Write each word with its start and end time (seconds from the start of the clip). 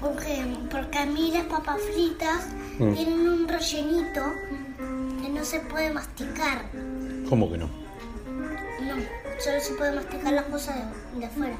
Porque, 0.00 0.44
porque 0.70 0.98
a 0.98 1.06
mí 1.06 1.30
las 1.32 1.44
papas 1.46 1.80
fritas 1.92 2.46
Mm. 2.78 2.94
tienen 2.94 3.28
un 3.28 3.48
rellenito 3.48 4.22
que 5.20 5.28
no 5.30 5.44
se 5.44 5.58
puede 5.60 5.92
masticar. 5.92 6.64
¿Cómo 7.28 7.50
que 7.50 7.58
no? 7.58 7.66
No, 7.66 8.94
solo 9.40 9.60
se 9.60 9.74
puede 9.74 9.92
masticar 9.96 10.32
las 10.32 10.44
cosas 10.44 10.76
de, 11.14 11.20
de 11.20 11.26
afuera. 11.26 11.56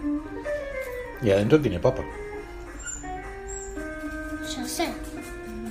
Y 1.21 1.30
adentro 1.32 1.61
tiene 1.61 1.80
papa. 1.80 2.04
Yo 4.56 4.66
sé. 4.66 4.88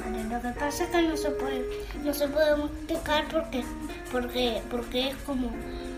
Pero 0.04 0.24
lo 0.36 0.42
que 0.42 0.60
pasa 0.60 0.84
es 0.84 0.90
que 0.90 1.02
no 1.02 1.16
se 1.18 1.30
puede, 1.32 1.66
no 2.04 2.14
se 2.14 2.28
puede 2.28 2.56
masticar 2.58 3.26
porque, 3.32 3.64
porque, 4.12 4.62
porque 4.70 5.10
es 5.10 5.16
como, 5.26 5.50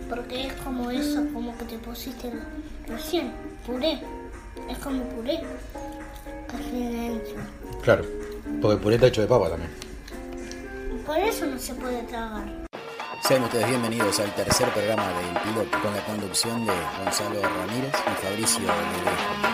porque 0.09 0.47
es 0.47 0.53
como 0.63 0.91
eso, 0.91 1.23
como 1.33 1.57
que 1.57 1.65
te 1.65 1.77
pusiste 1.79 2.31
recién, 2.87 3.31
puré. 3.65 3.99
Es 4.69 4.77
como 4.79 5.03
puré. 5.05 5.39
Dentro. 6.71 7.41
Claro. 7.81 8.05
Porque 8.61 8.75
el 8.75 8.79
puré 8.81 8.95
está 8.95 9.07
hecho 9.07 9.21
de 9.21 9.27
papa 9.27 9.49
también. 9.49 9.71
Por 11.05 11.17
eso 11.17 11.45
no 11.45 11.57
se 11.57 11.73
puede 11.73 12.03
tragar. 12.03 12.67
Sean 13.23 13.43
ustedes 13.43 13.67
bienvenidos 13.67 14.19
al 14.19 14.33
tercer 14.35 14.69
programa 14.69 15.07
del 15.07 15.41
piloto 15.43 15.81
con 15.81 15.93
la 15.95 16.03
conducción 16.05 16.65
de 16.65 16.73
Gonzalo 17.03 17.41
Ramírez 17.41 17.93
y 17.93 18.25
Fabricio 18.25 18.61
Ledejo. 18.61 19.48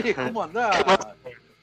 ¿Qué? 0.00 0.14
¿Cómo 0.14 0.42
andás? 0.42 0.82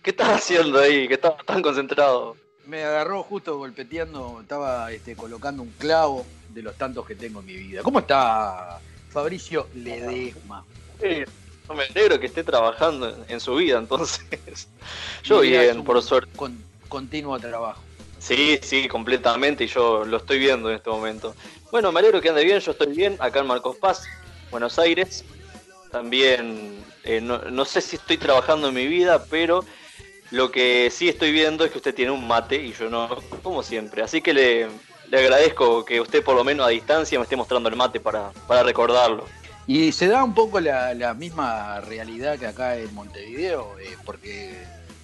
¿Qué 0.03 0.11
estás 0.11 0.29
haciendo 0.29 0.79
ahí? 0.79 1.07
Que 1.07 1.15
estás 1.15 1.33
tan 1.45 1.63
concentrado. 1.63 2.37
Me 2.65 2.83
agarró 2.83 3.23
justo 3.23 3.57
golpeteando, 3.57 4.41
estaba 4.41 4.91
este, 4.91 5.15
colocando 5.15 5.63
un 5.63 5.71
clavo 5.71 6.27
de 6.49 6.61
los 6.61 6.77
tantos 6.77 7.07
que 7.07 7.15
tengo 7.15 7.39
en 7.39 7.47
mi 7.47 7.55
vida. 7.55 7.81
¿Cómo 7.81 7.99
está 7.99 8.79
Fabricio 9.09 9.69
Ledesma? 9.73 10.63
Sí, 11.01 11.23
no 11.67 11.73
me 11.73 11.85
alegro 11.85 12.19
que 12.19 12.27
esté 12.27 12.43
trabajando 12.43 13.25
en, 13.27 13.39
su 13.39 13.55
vida, 13.55 13.79
entonces. 13.79 14.69
Yo 15.23 15.39
bien, 15.39 15.83
por 15.83 15.99
suerte. 16.03 16.29
con- 16.35 16.63
continuo 16.87 17.39
trabajo. 17.39 17.83
Sí, 18.19 18.59
sí, 18.61 18.87
completamente, 18.87 19.63
y 19.63 19.67
yo 19.67 20.03
lo 20.03 20.17
estoy 20.17 20.39
viendo 20.39 20.69
en 20.69 20.75
este 20.75 20.89
momento. 20.89 21.33
Bueno, 21.71 21.91
me 21.93 22.01
alegro 22.01 22.19
que 22.19 22.27
ande 22.27 22.43
bien, 22.43 22.59
yo 22.59 22.73
estoy 22.73 22.93
bien, 22.93 23.15
acá 23.17 23.39
en 23.39 23.47
Marcos 23.47 23.77
Paz, 23.77 24.05
Buenos 24.51 24.77
Aires. 24.77 25.23
También, 25.89 26.78
eh, 27.03 27.21
no, 27.21 27.39
no 27.39 27.65
sé 27.65 27.81
si 27.81 27.95
estoy 27.95 28.17
trabajando 28.17 28.69
en 28.69 28.75
mi 28.75 28.87
vida, 28.87 29.25
pero 29.29 29.65
lo 30.31 30.51
que 30.51 30.89
sí 30.91 31.09
estoy 31.09 31.31
viendo 31.31 31.65
es 31.65 31.71
que 31.71 31.77
usted 31.77 31.95
tiene 31.95 32.11
un 32.11 32.27
mate 32.27 32.55
y 32.57 32.73
yo 32.73 32.89
no, 32.89 33.09
como 33.41 33.63
siempre. 33.63 34.03
Así 34.03 34.21
que 34.21 34.33
le, 34.33 34.67
le 35.09 35.19
agradezco 35.19 35.83
que 35.85 35.99
usted 35.99 36.23
por 36.23 36.35
lo 36.35 36.43
menos 36.43 36.65
a 36.67 36.69
distancia 36.69 37.17
me 37.17 37.23
esté 37.23 37.35
mostrando 37.35 37.69
el 37.69 37.75
mate 37.75 37.99
para, 37.99 38.31
para 38.47 38.63
recordarlo. 38.63 39.25
Y 39.65 39.91
se 39.91 40.07
da 40.07 40.23
un 40.23 40.33
poco 40.33 40.59
la, 40.59 40.93
la 40.93 41.13
misma 41.13 41.79
realidad 41.81 42.39
que 42.39 42.47
acá 42.47 42.75
en 42.77 42.93
Montevideo, 42.93 43.77
eh, 43.79 43.95
porque 44.03 44.63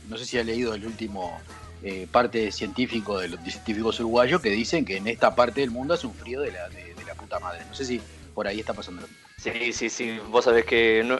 no 0.09 0.17
sé 0.17 0.25
si 0.25 0.39
ha 0.39 0.43
leído 0.43 0.73
el 0.73 0.85
último 0.85 1.39
eh, 1.83 2.07
parte 2.11 2.51
científico 2.51 3.19
de 3.19 3.27
los 3.27 3.39
científicos 3.41 3.99
uruguayos 3.99 4.41
que 4.41 4.49
dicen 4.49 4.83
que 4.83 4.97
en 4.97 5.07
esta 5.07 5.35
parte 5.35 5.61
del 5.61 5.69
mundo 5.69 5.93
hace 5.93 6.07
un 6.07 6.15
frío 6.15 6.41
de 6.41 6.51
la, 6.51 6.67
de, 6.69 6.95
de 6.95 7.03
la 7.05 7.13
puta 7.13 7.39
madre. 7.39 7.63
No 7.67 7.75
sé 7.75 7.85
si 7.85 8.01
por 8.33 8.47
ahí 8.47 8.59
está 8.59 8.73
pasando 8.73 9.01
lo 9.01 9.07
mismo. 9.07 9.23
Sí, 9.37 9.71
sí, 9.71 9.89
sí. 9.89 10.19
Vos 10.29 10.45
sabés 10.45 10.65
que 10.65 11.03
no... 11.05 11.19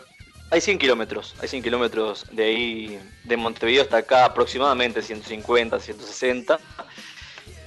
hay 0.52 0.62
100 0.62 0.78
kilómetros. 0.80 1.36
Hay 1.42 1.48
100 1.48 1.64
kilómetros 1.64 2.26
de 2.32 2.44
ahí, 2.44 3.00
de 3.24 3.38
Montevideo 3.38 3.84
hasta 3.84 3.98
acá, 3.98 4.26
aproximadamente 4.26 5.02
150, 5.02 5.80
160. 5.80 6.60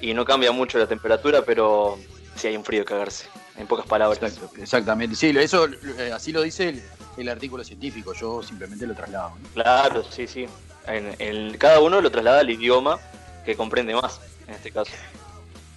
Y 0.01 0.15
no 0.15 0.25
cambia 0.25 0.53
mucho 0.53 0.79
la 0.79 0.87
temperatura, 0.87 1.43
pero 1.43 1.99
sí 2.37 2.47
hay 2.49 2.57
un 2.57 2.65
frío 2.65 2.85
que 2.85 2.91
cagarse. 2.93 3.27
En 3.57 3.67
pocas 3.67 3.87
palabras. 3.87 4.23
Exacto, 4.23 4.51
exactamente. 4.63 5.17
Sí, 5.17 5.35
eso 5.37 5.67
eh, 5.99 6.13
así 6.15 6.31
lo 6.33 6.43
dice 6.43 6.69
el, 6.69 6.83
el 7.17 7.29
artículo 7.29 7.65
científico. 7.65 8.13
Yo 8.15 8.43
simplemente 8.43 8.87
lo 8.87 8.95
traslado. 8.95 9.31
¿no? 9.43 9.49
Claro, 9.55 10.05
sí, 10.09 10.27
sí. 10.29 10.47
En, 10.87 11.15
en- 11.19 11.59
cada 11.59 11.81
uno 11.81 12.01
lo 12.01 12.11
traslada 12.11 12.41
al 12.41 12.49
idioma 12.51 12.99
que 13.45 13.57
comprende 13.57 13.95
más, 13.95 14.21
en 14.47 14.55
este 14.55 14.71
caso. 14.71 14.93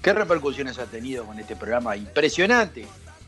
¿Qué 0.03 0.13
repercusiones 0.13 0.77
ha 0.77 0.85
tenido 0.85 1.25
con 1.25 1.39
este 1.39 1.55
programa 1.55 1.95
impresionante? 1.97 2.85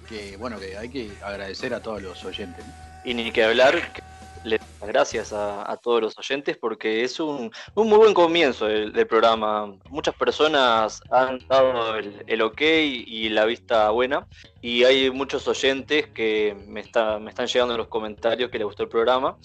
Que 0.07 0.37
bueno, 0.37 0.59
que 0.59 0.77
hay 0.77 0.89
que 0.89 1.11
agradecer 1.23 1.73
a 1.73 1.81
todos 1.81 2.01
los 2.01 2.23
oyentes. 2.23 2.63
¿no? 2.65 2.73
Y 3.03 3.13
ni 3.13 3.31
que 3.31 3.43
hablar, 3.43 3.91
que 3.93 4.01
le 4.43 4.57
doy 4.57 4.67
las 4.81 4.89
gracias 4.89 5.33
a, 5.33 5.77
todos 5.81 6.01
los 6.01 6.17
oyentes 6.17 6.57
porque 6.57 7.03
es 7.03 7.19
un, 7.19 7.51
un 7.75 7.89
muy 7.89 7.97
buen 7.97 8.13
comienzo 8.13 8.65
del, 8.65 8.91
del 8.93 9.07
programa. 9.07 9.73
Muchas 9.89 10.15
personas 10.15 11.01
han 11.11 11.39
dado 11.47 11.97
el, 11.97 12.23
el 12.27 12.41
ok 12.41 12.61
y 12.61 13.29
la 13.29 13.45
vista 13.45 13.89
buena 13.89 14.27
y 14.61 14.83
hay 14.83 15.09
muchos 15.11 15.47
oyentes 15.47 16.07
que 16.07 16.55
me, 16.67 16.81
está, 16.81 17.19
me 17.19 17.29
están 17.29 17.47
llegando 17.47 17.73
en 17.73 17.79
los 17.79 17.87
comentarios 17.87 18.49
que 18.49 18.57
les 18.57 18.65
gustó 18.65 18.83
el 18.83 18.89
programa. 18.89 19.37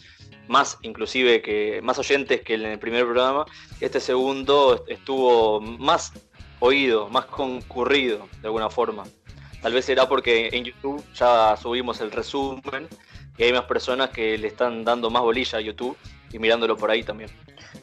Más 0.49 0.79
inclusive 0.83 1.43
que 1.43 1.81
más 1.83 1.99
oyentes 1.99 2.41
que 2.41 2.55
en 2.55 2.65
el 2.65 2.79
primer 2.79 3.05
programa. 3.05 3.45
Este 3.81 4.01
segundo 4.01 4.85
estuvo 4.89 5.61
más 5.61 6.13
oído, 6.61 7.09
más 7.09 7.27
concurrido 7.27 8.29
de 8.41 8.49
alguna 8.49 8.71
forma. 8.71 9.05
Tal 9.61 9.73
vez 9.73 9.85
será 9.85 10.09
porque 10.09 10.49
en 10.53 10.65
YouTube 10.65 11.05
ya 11.15 11.57
subimos 11.57 12.01
el 12.01 12.11
resumen 12.11 12.89
y 13.39 13.45
hay 13.45 13.53
más 13.53 13.65
personas 13.65 14.11
que 14.11 14.37
le 14.37 14.49
están 14.49 14.85
dando 14.85 15.09
más 15.11 15.23
bolilla 15.23 15.59
a 15.59 15.61
YouTube 15.61 15.97
y 16.33 16.39
mirándolo 16.39 16.77
por 16.77 16.91
ahí 16.91 17.05
también. 17.05 17.31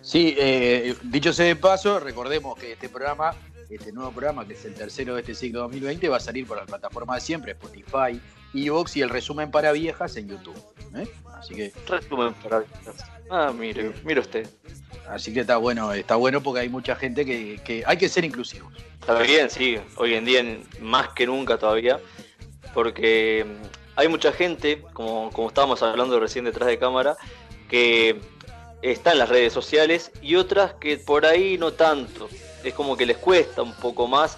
Sí, 0.01 0.35
eh, 0.37 0.95
dicho 1.03 1.33
sea 1.33 1.45
de 1.45 1.55
paso, 1.55 1.99
recordemos 1.99 2.59
que 2.59 2.73
este 2.73 2.89
programa, 2.89 3.33
este 3.69 3.91
nuevo 3.91 4.11
programa, 4.11 4.45
que 4.45 4.53
es 4.53 4.65
el 4.65 4.75
tercero 4.75 5.15
de 5.15 5.21
este 5.21 5.33
ciclo 5.33 5.61
2020, 5.61 6.09
va 6.09 6.17
a 6.17 6.19
salir 6.19 6.45
por 6.45 6.57
la 6.57 6.65
plataforma 6.65 7.15
de 7.15 7.21
siempre, 7.21 7.53
Spotify, 7.53 8.19
Evox 8.53 8.97
y 8.97 9.01
el 9.01 9.09
resumen 9.09 9.49
para 9.49 9.71
viejas 9.71 10.15
en 10.17 10.27
YouTube. 10.29 10.61
¿eh? 10.95 11.07
Así 11.33 11.55
que, 11.55 11.73
Resumen 11.87 12.33
para 12.35 12.63
Ah, 13.29 13.51
mire, 13.57 13.91
mire 14.03 14.19
usted. 14.19 14.47
así 15.09 15.33
que 15.33 15.39
está 15.39 15.57
bueno, 15.57 15.91
está 15.93 16.15
bueno 16.15 16.41
porque 16.41 16.61
hay 16.61 16.69
mucha 16.69 16.95
gente 16.95 17.25
que, 17.25 17.59
que 17.63 17.83
hay 17.85 17.97
que 17.97 18.07
ser 18.07 18.23
inclusivos. 18.25 18.71
Está 18.99 19.19
bien, 19.21 19.49
sí, 19.49 19.77
hoy 19.97 20.13
en 20.13 20.25
día 20.25 20.43
más 20.81 21.09
que 21.09 21.25
nunca 21.25 21.57
todavía, 21.57 21.99
porque 22.73 23.45
hay 23.95 24.07
mucha 24.07 24.31
gente, 24.31 24.81
como, 24.93 25.29
como 25.31 25.47
estábamos 25.47 25.81
hablando 25.81 26.19
recién 26.19 26.45
detrás 26.45 26.67
de 26.67 26.77
cámara, 26.77 27.17
que 27.69 28.19
está 28.81 29.13
en 29.13 29.19
las 29.19 29.29
redes 29.29 29.53
sociales 29.53 30.11
y 30.21 30.35
otras 30.35 30.73
que 30.73 30.97
por 30.97 31.25
ahí 31.25 31.57
no 31.57 31.73
tanto. 31.73 32.29
Es 32.63 32.73
como 32.73 32.97
que 32.97 33.05
les 33.05 33.17
cuesta 33.17 33.61
un 33.61 33.73
poco 33.73 34.07
más. 34.07 34.37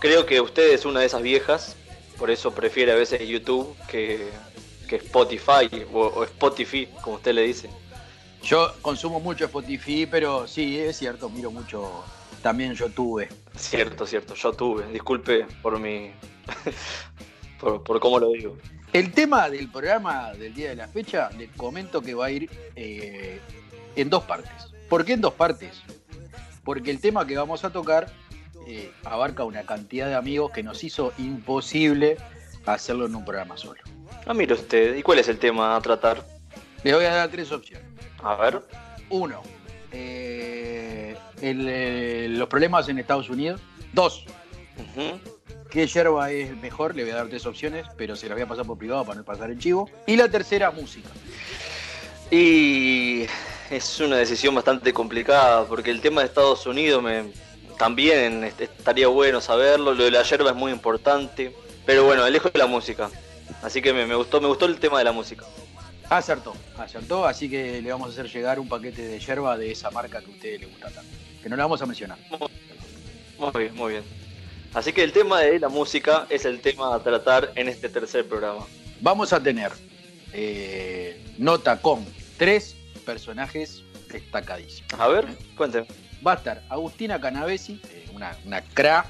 Creo 0.00 0.26
que 0.26 0.40
usted 0.40 0.72
es 0.72 0.84
una 0.84 1.00
de 1.00 1.06
esas 1.06 1.22
viejas, 1.22 1.76
por 2.18 2.30
eso 2.30 2.52
prefiere 2.52 2.92
a 2.92 2.94
veces 2.94 3.26
YouTube 3.26 3.74
que, 3.88 4.28
que 4.88 4.96
Spotify 4.96 5.86
o, 5.92 6.00
o 6.00 6.24
Spotify, 6.24 6.88
como 7.02 7.16
usted 7.16 7.32
le 7.34 7.42
dice. 7.42 7.70
Yo 8.42 8.74
consumo 8.82 9.20
mucho 9.20 9.46
Spotify, 9.46 10.06
pero 10.06 10.46
sí, 10.46 10.78
es 10.78 10.98
cierto, 10.98 11.30
miro 11.30 11.50
mucho 11.50 12.04
también 12.42 12.74
YouTube. 12.74 13.26
Cierto, 13.56 14.06
cierto, 14.06 14.34
yo 14.34 14.52
tuve. 14.52 14.86
Disculpe 14.92 15.46
por 15.62 15.78
mi. 15.80 16.12
por, 17.60 17.82
por 17.82 18.00
cómo 18.00 18.18
lo 18.18 18.28
digo. 18.28 18.56
El 18.94 19.10
tema 19.10 19.50
del 19.50 19.68
programa 19.68 20.32
del 20.34 20.54
día 20.54 20.68
de 20.68 20.76
la 20.76 20.86
fecha, 20.86 21.28
les 21.36 21.50
comento 21.56 22.00
que 22.00 22.14
va 22.14 22.26
a 22.26 22.30
ir 22.30 22.48
eh, 22.76 23.40
en 23.96 24.08
dos 24.08 24.22
partes. 24.22 24.72
¿Por 24.88 25.04
qué 25.04 25.14
en 25.14 25.20
dos 25.20 25.34
partes? 25.34 25.82
Porque 26.62 26.92
el 26.92 27.00
tema 27.00 27.26
que 27.26 27.36
vamos 27.36 27.64
a 27.64 27.70
tocar 27.70 28.06
eh, 28.68 28.92
abarca 29.02 29.42
una 29.42 29.66
cantidad 29.66 30.06
de 30.06 30.14
amigos 30.14 30.52
que 30.52 30.62
nos 30.62 30.84
hizo 30.84 31.12
imposible 31.18 32.18
hacerlo 32.66 33.06
en 33.06 33.16
un 33.16 33.24
programa 33.24 33.56
solo. 33.56 33.80
Ah, 34.26 34.32
mire 34.32 34.54
usted, 34.54 34.94
¿y 34.94 35.02
cuál 35.02 35.18
es 35.18 35.26
el 35.26 35.40
tema 35.40 35.74
a 35.74 35.80
tratar? 35.80 36.24
Les 36.84 36.94
voy 36.94 37.04
a 37.04 37.14
dar 37.14 37.28
tres 37.30 37.50
opciones. 37.50 37.88
A 38.22 38.36
ver. 38.36 38.62
Uno, 39.10 39.42
eh, 39.90 41.16
el, 41.40 42.38
los 42.38 42.48
problemas 42.48 42.88
en 42.88 43.00
Estados 43.00 43.28
Unidos. 43.28 43.60
Dos. 43.92 44.24
¿Qué 45.74 45.88
yerba 45.88 46.30
es 46.30 46.56
mejor? 46.58 46.94
Le 46.94 47.02
voy 47.02 47.10
a 47.10 47.16
dar 47.16 47.26
tres 47.28 47.44
opciones, 47.46 47.84
pero 47.96 48.14
se 48.14 48.28
las 48.28 48.36
voy 48.36 48.42
a 48.44 48.46
pasar 48.46 48.64
por 48.64 48.78
privado 48.78 49.04
para 49.04 49.18
no 49.18 49.24
pasar 49.24 49.50
el 49.50 49.58
chivo. 49.58 49.90
Y 50.06 50.16
la 50.16 50.28
tercera, 50.28 50.70
música. 50.70 51.08
Y 52.30 53.26
es 53.70 53.98
una 54.00 54.16
decisión 54.16 54.54
bastante 54.54 54.92
complicada, 54.92 55.66
porque 55.66 55.90
el 55.90 56.00
tema 56.00 56.20
de 56.20 56.28
Estados 56.28 56.64
Unidos 56.66 57.02
me 57.02 57.24
también 57.76 58.44
est- 58.44 58.60
estaría 58.60 59.08
bueno 59.08 59.40
saberlo. 59.40 59.94
Lo 59.94 60.04
de 60.04 60.12
la 60.12 60.22
yerba 60.22 60.50
es 60.50 60.56
muy 60.56 60.70
importante. 60.70 61.52
Pero 61.84 62.04
bueno, 62.04 62.24
elijo 62.24 62.50
la 62.54 62.66
música. 62.66 63.10
Así 63.60 63.82
que 63.82 63.92
me, 63.92 64.06
me 64.06 64.14
gustó, 64.14 64.40
me 64.40 64.46
gustó 64.46 64.66
el 64.66 64.78
tema 64.78 64.98
de 64.98 65.04
la 65.04 65.12
música. 65.12 65.44
Acertó, 66.08 66.54
acertó, 66.78 67.26
así 67.26 67.48
que 67.50 67.82
le 67.82 67.90
vamos 67.90 68.08
a 68.08 68.12
hacer 68.12 68.30
llegar 68.30 68.60
un 68.60 68.68
paquete 68.68 69.02
de 69.02 69.18
yerba 69.18 69.56
de 69.58 69.72
esa 69.72 69.90
marca 69.90 70.20
que 70.20 70.26
a 70.26 70.30
usted 70.30 70.60
le 70.60 70.66
gusta 70.66 70.88
tanto. 70.90 71.10
Que 71.42 71.48
no 71.48 71.56
la 71.56 71.64
vamos 71.64 71.82
a 71.82 71.86
mencionar. 71.86 72.18
Muy 73.38 73.50
bien, 73.64 73.74
muy 73.74 73.92
bien. 73.92 74.04
Así 74.74 74.92
que 74.92 75.04
el 75.04 75.12
tema 75.12 75.40
de 75.40 75.60
la 75.60 75.68
música 75.68 76.26
es 76.28 76.44
el 76.44 76.60
tema 76.60 76.94
a 76.94 76.98
tratar 77.00 77.52
en 77.54 77.68
este 77.68 77.88
tercer 77.88 78.26
programa. 78.26 78.66
Vamos 79.00 79.32
a 79.32 79.40
tener 79.40 79.70
eh, 80.32 81.24
nota 81.38 81.80
con 81.80 82.04
tres 82.36 82.74
personajes 83.06 83.84
destacadísimos. 84.10 84.92
A 84.98 85.06
ver, 85.06 85.26
cuénteme. 85.56 85.86
Va 86.26 86.32
a 86.32 86.36
estar 86.36 86.64
Agustina 86.68 87.20
Canavesi, 87.20 87.80
eh, 87.88 88.06
una, 88.12 88.36
una 88.44 88.62
cra, 88.62 89.06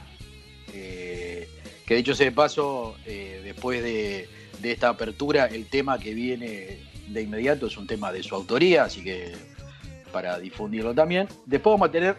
eh, 0.75 1.49
que 1.87 1.95
dicho 1.95 2.15
sea 2.15 2.27
de 2.27 2.33
paso, 2.33 2.97
eh, 3.07 3.41
después 3.43 3.83
de, 3.83 4.29
de 4.61 4.73
esta 4.73 4.91
apertura, 4.91 5.47
el 5.47 5.67
tema 5.67 5.99
que 5.99 6.13
viene 6.13 6.81
de 7.09 7.23
inmediato 7.23 7.69
es 7.69 7.77
un 7.79 7.87
tema 7.87 8.13
de 8.13 8.23
su 8.23 8.35
autoría, 8.35 8.85
así 8.85 9.03
que 9.03 9.33
para 10.13 10.39
difundirlo 10.39 10.95
también. 10.95 11.27
Después 11.47 11.73
vamos 11.73 11.89
a 11.89 11.93
tener 11.93 12.17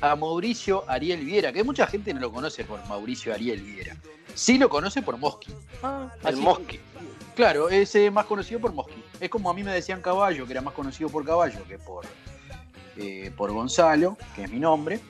a 0.00 0.14
Mauricio 0.16 0.84
Ariel 0.88 1.24
Viera, 1.24 1.52
que 1.52 1.64
mucha 1.64 1.86
gente 1.86 2.12
no 2.14 2.20
lo 2.20 2.32
conoce 2.32 2.64
por 2.64 2.84
Mauricio 2.88 3.32
Ariel 3.34 3.60
Viera. 3.62 3.96
Sí 4.34 4.58
lo 4.58 4.68
conoce 4.68 5.02
por 5.02 5.16
Mosqui. 5.18 5.52
El 5.52 6.28
Así- 6.28 6.40
Mosqui. 6.40 6.78
Claro, 7.34 7.68
es 7.68 7.94
eh, 7.94 8.10
más 8.10 8.24
conocido 8.26 8.60
por 8.60 8.72
Mosqui. 8.72 9.02
Es 9.20 9.28
como 9.30 9.50
a 9.50 9.54
mí 9.54 9.62
me 9.62 9.72
decían 9.72 10.00
Caballo, 10.00 10.46
que 10.46 10.52
era 10.52 10.62
más 10.62 10.74
conocido 10.74 11.08
por 11.10 11.24
Caballo 11.24 11.58
que 11.68 11.78
por, 11.78 12.04
eh, 12.96 13.30
por 13.36 13.52
Gonzalo, 13.52 14.16
que 14.34 14.44
es 14.44 14.50
mi 14.50 14.58
nombre. 14.58 15.00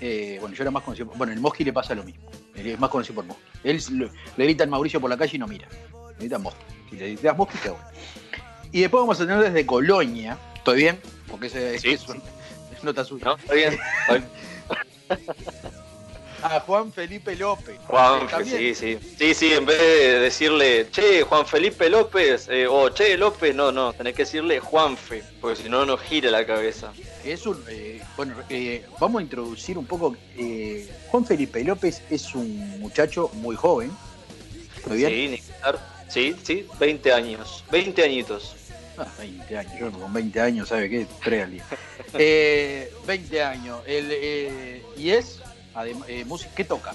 Eh, 0.00 0.38
bueno, 0.40 0.54
yo 0.54 0.62
era 0.62 0.70
más 0.70 0.82
conocido 0.82 1.06
por... 1.08 1.16
Bueno, 1.18 1.32
el 1.32 1.40
Mosqui 1.40 1.64
le 1.64 1.72
pasa 1.72 1.94
lo 1.94 2.02
mismo. 2.04 2.28
Él 2.54 2.66
es 2.68 2.78
más 2.78 2.90
conocido 2.90 3.14
por 3.16 3.24
Mosqui. 3.24 3.42
Él 3.64 3.80
lo- 3.92 4.10
le 4.36 4.44
gritan 4.44 4.68
Mauricio 4.70 5.00
por 5.00 5.10
la 5.10 5.16
calle 5.16 5.36
y 5.36 5.38
no 5.38 5.46
mira. 5.46 5.68
Le 6.12 6.16
gritan 6.18 6.42
Mosqui. 6.42 6.64
Si 6.90 6.96
le 6.96 7.06
gritas 7.14 7.36
Mosqui, 7.36 7.58
queda 7.58 7.72
bueno. 7.72 7.88
Y 8.72 8.80
después 8.80 9.00
vamos 9.00 9.20
a 9.20 9.26
tener 9.26 9.40
desde 9.44 9.64
Colonia. 9.66 10.36
¿Estoy 10.56 10.76
bien? 10.78 11.00
Porque 11.30 11.46
ese 11.46 11.76
es, 11.76 11.82
Sí. 11.82 11.90
es 11.90 12.08
un- 12.08 12.20
es 12.76 12.84
nota 12.84 13.04
suya. 13.04 13.24
¿No? 13.26 13.36
¿Está 13.36 13.54
bien? 13.54 13.78
A 16.42 16.60
Juan 16.60 16.92
Felipe 16.92 17.34
López. 17.34 17.76
Juan, 17.88 18.28
sí, 18.44 18.74
sí. 18.74 18.98
Sí, 19.18 19.34
sí, 19.34 19.52
en 19.52 19.64
vez 19.66 19.78
de 19.78 20.20
decirle, 20.20 20.86
che, 20.92 21.22
Juan 21.22 21.46
Felipe 21.46 21.88
López, 21.88 22.48
eh, 22.48 22.66
o 22.68 22.90
che, 22.90 23.16
López, 23.16 23.54
no, 23.54 23.72
no, 23.72 23.92
tenés 23.94 24.14
que 24.14 24.22
decirle 24.22 24.60
Juanfe, 24.60 25.24
porque 25.40 25.62
si 25.62 25.68
no, 25.68 25.84
nos 25.86 26.00
gira 26.02 26.30
la 26.30 26.46
cabeza. 26.46 26.92
Es 27.24 27.46
un, 27.46 27.64
eh, 27.68 28.02
bueno, 28.16 28.34
eh, 28.50 28.84
vamos 29.00 29.20
a 29.20 29.22
introducir 29.22 29.78
un 29.78 29.86
poco. 29.86 30.14
eh, 30.36 30.88
Juan 31.10 31.24
Felipe 31.24 31.64
López 31.64 32.02
es 32.10 32.34
un 32.34 32.78
muchacho 32.80 33.30
muy 33.34 33.56
joven. 33.56 33.90
¿Estoy 34.76 34.98
bien? 34.98 35.40
Sí, 35.40 35.42
sí, 36.08 36.36
sí, 36.44 36.66
20 36.78 37.12
años, 37.12 37.64
20 37.72 38.04
añitos. 38.04 38.54
Ah, 38.98 39.06
20 39.18 39.58
años, 39.58 39.72
yo 39.80 39.90
con 39.90 40.12
20 40.12 40.40
años, 40.40 40.68
¿sabe 40.68 40.88
qué? 40.88 41.06
Tres 41.24 41.44
al 41.44 41.50
día. 41.50 41.64
Eh, 42.18 42.92
20 43.06 43.42
años. 43.42 43.80
Él, 43.86 44.08
eh, 44.10 44.82
y 44.96 45.10
es, 45.10 45.40
eh, 46.08 46.24
¿qué 46.54 46.64
toca? 46.64 46.94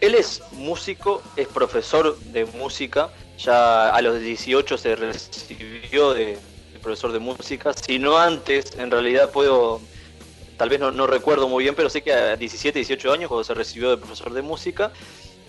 Él 0.00 0.14
es 0.14 0.42
músico, 0.52 1.22
es 1.36 1.48
profesor 1.48 2.18
de 2.18 2.44
música, 2.44 3.10
ya 3.38 3.88
a 3.90 4.02
los 4.02 4.20
18 4.20 4.76
se 4.76 4.94
recibió 4.96 6.12
de, 6.12 6.38
de 6.72 6.78
profesor 6.82 7.12
de 7.12 7.18
música, 7.18 7.72
si 7.72 7.98
no 7.98 8.18
antes, 8.18 8.76
en 8.76 8.90
realidad 8.90 9.30
puedo, 9.30 9.80
tal 10.58 10.68
vez 10.68 10.80
no, 10.80 10.90
no 10.90 11.06
recuerdo 11.06 11.48
muy 11.48 11.64
bien, 11.64 11.74
pero 11.74 11.88
sé 11.88 12.02
que 12.02 12.12
a 12.12 12.36
17, 12.36 12.78
18 12.78 13.12
años 13.12 13.28
cuando 13.28 13.44
se 13.44 13.54
recibió 13.54 13.90
de 13.90 13.96
profesor 13.96 14.34
de 14.34 14.42
música, 14.42 14.92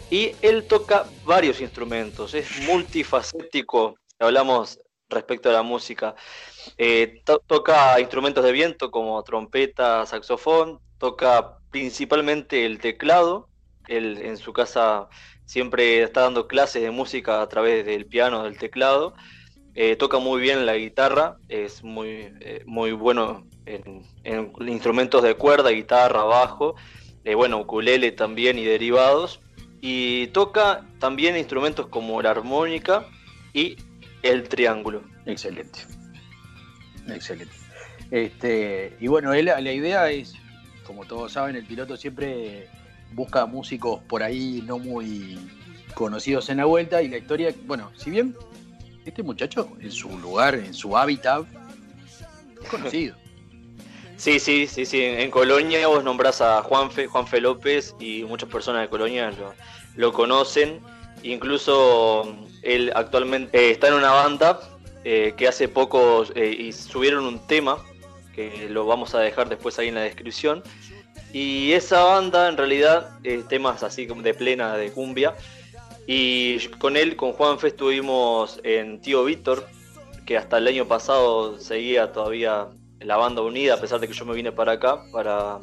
y 0.09 0.31
él 0.41 0.63
toca 0.63 1.05
varios 1.25 1.59
instrumentos, 1.59 2.33
es 2.33 2.61
multifacético, 2.61 3.97
hablamos 4.19 4.79
respecto 5.09 5.49
a 5.49 5.53
la 5.53 5.61
música. 5.61 6.15
Eh, 6.77 7.21
to- 7.25 7.41
toca 7.45 7.99
instrumentos 7.99 8.43
de 8.43 8.51
viento 8.51 8.91
como 8.91 9.21
trompeta, 9.23 10.05
saxofón, 10.05 10.79
toca 10.97 11.57
principalmente 11.71 12.65
el 12.65 12.79
teclado. 12.79 13.49
Él 13.87 14.17
en 14.21 14.37
su 14.37 14.53
casa 14.53 15.07
siempre 15.45 16.03
está 16.03 16.21
dando 16.21 16.47
clases 16.47 16.81
de 16.81 16.91
música 16.91 17.41
a 17.41 17.47
través 17.47 17.85
del 17.85 18.05
piano, 18.05 18.43
del 18.43 18.57
teclado. 18.57 19.13
Eh, 19.75 19.95
toca 19.95 20.17
muy 20.17 20.41
bien 20.41 20.65
la 20.65 20.75
guitarra, 20.75 21.37
es 21.49 21.83
muy, 21.83 22.33
eh, 22.41 22.63
muy 22.65 22.91
bueno 22.93 23.45
en, 23.65 24.03
en 24.23 24.51
instrumentos 24.67 25.21
de 25.21 25.35
cuerda, 25.35 25.69
guitarra, 25.69 26.23
bajo, 26.23 26.75
eh, 27.23 27.35
bueno, 27.35 27.59
ukulele 27.59 28.11
también 28.11 28.57
y 28.57 28.65
derivados. 28.65 29.39
Y 29.79 30.27
toca 30.27 30.83
también 30.99 31.37
instrumentos 31.37 31.87
como 31.87 32.19
la 32.21 32.31
armónica 32.31 33.05
y 33.53 33.77
el 34.23 34.49
triángulo. 34.49 35.03
Excelente. 35.27 35.81
Excelente. 37.09 37.53
Este, 38.11 38.95
y 38.99 39.07
bueno, 39.07 39.33
él, 39.33 39.45
la 39.45 39.71
idea 39.71 40.09
es, 40.09 40.33
como 40.85 41.05
todos 41.05 41.33
saben, 41.33 41.55
el 41.55 41.65
piloto 41.65 41.97
siempre 41.97 42.67
busca 43.13 43.45
músicos 43.45 44.01
por 44.07 44.23
ahí 44.23 44.63
no 44.65 44.79
muy 44.79 45.39
conocidos 45.93 46.49
en 46.49 46.57
la 46.57 46.65
vuelta 46.65 47.01
y 47.01 47.07
la 47.07 47.17
historia, 47.17 47.53
bueno, 47.65 47.91
si 47.95 48.11
bien 48.11 48.35
este 49.05 49.23
muchacho 49.23 49.69
en 49.79 49.91
su 49.91 50.17
lugar, 50.19 50.55
en 50.55 50.73
su 50.73 50.97
hábitat, 50.97 51.45
es 52.61 52.69
conocido. 52.69 53.15
Sí, 54.17 54.39
sí, 54.39 54.65
sí, 54.65 54.83
sí. 54.87 55.03
En 55.03 55.29
Colonia 55.29 55.87
vos 55.87 56.03
nombrás 56.03 56.41
a 56.41 56.63
Juanfe, 56.63 57.05
Juanfe 57.05 57.39
López 57.39 57.93
y 57.99 58.23
muchas 58.23 58.49
personas 58.49 58.81
de 58.81 58.89
Colonia 58.89 59.29
lo, 59.29 59.53
lo 59.95 60.11
conocen. 60.11 60.79
Incluso 61.21 62.35
él 62.63 62.91
actualmente 62.95 63.55
eh, 63.55 63.69
está 63.69 63.89
en 63.89 63.93
una 63.93 64.09
banda 64.11 64.59
eh, 65.09 65.35
que 65.37 65.47
hace 65.47 65.69
poco 65.69 66.25
eh, 66.35 66.69
subieron 66.73 67.23
un 67.23 67.39
tema 67.47 67.77
que 68.35 68.67
lo 68.69 68.85
vamos 68.85 69.15
a 69.15 69.21
dejar 69.21 69.47
después 69.47 69.79
ahí 69.79 69.87
en 69.87 69.95
la 69.95 70.01
descripción. 70.01 70.63
Y 71.31 71.71
esa 71.71 72.03
banda 72.03 72.49
en 72.49 72.57
realidad 72.57 73.17
es 73.23 73.47
temas 73.47 73.83
así 73.83 74.05
como 74.05 74.21
de 74.21 74.33
plena 74.33 74.75
de 74.75 74.91
cumbia. 74.91 75.33
Y 76.07 76.59
con 76.79 76.97
él, 76.97 77.15
con 77.15 77.31
Juanfe, 77.31 77.67
estuvimos 77.67 78.59
en 78.65 78.99
Tío 78.99 79.23
Víctor, 79.23 79.65
que 80.25 80.35
hasta 80.35 80.57
el 80.57 80.67
año 80.67 80.89
pasado 80.89 81.57
seguía 81.57 82.11
todavía 82.11 82.67
la 82.99 83.15
banda 83.15 83.41
unida, 83.41 83.75
a 83.75 83.79
pesar 83.79 84.01
de 84.01 84.09
que 84.09 84.13
yo 84.13 84.25
me 84.25 84.33
vine 84.33 84.51
para 84.51 84.73
acá, 84.73 85.03
para, 85.13 85.59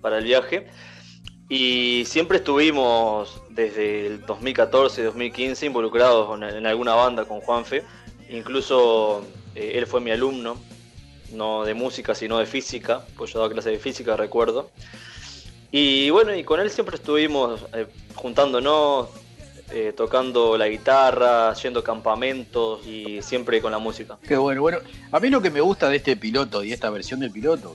para 0.00 0.18
el 0.18 0.24
viaje. 0.24 0.66
Y 1.48 2.02
siempre 2.04 2.38
estuvimos 2.38 3.40
desde 3.48 4.08
el 4.08 4.26
2014-2015 4.26 5.66
involucrados 5.66 6.36
en, 6.36 6.42
en 6.42 6.66
alguna 6.66 6.96
banda 6.96 7.24
con 7.26 7.40
Juanfe. 7.40 7.84
Incluso 8.28 9.24
eh, 9.54 9.72
él 9.74 9.86
fue 9.86 10.00
mi 10.00 10.10
alumno, 10.10 10.56
no 11.32 11.64
de 11.64 11.74
música, 11.74 12.14
sino 12.14 12.38
de 12.38 12.46
física, 12.46 13.04
pues 13.16 13.32
yo 13.32 13.40
daba 13.40 13.52
clase 13.52 13.70
de 13.70 13.78
física, 13.78 14.16
recuerdo. 14.16 14.70
Y 15.70 16.10
bueno, 16.10 16.34
y 16.34 16.44
con 16.44 16.60
él 16.60 16.70
siempre 16.70 16.96
estuvimos 16.96 17.64
eh, 17.72 17.86
juntándonos, 18.14 19.08
eh, 19.70 19.94
tocando 19.96 20.58
la 20.58 20.68
guitarra, 20.68 21.50
a 21.50 21.54
campamentos 21.82 22.86
y 22.86 23.22
siempre 23.22 23.62
con 23.62 23.72
la 23.72 23.78
música. 23.78 24.18
Qué 24.26 24.36
bueno, 24.36 24.60
bueno. 24.60 24.78
A 25.10 25.18
mí 25.18 25.30
lo 25.30 25.40
que 25.40 25.50
me 25.50 25.62
gusta 25.62 25.88
de 25.88 25.96
este 25.96 26.16
piloto 26.16 26.62
y 26.62 26.72
esta 26.72 26.90
versión 26.90 27.20
del 27.20 27.30
piloto, 27.30 27.74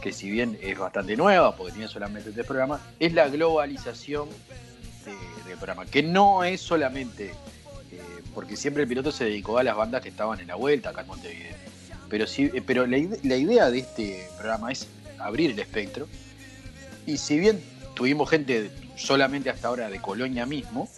que, 0.00 0.12
si 0.12 0.30
bien 0.30 0.58
es 0.62 0.78
bastante 0.78 1.14
nueva, 1.16 1.54
porque 1.56 1.72
tiene 1.72 1.88
solamente 1.88 2.32
tres 2.32 2.46
programas, 2.46 2.80
es 2.98 3.12
la 3.12 3.28
globalización 3.28 4.30
de- 5.04 5.48
del 5.50 5.58
programa, 5.58 5.84
que 5.84 6.02
no 6.02 6.42
es 6.42 6.62
solamente, 6.62 7.34
porque 8.40 8.56
siempre 8.56 8.84
el 8.84 8.88
piloto 8.88 9.12
se 9.12 9.24
dedicó 9.24 9.58
a 9.58 9.62
las 9.62 9.76
bandas 9.76 10.00
que 10.00 10.08
estaban 10.08 10.40
en 10.40 10.46
la 10.46 10.54
vuelta 10.54 10.88
acá 10.88 11.02
en 11.02 11.08
Montevideo. 11.08 11.54
Pero, 12.08 12.26
sí, 12.26 12.50
eh, 12.54 12.62
pero 12.66 12.86
la, 12.86 12.96
ide- 12.96 13.20
la 13.22 13.36
idea 13.36 13.70
de 13.70 13.80
este 13.80 14.26
programa 14.38 14.72
es 14.72 14.86
abrir 15.18 15.50
el 15.50 15.58
espectro. 15.58 16.08
Y 17.04 17.18
si 17.18 17.38
bien 17.38 17.62
tuvimos 17.94 18.30
gente 18.30 18.70
solamente 18.96 19.50
hasta 19.50 19.68
ahora 19.68 19.90
de 19.90 20.00
Colonia 20.00 20.46
mismo, 20.46 20.88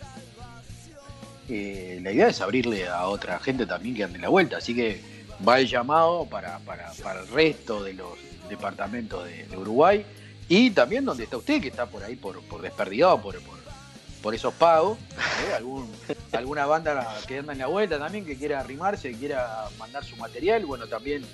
eh, 1.48 1.98
la 2.00 2.12
idea 2.12 2.28
es 2.28 2.40
abrirle 2.40 2.86
a 2.86 3.08
otra 3.08 3.40
gente 3.40 3.66
también 3.66 3.96
que 3.96 4.04
ande 4.04 4.18
en 4.18 4.22
la 4.22 4.28
vuelta. 4.28 4.58
Así 4.58 4.72
que 4.72 5.00
va 5.46 5.58
el 5.58 5.66
llamado 5.66 6.26
para, 6.26 6.60
para, 6.60 6.92
para 7.02 7.22
el 7.22 7.26
resto 7.26 7.82
de 7.82 7.94
los 7.94 8.12
departamentos 8.48 9.24
de, 9.24 9.48
Uruguay 9.56 10.06
y 10.48 10.70
también 10.70 11.04
donde 11.04 11.24
está 11.24 11.38
usted, 11.38 11.60
que 11.60 11.66
está 11.68 11.86
por 11.86 12.04
ahí 12.04 12.14
por, 12.14 12.40
por 12.42 12.62
desperdigado, 12.62 13.20
por, 13.20 13.34
por 14.22 14.34
esos 14.34 14.54
pagos. 14.54 14.98
¿eh? 15.48 15.54
Algún, 15.56 15.90
alguna 16.32 16.66
banda 16.66 17.20
que 17.26 17.38
anda 17.38 17.52
en 17.52 17.58
la 17.58 17.66
vuelta 17.66 17.98
también 17.98 18.24
que 18.24 18.36
quiera 18.38 18.60
arrimarse, 18.60 19.10
que 19.12 19.18
quiera 19.18 19.68
mandar 19.78 20.04
su 20.04 20.16
material, 20.16 20.64
bueno, 20.64 20.86
también 20.86 21.24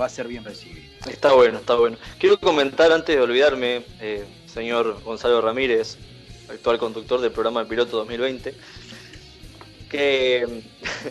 va 0.00 0.06
a 0.06 0.08
ser 0.08 0.28
bien 0.28 0.44
recibido. 0.44 0.92
Está 1.08 1.32
bueno, 1.32 1.58
está 1.58 1.74
bueno. 1.76 1.96
Quiero 2.18 2.38
comentar 2.38 2.90
antes 2.92 3.14
de 3.16 3.22
olvidarme, 3.22 3.84
eh, 4.00 4.24
señor 4.52 5.00
Gonzalo 5.02 5.40
Ramírez, 5.40 5.96
actual 6.50 6.78
conductor 6.78 7.20
del 7.20 7.30
programa 7.32 7.60
El 7.62 7.66
Piloto 7.66 7.96
2020, 7.98 8.54
que, 9.90 10.62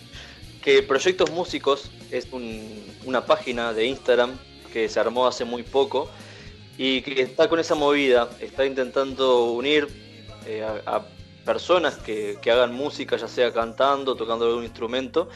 que 0.62 0.84
Proyectos 0.84 1.32
Músicos 1.32 1.90
es 2.12 2.28
un- 2.32 2.84
una 3.06 3.26
página 3.26 3.74
de 3.74 3.86
Instagram 3.86 4.32
que 4.72 4.90
se 4.90 5.00
armó 5.00 5.28
hace 5.28 5.46
muy 5.46 5.64
poco 5.64 6.10
y 6.78 7.02
que 7.02 7.22
está 7.22 7.48
con 7.48 7.60
esa 7.60 7.76
movida, 7.76 8.30
está 8.40 8.66
intentando 8.66 9.46
unir 9.52 9.88
eh, 10.46 10.64
a, 10.86 10.96
a 10.98 11.06
personas 11.46 11.96
que, 11.98 12.38
que 12.42 12.52
hagan 12.52 12.74
música, 12.74 13.18
ya 13.18 13.28
sea 13.28 13.52
cantando, 13.52 14.16
tocando 14.16 14.46
algún 14.46 14.64
instrumento, 14.64 15.30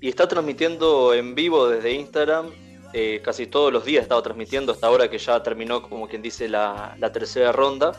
y 0.00 0.08
está 0.08 0.26
transmitiendo 0.26 1.14
en 1.14 1.34
vivo 1.34 1.68
desde 1.68 1.92
Instagram 1.92 2.50
eh, 2.92 3.22
casi 3.24 3.46
todos 3.46 3.72
los 3.72 3.84
días 3.84 4.00
he 4.00 4.02
estado 4.02 4.22
transmitiendo 4.22 4.72
hasta 4.72 4.86
ahora 4.86 5.08
que 5.08 5.18
ya 5.18 5.42
terminó, 5.42 5.82
como 5.82 6.08
quien 6.08 6.20
dice, 6.20 6.48
la, 6.48 6.94
la 6.98 7.10
tercera 7.10 7.52
ronda. 7.52 7.92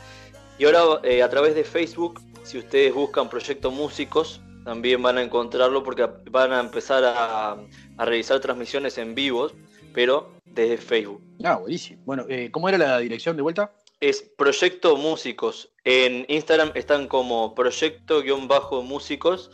Y 0.59 0.65
ahora 0.65 0.99
eh, 1.03 1.23
a 1.23 1.29
través 1.29 1.55
de 1.55 1.63
Facebook, 1.63 2.21
si 2.43 2.59
ustedes 2.59 2.93
buscan 2.93 3.29
Proyecto 3.29 3.71
Músicos, 3.71 4.41
también 4.63 5.01
van 5.01 5.17
a 5.17 5.23
encontrarlo 5.23 5.83
porque 5.83 6.07
van 6.29 6.53
a 6.53 6.59
empezar 6.59 7.03
a, 7.03 7.57
a 7.97 8.05
realizar 8.05 8.39
transmisiones 8.39 8.97
en 8.97 9.15
vivos, 9.15 9.53
pero 9.93 10.31
desde 10.45 10.77
Facebook. 10.77 11.21
Ah, 11.43 11.55
buenísimo. 11.55 12.01
Bueno, 12.05 12.25
eh, 12.29 12.49
¿cómo 12.51 12.69
era 12.69 12.77
la 12.77 12.99
dirección 12.99 13.35
de 13.35 13.41
vuelta? 13.41 13.71
Es 14.03 14.21
Proyecto 14.21 14.97
Músicos. 14.97 15.71
En 15.85 16.25
Instagram 16.27 16.73
están 16.75 17.07
como 17.07 17.55
Proyecto-Músicos. 17.55 19.49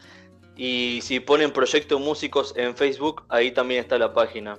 Y 0.55 1.01
si 1.03 1.19
ponen 1.19 1.51
Proyecto 1.51 1.99
Músicos 1.99 2.55
en 2.57 2.75
Facebook, 2.75 3.25
ahí 3.29 3.51
también 3.51 3.81
está 3.81 3.99
la 3.99 4.11
página. 4.11 4.57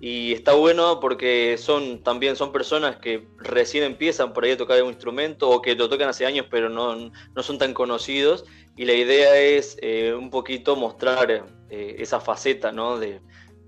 Y 0.00 0.32
está 0.32 0.54
bueno 0.54 0.98
porque 0.98 1.56
son 1.56 2.02
también 2.02 2.34
son 2.34 2.50
personas 2.50 2.96
que 2.96 3.28
recién 3.36 3.84
empiezan 3.84 4.32
por 4.32 4.42
ahí 4.42 4.50
a 4.50 4.56
tocar 4.56 4.82
un 4.82 4.88
instrumento 4.88 5.48
o 5.48 5.62
que 5.62 5.76
lo 5.76 5.88
tocan 5.88 6.08
hace 6.08 6.26
años 6.26 6.46
pero 6.50 6.68
no, 6.68 6.96
no 6.96 7.42
son 7.44 7.58
tan 7.58 7.74
conocidos. 7.74 8.44
Y 8.76 8.86
la 8.86 8.94
idea 8.94 9.36
es 9.38 9.78
eh, 9.82 10.14
un 10.14 10.30
poquito 10.30 10.74
mostrar 10.74 11.46
eh, 11.70 11.94
esa 12.00 12.18
faceta 12.18 12.72
¿no? 12.72 12.98
de, 12.98 13.20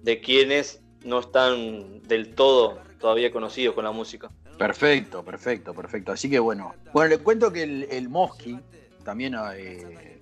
de 0.03 0.21
quienes 0.21 0.83
no 1.05 1.21
están 1.21 2.03
del 2.03 2.35
todo 2.35 2.81
todavía 2.99 3.31
conocidos 3.31 3.77
con 3.77 3.85
la 3.85 3.93
música. 3.93 4.33
Perfecto, 4.67 5.25
perfecto, 5.25 5.73
perfecto. 5.75 6.13
Así 6.13 6.29
que 6.29 6.39
bueno. 6.39 6.75
Bueno, 6.93 7.09
le 7.09 7.19
cuento 7.19 7.51
que 7.51 7.63
el, 7.63 7.89
el 7.91 8.09
Mosqui 8.11 8.59
también 9.05 9.35
eh, 9.57 10.21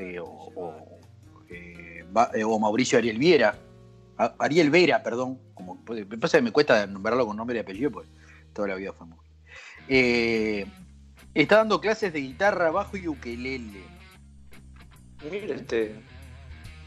eh, 0.00 0.18
o, 0.18 0.24
o, 0.56 1.00
eh, 1.48 2.04
va- 2.14 2.30
o 2.44 2.58
Mauricio 2.58 2.98
Ariel 2.98 3.16
Viera, 3.18 3.56
a- 4.18 4.34
Ariel 4.40 4.70
Vera, 4.70 5.02
perdón, 5.04 5.38
como 5.54 5.82
me 5.88 6.18
pasa 6.18 6.38
que 6.38 6.42
me 6.42 6.50
cuesta 6.50 6.84
nombrarlo 6.88 7.24
con 7.26 7.36
nombre 7.36 7.56
y 7.58 7.60
apellido, 7.60 7.92
pues 7.92 8.08
toda 8.52 8.66
la 8.68 8.74
vida 8.74 8.92
fue 8.92 9.06
Mosqui. 9.06 9.30
Está 11.32 11.58
dando 11.58 11.80
clases 11.80 12.12
de 12.12 12.20
guitarra, 12.22 12.70
bajo 12.72 12.96
y 12.96 13.06
ukelele. 13.06 13.82
Mira 15.30 15.54
este. 15.54 15.94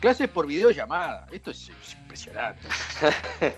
Clases 0.02 0.28
por 0.30 0.48
videollamada. 0.48 1.28
Esto 1.32 1.52
es, 1.52 1.70
es 1.70 1.94
impresionante. 1.94 2.68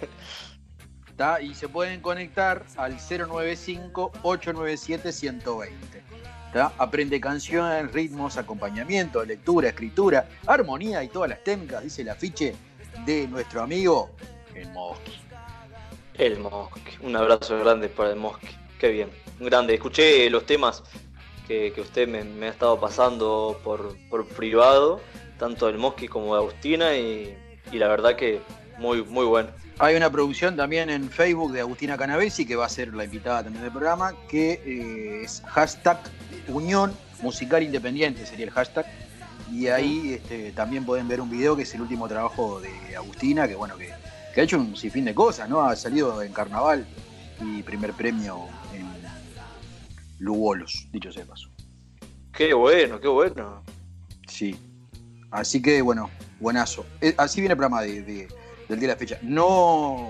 Y 1.41 1.53
se 1.53 1.69
pueden 1.69 2.01
conectar 2.01 2.65
al 2.77 2.97
095-897-120. 2.97 5.69
¿Está? 6.47 6.73
Aprende 6.77 7.21
canciones, 7.21 7.91
ritmos, 7.93 8.37
acompañamiento, 8.37 9.23
lectura, 9.23 9.69
escritura, 9.69 10.27
armonía 10.47 11.03
y 11.03 11.07
todas 11.07 11.29
las 11.29 11.43
técnicas, 11.43 11.83
dice 11.83 12.01
el 12.01 12.09
afiche 12.09 12.55
de 13.05 13.27
nuestro 13.27 13.61
amigo 13.61 14.09
el 14.55 14.69
Mosqui. 14.71 15.13
El 16.15 16.39
Mosque. 16.39 16.97
Un 17.01 17.15
abrazo 17.15 17.57
grande 17.59 17.89
para 17.89 18.11
el 18.11 18.15
Mosque. 18.17 18.47
Qué 18.79 18.89
bien. 18.89 19.09
Grande. 19.39 19.73
Escuché 19.73 20.29
los 20.29 20.45
temas 20.45 20.83
que, 21.47 21.71
que 21.73 21.81
usted 21.81 22.07
me, 22.07 22.23
me 22.23 22.47
ha 22.47 22.49
estado 22.49 22.79
pasando 22.79 23.59
por, 23.63 23.95
por 24.09 24.27
privado, 24.27 25.01
tanto 25.39 25.67
del 25.67 25.77
Mosque 25.77 26.07
como 26.07 26.35
de 26.35 26.41
Agustina, 26.41 26.95
y, 26.95 27.35
y 27.71 27.77
la 27.77 27.87
verdad 27.87 28.15
que 28.15 28.41
muy, 28.77 29.03
muy 29.03 29.25
bueno. 29.25 29.49
Hay 29.83 29.95
una 29.95 30.11
producción 30.11 30.55
también 30.55 30.91
en 30.91 31.09
Facebook 31.09 31.51
de 31.53 31.61
Agustina 31.61 31.97
Canavesi, 31.97 32.45
que 32.45 32.55
va 32.55 32.67
a 32.67 32.69
ser 32.69 32.93
la 32.93 33.03
invitada 33.03 33.43
también 33.43 33.63
del 33.63 33.71
programa, 33.71 34.13
que 34.29 34.61
eh, 34.63 35.23
es 35.23 35.41
hashtag 35.47 35.97
Unión 36.49 36.93
Musical 37.23 37.63
Independiente, 37.63 38.23
sería 38.27 38.45
el 38.45 38.51
hashtag. 38.51 38.85
Y 39.51 39.67
ahí 39.67 40.13
este, 40.13 40.51
también 40.51 40.85
pueden 40.85 41.07
ver 41.07 41.19
un 41.19 41.31
video 41.31 41.55
que 41.55 41.63
es 41.63 41.73
el 41.73 41.81
último 41.81 42.07
trabajo 42.07 42.61
de 42.61 42.95
Agustina, 42.95 43.47
que 43.47 43.55
bueno, 43.55 43.75
que, 43.75 43.89
que 44.35 44.41
ha 44.41 44.43
hecho 44.43 44.59
un 44.59 44.75
sinfín 44.77 45.03
de 45.03 45.15
cosas, 45.15 45.49
¿no? 45.49 45.61
Ha 45.63 45.75
salido 45.75 46.21
en 46.21 46.31
carnaval 46.31 46.85
y 47.43 47.63
primer 47.63 47.93
premio 47.93 48.45
en 48.75 48.87
Lugolos, 50.19 50.87
dicho 50.91 51.11
sea 51.11 51.23
de 51.23 51.29
paso. 51.29 51.49
Qué 52.31 52.53
bueno, 52.53 52.99
qué 52.99 53.07
bueno. 53.07 53.63
Sí. 54.27 54.55
Así 55.31 55.59
que 55.59 55.81
bueno, 55.81 56.11
buenazo. 56.39 56.85
Eh, 57.01 57.15
así 57.17 57.41
viene 57.41 57.53
el 57.53 57.57
programa 57.57 57.81
de, 57.81 58.03
de- 58.03 58.27
del 58.71 58.79
día 58.79 58.87
de 58.89 58.93
la 58.95 58.99
fecha. 58.99 59.19
No 59.21 60.09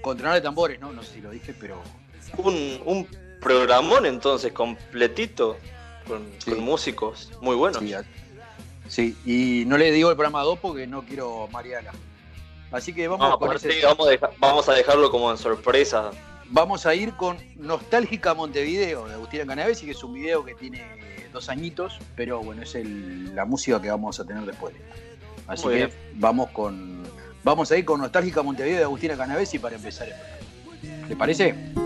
con 0.00 0.16
tronar 0.16 0.34
de 0.36 0.40
tambores, 0.40 0.78
¿no? 0.80 0.92
No 0.92 1.02
sé 1.02 1.14
si 1.14 1.20
lo 1.20 1.30
dije, 1.30 1.52
pero 1.58 1.82
Un, 2.38 2.80
un 2.84 3.06
programón 3.40 4.06
entonces 4.06 4.52
completito 4.52 5.56
con, 6.06 6.24
Sí. 6.38 6.50
con 6.52 6.60
músicos 6.60 7.30
muy 7.40 7.56
buenos. 7.56 7.80
Sí, 7.82 7.92
a- 7.92 8.04
sí, 8.88 9.16
y 9.26 9.64
no 9.66 9.76
le 9.78 9.90
digo 9.90 10.10
el 10.10 10.16
programa 10.16 10.42
2 10.42 10.58
porque 10.60 10.86
no 10.86 11.02
quiero 11.02 11.48
marearla. 11.52 11.92
Así 12.70 12.92
que 12.92 13.06
vamos, 13.08 13.28
No, 13.28 13.38
con 13.38 13.48
aparte, 13.48 13.68
ese- 13.68 13.84
vamos, 13.86 14.08
a 14.08 14.30
vamos 14.38 14.68
a 14.68 14.74
dejarlo 14.74 15.10
como 15.10 15.30
en 15.30 15.38
sorpresa. 15.38 16.10
vamos 16.50 16.86
a 16.86 16.94
ir 16.94 17.12
con 17.14 17.36
Nostálgica 17.56 18.34
Montevideo 18.34 19.08
de 19.08 19.14
Agustina 19.14 19.44
Canavesi, 19.46 19.86
que 19.86 19.92
es 19.92 20.02
un 20.04 20.14
video 20.14 20.44
que 20.44 20.54
tiene 20.54 20.84
dos 21.32 21.48
añitos, 21.48 21.98
pero 22.16 22.40
bueno, 22.42 22.62
es 22.62 22.74
el- 22.76 23.34
la 23.34 23.44
música 23.44 23.80
que 23.82 23.90
vamos 23.90 24.20
a 24.20 24.24
tener 24.24 24.44
después. 24.44 24.74
Así 25.48 25.64
Muy 25.64 25.74
que 25.74 25.86
bien. 25.86 25.90
vamos 26.14 26.50
con 26.50 27.04
vamos 27.46 27.70
a 27.70 27.76
ir 27.76 27.84
con 27.84 28.00
Nostálgica 28.00 28.42
Montevideo 28.42 28.78
de 28.78 28.84
Agustina 28.84 29.16
Canavesi 29.16 29.60
para 29.60 29.76
empezar 29.76 30.08
el 30.08 30.14
programa. 30.14 31.08
¿Le 31.08 31.16
parece? 31.16 31.85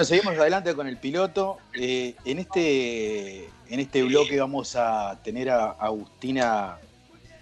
Bueno, 0.00 0.08
seguimos 0.08 0.38
adelante 0.38 0.74
con 0.74 0.86
el 0.86 0.96
piloto. 0.96 1.58
Eh, 1.74 2.14
en, 2.24 2.38
este, 2.38 3.50
en 3.68 3.80
este 3.80 4.02
bloque 4.02 4.40
vamos 4.40 4.74
a 4.74 5.20
tener 5.22 5.50
a 5.50 5.72
Agustina 5.72 6.78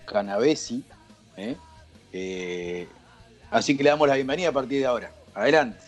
Canavesi. 0.06 0.82
¿eh? 1.36 1.54
Eh, 2.12 2.88
así 3.52 3.76
que 3.76 3.84
le 3.84 3.90
damos 3.90 4.08
la 4.08 4.16
bienvenida 4.16 4.48
a 4.48 4.52
partir 4.52 4.80
de 4.80 4.86
ahora. 4.86 5.12
Adelante. 5.36 5.78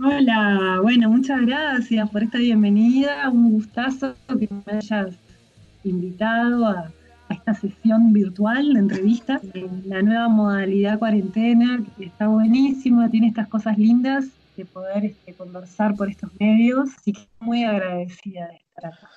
Hola, 0.00 0.80
bueno, 0.82 1.08
muchas 1.08 1.40
gracias 1.42 2.10
por 2.10 2.24
esta 2.24 2.38
bienvenida. 2.38 3.28
Un 3.28 3.52
gustazo 3.52 4.16
que 4.26 4.48
me 4.66 4.72
hayas 4.76 5.14
invitado 5.84 6.66
a, 6.66 6.90
esta 7.28 7.54
sesión 7.54 8.12
virtual 8.12 8.74
de 8.74 8.80
entrevistas. 8.80 9.40
La 9.84 10.02
nueva 10.02 10.26
modalidad 10.26 10.98
cuarentena, 10.98 11.80
que 11.96 12.06
está 12.06 12.26
buenísimo, 12.26 13.08
tiene 13.08 13.28
estas 13.28 13.46
cosas 13.46 13.78
lindas 13.78 14.26
de 14.60 14.66
poder 14.66 15.04
este, 15.04 15.34
conversar 15.34 15.94
por 15.96 16.08
estos 16.08 16.30
medios. 16.38 16.88
Así 16.96 17.12
que 17.12 17.26
muy 17.40 17.64
agradecida 17.64 18.48
de 18.48 18.56
estar 18.56 18.86
acá. 18.86 19.10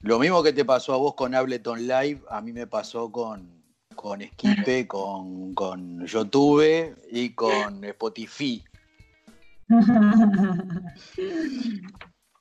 Lo 0.00 0.18
mismo 0.18 0.42
que 0.42 0.52
te 0.52 0.64
pasó 0.64 0.94
a 0.94 0.96
vos 0.96 1.14
con 1.14 1.34
Ableton 1.34 1.86
Live, 1.86 2.22
a 2.28 2.40
mí 2.40 2.52
me 2.52 2.66
pasó 2.66 3.10
con, 3.12 3.62
con 3.94 4.20
Esquipe, 4.20 4.86
con, 4.88 5.54
con 5.54 6.04
YouTube 6.06 6.96
y 7.10 7.30
con 7.30 7.84
Spotify. 7.84 8.64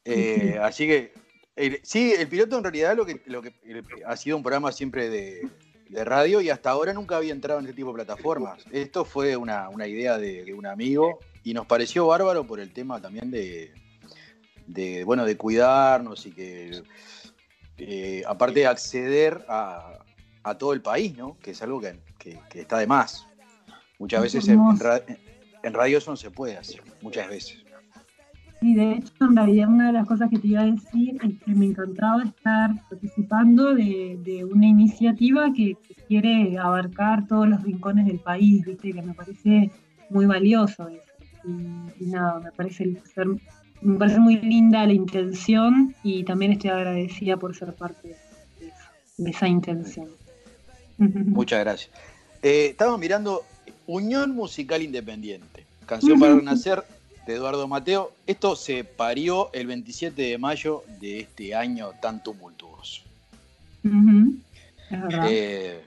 Eh, 0.04 0.58
así 0.60 0.88
que, 0.88 1.14
sí, 1.84 2.14
el 2.18 2.28
piloto 2.28 2.58
en 2.58 2.64
realidad 2.64 2.98
lo 2.98 3.06
que, 3.06 3.22
lo 3.28 3.42
que 3.44 3.54
ha 4.06 4.18
sido 4.18 4.36
un 4.36 4.44
programa 4.44 4.72
siempre 4.72 5.10
de, 5.10 5.48
radio 6.04 6.40
y 6.42 6.50
hasta 6.50 6.70
ahora 6.70 6.94
nunca 6.94 7.18
había 7.18 7.34
entrado 7.34 7.60
en 7.60 7.66
este 7.66 7.76
tipo 7.76 7.90
de 7.90 7.96
plataformas. 8.04 8.66
Esto 8.72 9.04
fue 9.06 9.36
una, 9.36 9.70
idea 9.86 10.18
de, 10.18 10.54
un 10.54 10.66
amigo 10.66 11.20
y 11.44 11.54
nos 11.54 11.66
pareció 11.66 12.08
bárbaro 12.08 12.46
por 12.46 12.60
el 12.60 12.72
tema 12.72 13.02
también 13.02 13.32
de, 13.32 13.74
de 14.68 15.04
bueno, 15.04 15.26
de 15.26 15.38
cuidarnos 15.38 16.26
y 16.26 16.32
que, 16.32 16.84
eh, 17.78 18.24
aparte 18.28 18.62
de 18.62 18.68
acceder 18.68 19.46
a, 19.48 20.00
a, 20.44 20.58
todo 20.58 20.74
el 20.74 20.82
país, 20.82 21.18
¿no? 21.18 21.38
Que 21.40 21.52
es 21.52 21.62
algo 21.62 21.82
que, 21.82 22.40
está 22.54 22.78
de 22.78 22.88
más. 22.88 23.28
Muchas 24.00 24.22
veces 24.22 24.48
en, 24.48 24.60
en 25.64 25.74
radio 25.74 25.98
eso 25.98 26.12
no 26.12 26.18
se 26.18 26.32
puede 26.32 26.58
hacer, 26.58 26.82
muchas 27.02 27.28
veces. 27.30 27.64
Sí, 28.62 28.76
de 28.76 28.92
hecho, 28.92 29.12
en 29.22 29.36
realidad 29.36 29.70
una 29.70 29.88
de 29.88 29.94
las 29.94 30.08
cosas 30.08 30.30
que 30.30 30.38
te 30.38 30.50
iba 30.50 30.62
a 30.62 30.66
decir 30.66 31.18
es 31.24 31.40
que 31.40 31.56
me 31.56 31.66
encantaba 31.66 32.24
estar 32.24 32.70
participando 32.90 33.74
de, 33.74 34.48
una 34.52 34.68
iniciativa 34.68 35.52
que, 35.52 35.78
quiere 36.08 36.58
abarcar 36.58 37.26
todos 37.26 37.48
los 37.48 37.64
rincones 37.64 38.06
del 38.06 38.20
país, 38.20 38.66
¿viste? 38.66 38.92
que 38.92 39.02
me 39.02 39.14
parece 39.14 39.72
muy 40.10 40.26
valioso 40.26 40.90
eso. 40.90 41.11
Y, 41.46 42.06
nada, 42.06 42.40
me 42.40 42.52
parece, 42.52 42.98
me 43.82 43.98
parece 43.98 44.20
muy 44.20 44.38
linda 44.38 44.86
la 44.86 44.94
intención 44.94 45.96
y 46.04 46.24
también 46.24 46.54
estoy 46.54 46.70
agradecida 46.70 47.38
por 47.38 47.56
ser 47.56 47.74
parte 47.74 48.16
de, 49.18 49.30
esa 49.30 49.48
intención. 49.48 50.08
Muchas 50.98 51.60
gracias. 51.60 51.92
Eh, 52.44 52.68
estamos 52.72 53.00
mirando 53.00 53.44
Unión 53.88 54.36
Musical 54.36 54.82
Independiente, 54.82 55.66
canción 55.86 56.20
para 56.20 56.36
renacer 56.38 56.84
de 57.26 57.36
Eduardo 57.36 57.68
Mateo. 57.68 58.12
Esto 58.28 58.56
se 58.56 58.84
parió 58.84 59.50
el 59.54 59.68
27 59.68 60.22
de 60.22 60.38
mayo 60.38 60.84
de 61.00 61.22
este 61.22 61.56
año 61.56 61.92
tan 62.02 62.24
tumultuoso. 62.24 63.04
Eh, 65.30 65.82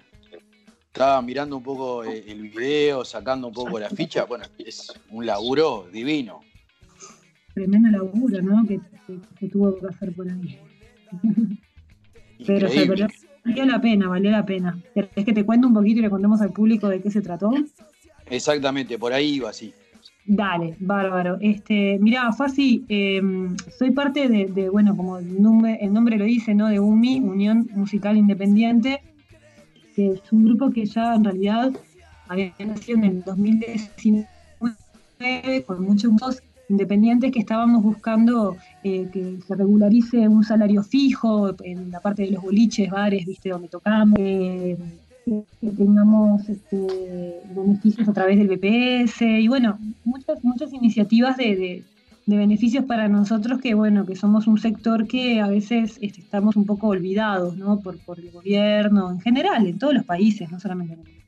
estaba 0.94 1.20
mirando 1.22 1.56
un 1.56 1.62
poco 1.64 2.04
eh, 2.04 2.22
el 2.28 2.50
video, 2.50 3.04
sacando 3.04 3.48
un 3.48 3.52
poco 3.52 3.80
la 3.80 3.90
ficha. 3.90 4.26
Bueno, 4.26 4.44
es 4.58 4.92
un 5.10 5.26
laburo 5.26 5.88
divino. 5.92 6.42
Tremendo 7.52 7.88
laburo, 7.90 8.40
¿no? 8.40 8.64
Que, 8.64 8.78
tuvo 9.48 9.76
que 9.76 9.88
hacer 9.88 10.14
por 10.14 10.30
ahí. 10.30 10.56
Pero 12.46 12.68
se 12.68 12.86
valió 12.86 13.64
la 13.66 13.80
pena, 13.80 14.08
valió 14.08 14.30
la 14.30 14.46
pena. 14.46 14.78
¿Es 14.94 15.24
que 15.24 15.32
te 15.32 15.44
cuento 15.44 15.66
un 15.66 15.74
poquito 15.74 15.98
y 15.98 16.02
le 16.02 16.10
contemos 16.10 16.40
al 16.40 16.52
público 16.52 16.88
de 16.88 17.02
qué 17.02 17.10
se 17.10 17.22
trató? 17.22 17.52
Exactamente, 18.26 18.96
por 18.96 19.12
ahí 19.12 19.34
iba, 19.34 19.52
sí. 19.52 19.74
Dale, 20.26 20.76
bárbaro. 20.78 21.38
Este, 21.40 21.98
mira, 22.00 22.30
fue 22.32 22.46
así, 22.46 22.84
em, 22.88 23.56
soy 23.76 23.90
parte 23.90 24.28
de, 24.28 24.68
bueno, 24.70 24.96
como 24.96 25.18
el 25.18 25.42
nombre, 25.42 25.76
el 25.80 25.92
nombre 25.92 26.16
lo 26.18 26.24
dice, 26.24 26.54
¿no? 26.54 26.68
De 26.68 26.78
UMI, 26.78 27.18
Unión 27.18 27.68
Musical 27.74 28.16
Independiente, 28.16 29.00
es 29.96 30.32
un 30.32 30.44
grupo 30.44 30.70
que 30.70 30.86
ya 30.86 31.14
en 31.14 31.24
realidad 31.24 31.72
había 32.28 32.52
nacido 32.58 32.98
en 32.98 33.04
el 33.04 33.22
2019 33.22 34.26
con 35.66 35.82
muchos 35.82 36.42
independientes 36.68 37.30
que 37.32 37.40
estábamos 37.40 37.82
buscando 37.82 38.56
eh, 38.82 39.08
que 39.12 39.38
se 39.46 39.54
regularice 39.54 40.28
un 40.28 40.44
salario 40.44 40.82
fijo 40.82 41.54
en 41.62 41.90
la 41.90 42.00
parte 42.00 42.22
de 42.22 42.30
los 42.32 42.42
boliches, 42.42 42.90
bares, 42.90 43.26
viste, 43.26 43.50
donde 43.50 43.68
tocamos. 43.68 44.18
Eh, 44.18 44.76
que 45.26 45.70
tengamos 45.70 46.46
este, 46.50 47.40
beneficios 47.54 48.06
a 48.06 48.12
través 48.12 48.36
del 48.36 48.48
BPS 48.48 49.22
y 49.22 49.48
bueno, 49.48 49.78
muchas, 50.04 50.44
muchas 50.44 50.70
iniciativas 50.74 51.38
de, 51.38 51.82
beneficios 52.26 52.84
para 52.84 53.08
nosotros 53.08 53.60
que 53.60 53.74
bueno, 53.74 54.06
que 54.06 54.16
somos 54.16 54.46
un 54.46 54.58
sector 54.58 55.06
que 55.06 55.40
a 55.40 55.48
veces 55.48 55.98
este, 56.00 56.20
estamos 56.20 56.56
un 56.56 56.66
poco 56.66 56.88
olvidados, 56.88 57.56
¿no? 57.56 57.80
Por, 57.80 57.98
por 57.98 58.18
el 58.18 58.30
gobierno, 58.30 59.10
en 59.10 59.20
general, 59.20 59.66
en 59.66 59.78
todos 59.78 59.94
los 59.94 60.04
países, 60.04 60.50
no 60.50 60.58
solamente 60.58 60.94
en 60.94 61.00
el 61.00 61.24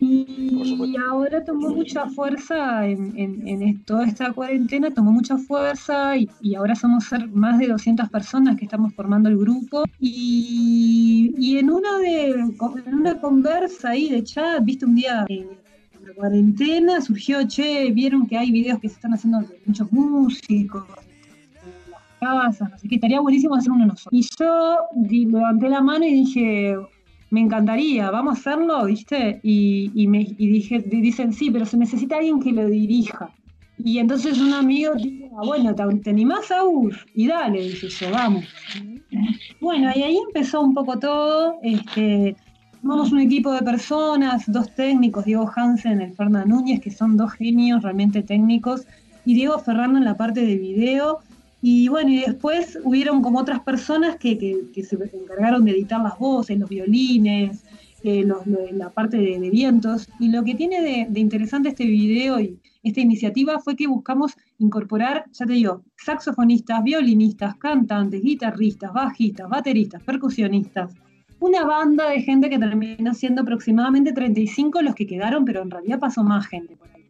y 0.00 0.96
ahora 0.96 1.44
tomó 1.44 1.70
mucha 1.70 2.08
fuerza 2.08 2.86
en, 2.86 3.82
toda 3.84 4.06
esta 4.06 4.32
cuarentena, 4.32 4.92
tomó 4.92 5.10
mucha 5.10 5.36
fuerza 5.38 6.16
y, 6.16 6.54
ahora 6.54 6.74
somos 6.74 7.06
más 7.32 7.58
de 7.58 7.68
200 7.68 8.08
personas 8.08 8.56
que 8.56 8.64
estamos 8.64 8.94
formando 8.94 9.28
el 9.28 9.38
grupo. 9.38 9.84
Y, 9.98 11.56
en, 11.58 11.70
una 11.70 11.98
de, 11.98 12.34
una 12.92 13.20
conversa 13.20 13.90
ahí 13.90 14.08
de 14.08 14.22
chat, 14.22 14.64
viste 14.64 14.86
un 14.86 14.94
día 14.94 15.24
en 15.28 15.48
la 16.08 16.14
cuarentena, 16.14 17.00
surgió, 17.00 17.46
che, 17.46 17.90
vieron 17.92 18.26
que 18.26 18.38
hay 18.38 18.50
videos 18.50 18.80
que 18.80 18.88
se 18.88 18.94
están 18.94 19.14
haciendo 19.14 19.40
de 19.40 19.60
muchos 19.66 19.92
músicos, 19.92 20.84
en 21.62 21.90
las 21.90 22.02
casas, 22.20 22.72
así 22.72 22.88
que 22.88 22.96
estaría 22.96 23.20
buenísimo 23.20 23.54
hacer 23.54 23.72
uno 23.72 23.86
nosotros. 23.86 24.12
Y 24.12 24.26
yo 24.38 24.78
levanté 25.06 25.68
la 25.68 25.80
mano 25.82 26.04
y 26.06 26.12
dije, 26.12 26.76
me 27.30 27.40
encantaría, 27.40 28.10
vamos 28.10 28.36
a 28.36 28.40
hacerlo, 28.40 28.84
¿viste? 28.86 29.40
Y, 29.42 30.06
dije, 30.36 30.78
dicen, 30.80 31.32
sí, 31.32 31.50
pero 31.50 31.66
se 31.66 31.76
necesita 31.76 32.16
alguien 32.16 32.40
que 32.40 32.52
lo 32.52 32.66
dirija. 32.66 33.30
Y 33.84 33.98
entonces 33.98 34.40
un 34.40 34.52
amigo 34.52 34.94
dice, 34.94 35.30
ah, 35.36 35.42
bueno, 35.44 35.74
¿te, 35.74 36.10
animás 36.10 36.50
a 36.50 36.64
US? 36.64 36.96
Y 37.14 37.28
dale, 37.28 37.62
dice 37.62 37.88
yo, 37.88 38.10
vamos. 38.10 38.44
Bueno, 39.60 39.90
y 39.94 40.02
ahí 40.02 40.18
empezó 40.26 40.60
un 40.62 40.74
poco 40.74 40.98
todo. 40.98 41.58
Este, 41.62 42.34
Somos 42.82 43.12
un 43.12 43.20
equipo 43.20 43.52
de 43.52 43.62
personas, 43.62 44.44
dos 44.46 44.74
técnicos, 44.74 45.24
Diego 45.24 45.50
Hansen 45.54 46.00
y 46.00 46.14
Fernando 46.14 46.56
Núñez, 46.56 46.80
que 46.80 46.90
son 46.90 47.16
dos 47.16 47.32
genios 47.32 47.82
realmente 47.82 48.22
técnicos, 48.22 48.86
y 49.24 49.34
Diego 49.34 49.58
Ferrando 49.58 49.98
en 49.98 50.04
la 50.04 50.16
parte 50.16 50.40
de 50.46 50.56
video, 50.56 51.18
y 51.60 51.88
bueno, 51.88 52.10
y 52.10 52.20
después 52.20 52.78
hubieron 52.84 53.20
como 53.20 53.40
otras 53.40 53.60
personas 53.60 54.16
que, 54.16 54.38
que, 54.38 54.84
se 54.84 54.96
encargaron 55.12 55.64
de 55.64 55.72
editar 55.72 56.00
las 56.00 56.16
voces, 56.18 56.56
los 56.58 56.70
violines, 56.70 57.64
eh, 58.04 58.24
la 58.72 58.90
parte 58.90 59.16
de, 59.16 59.50
vientos. 59.50 60.08
Y 60.20 60.30
lo 60.30 60.44
que 60.44 60.54
tiene 60.54 61.08
de, 61.10 61.20
interesante 61.20 61.70
este 61.70 61.84
video 61.84 62.38
y 62.38 62.58
esta 62.84 63.00
iniciativa 63.00 63.58
fue 63.58 63.74
que 63.74 63.88
buscamos 63.88 64.36
incorporar, 64.58 65.24
ya 65.32 65.46
te 65.46 65.52
digo, 65.54 65.82
saxofonistas, 65.96 66.84
violinistas, 66.84 67.56
cantantes, 67.56 68.22
guitarristas, 68.22 68.92
bajistas, 68.92 69.48
bateristas, 69.48 70.02
percusionistas. 70.04 70.94
Una 71.40 71.64
banda 71.64 72.10
de 72.10 72.22
gente 72.22 72.50
que 72.50 72.58
terminó 72.58 73.14
siendo 73.14 73.42
aproximadamente 73.42 74.12
35 74.12 74.82
los 74.82 74.94
que 74.94 75.06
quedaron, 75.06 75.44
pero 75.44 75.62
en 75.62 75.70
realidad 75.70 75.98
pasó 76.00 76.24
más 76.24 76.46
gente 76.46 76.76
por 76.76 76.88
ahí. 76.90 77.04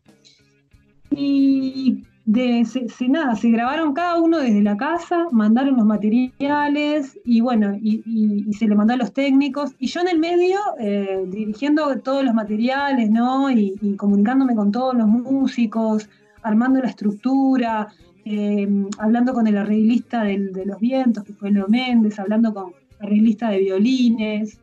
Y 1.11 2.05
de 2.29 2.67
se, 2.67 3.09
nada, 3.09 3.35
se 3.37 3.49
grabaron 3.49 3.95
cada 3.95 4.21
uno 4.21 4.37
desde 4.37 4.61
la 4.61 4.77
casa, 4.77 5.29
mandaron 5.33 5.79
los 5.79 5.87
materiales 5.87 7.19
y 7.25 7.41
bueno, 7.41 7.75
y, 7.81 8.53
se 8.53 8.69
le 8.69 8.75
mandó 8.75 8.93
a 8.93 8.97
los 8.99 9.14
técnicos 9.14 9.75
y 9.79 9.87
yo 9.87 10.03
en 10.03 10.09
el 10.09 10.19
medio 10.19 10.59
eh, 10.79 11.25
dirigiendo 11.27 11.99
todos 12.01 12.23
los 12.23 12.35
materiales, 12.35 13.09
¿no? 13.11 13.51
Y, 13.51 13.97
comunicándome 13.97 14.55
con 14.55 14.71
todos 14.71 14.95
los 14.95 15.07
músicos, 15.09 16.11
armando 16.43 16.81
la 16.81 16.88
estructura, 16.88 17.88
eh, 18.27 18.69
hablando 18.99 19.33
con 19.33 19.47
el 19.47 19.57
arreglista 19.57 20.25
de 20.25 20.67
los 20.67 20.79
vientos, 20.79 21.25
que 21.25 21.33
fue 21.33 21.51
Leo 21.51 21.67
Méndez, 21.67 22.19
hablando 22.19 22.53
con 22.53 22.73
arreglista 23.01 23.51
de 23.51 23.59
violines, 23.59 24.59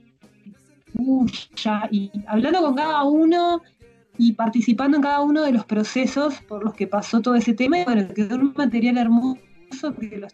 y 1.92 2.12
hablando 2.28 2.62
con 2.62 2.76
cada 2.76 3.04
uno 3.04 3.62
y 4.18 4.34
participando 4.34 4.98
en 4.98 5.04
cada 5.04 5.22
uno 5.22 5.44
de 5.44 5.52
los 5.52 5.66
procesos 5.66 6.42
por 6.48 6.64
los 6.64 6.74
que 6.74 6.88
pasó 6.88 7.22
todo 7.22 7.36
ese 7.36 7.54
tema. 7.54 7.78
Bueno, 7.84 8.08
quedó 8.14 8.36
un 8.36 8.54
material 8.56 8.98
hermoso 8.98 9.38
que 10.00 10.18
los 10.18 10.32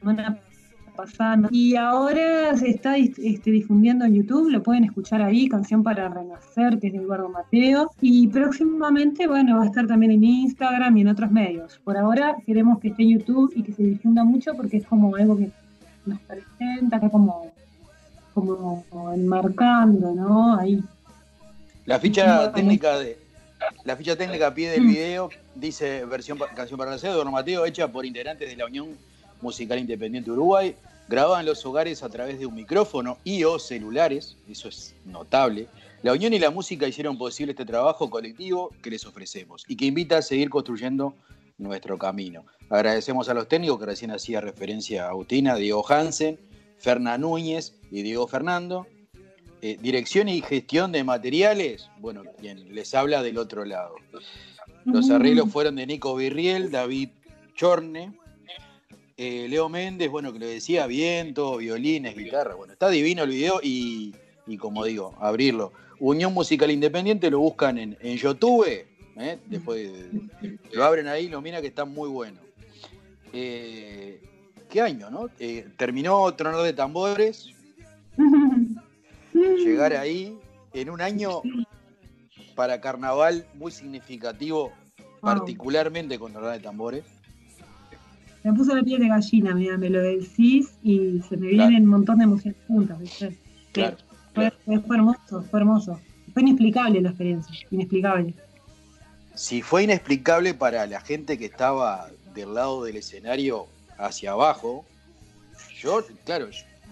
semana 0.00 0.40
pasando. 0.96 1.48
Y 1.50 1.74
ahora 1.74 2.56
se 2.56 2.70
está 2.70 2.96
este, 2.96 3.50
difundiendo 3.50 4.04
en 4.04 4.14
YouTube, 4.14 4.50
lo 4.50 4.62
pueden 4.62 4.84
escuchar 4.84 5.22
ahí, 5.22 5.48
Canción 5.48 5.82
para 5.82 6.08
Renacer, 6.08 6.78
que 6.78 6.86
es 6.86 6.92
de 6.92 7.00
Eduardo 7.00 7.28
Mateo. 7.28 7.90
Y 8.00 8.28
próximamente, 8.28 9.26
bueno, 9.26 9.56
va 9.56 9.64
a 9.64 9.66
estar 9.66 9.86
también 9.88 10.12
en 10.12 10.22
Instagram 10.22 10.96
y 10.96 11.00
en 11.00 11.08
otros 11.08 11.30
medios. 11.32 11.80
Por 11.82 11.96
ahora 11.96 12.36
queremos 12.46 12.78
que 12.78 12.88
esté 12.88 13.02
en 13.02 13.18
YouTube 13.18 13.52
y 13.56 13.62
que 13.62 13.72
se 13.72 13.82
difunda 13.82 14.22
mucho 14.22 14.54
porque 14.54 14.76
es 14.76 14.86
como 14.86 15.16
algo 15.16 15.36
que 15.36 15.50
nos 16.06 16.20
presenta, 16.20 16.96
acá 16.96 17.10
como, 17.10 17.52
como, 18.34 19.12
enmarcando, 19.12 20.12
¿no? 20.14 20.58
Ahí. 20.58 20.82
La 21.86 21.98
ficha 21.98 22.52
técnica 22.52 22.98
de, 22.98 23.18
la 23.84 23.96
ficha 23.96 24.16
técnica 24.16 24.48
a 24.48 24.54
pie 24.54 24.70
del 24.70 24.86
video 24.86 25.30
dice 25.54 26.04
versión 26.04 26.38
canción 26.54 26.78
para 26.78 26.90
nacer 26.90 27.14
de 27.14 27.24
Mateo, 27.24 27.66
hecha 27.66 27.88
por 27.88 28.04
integrantes 28.06 28.48
de 28.48 28.56
la 28.56 28.66
Unión 28.66 28.88
Musical 29.40 29.78
Independiente 29.78 30.30
Uruguay, 30.30 30.74
grabada 31.08 31.40
en 31.40 31.46
los 31.46 31.64
hogares 31.66 32.02
a 32.02 32.08
través 32.08 32.38
de 32.38 32.46
un 32.46 32.54
micrófono 32.54 33.18
y 33.24 33.44
o 33.44 33.58
celulares, 33.58 34.36
eso 34.48 34.68
es 34.68 34.94
notable. 35.04 35.68
La 36.02 36.12
Unión 36.12 36.32
y 36.32 36.38
la 36.38 36.50
música 36.50 36.86
hicieron 36.86 37.16
posible 37.16 37.52
este 37.52 37.64
trabajo 37.64 38.10
colectivo 38.10 38.70
que 38.82 38.90
les 38.90 39.06
ofrecemos 39.06 39.64
y 39.68 39.76
que 39.76 39.86
invita 39.86 40.18
a 40.18 40.22
seguir 40.22 40.50
construyendo 40.50 41.14
nuestro 41.58 41.98
camino. 41.98 42.44
Agradecemos 42.70 43.28
a 43.28 43.34
los 43.34 43.48
técnicos 43.48 43.78
que 43.78 43.86
recién 43.86 44.10
hacía 44.10 44.40
referencia 44.40 45.06
a 45.06 45.10
Agustina, 45.10 45.56
Diego 45.56 45.84
Hansen, 45.88 46.38
Ferna 46.78 47.16
Núñez 47.18 47.74
y 47.90 48.02
Diego 48.02 48.26
Fernando, 48.26 48.86
eh, 49.62 49.78
dirección 49.80 50.28
y 50.28 50.42
gestión 50.42 50.92
de 50.92 51.04
materiales, 51.04 51.88
bueno, 51.98 52.22
quien 52.38 52.74
les 52.74 52.94
habla 52.94 53.22
del 53.22 53.38
otro 53.38 53.64
lado. 53.64 53.94
Los 54.84 55.08
arreglos 55.10 55.50
fueron 55.50 55.76
de 55.76 55.86
Nico 55.86 56.14
Virriel, 56.14 56.70
David 56.70 57.08
Chorne, 57.54 58.12
eh, 59.16 59.46
Leo 59.48 59.68
Méndez, 59.68 60.10
bueno, 60.10 60.32
que 60.32 60.38
lo 60.38 60.46
decía, 60.46 60.86
viento, 60.86 61.56
violines, 61.56 62.16
guitarra. 62.16 62.54
Bueno, 62.56 62.72
está 62.72 62.90
divino 62.90 63.22
el 63.22 63.30
video 63.30 63.60
y, 63.62 64.12
como 64.58 64.84
digo, 64.84 65.14
abrirlo. 65.20 65.72
Unión 66.00 66.34
Musical 66.34 66.70
Independiente 66.70 67.30
lo 67.30 67.38
buscan 67.38 67.78
en, 67.78 68.16
YouTube, 68.16 68.66
¿eh? 69.16 69.38
después 69.46 69.90
lo 70.72 70.84
abren 70.84 71.08
ahí, 71.08 71.28
lo 71.28 71.40
miran 71.40 71.62
que 71.62 71.68
está 71.68 71.84
muy 71.84 72.08
bueno. 72.08 72.38
¿Qué 73.32 74.80
año, 74.80 75.10
no? 75.10 75.28
terminó 75.76 76.32
Trono 76.34 76.62
de 76.62 76.72
Tambores, 76.72 77.50
llegar 79.32 79.92
ahí 79.94 80.36
en 80.72 80.90
un 80.90 81.00
año 81.00 81.42
para 82.54 82.80
carnaval 82.80 83.46
muy 83.54 83.72
significativo, 83.72 84.72
particularmente 85.20 86.18
con 86.18 86.32
Tornado 86.32 86.52
de 86.52 86.60
Tambores. 86.60 87.04
Me 88.42 88.52
puso 88.52 88.74
la 88.74 88.82
piel 88.82 89.00
de 89.00 89.08
gallina, 89.08 89.54
mira, 89.54 89.78
me 89.78 89.88
lo 89.88 90.02
decís 90.02 90.76
y 90.82 91.20
se 91.28 91.36
me 91.36 91.48
vienen 91.48 91.84
un 91.84 91.88
montón 91.88 92.18
de 92.18 92.24
emociones 92.24 92.60
juntas, 92.66 92.98
¿viste? 92.98 93.36
Claro, 93.72 93.96
fue, 94.34 94.52
hermoso, 94.76 95.42
fue 95.50 95.60
hermoso. 95.60 96.00
Fue 96.32 96.42
inexplicable 96.42 97.00
la 97.00 97.10
experiencia, 97.10 97.54
inexplicable. 97.70 98.34
Si 99.34 99.62
fue 99.62 99.84
inexplicable 99.84 100.54
para 100.54 100.86
la 100.86 101.00
gente 101.00 101.36
que 101.38 101.46
estaba 101.46 102.08
del 102.34 102.54
lado 102.54 102.84
del 102.84 102.96
escenario 102.96 103.66
hacia 103.98 104.32
abajo, 104.32 104.84
yo, 105.80 106.04
claro, 106.24 106.48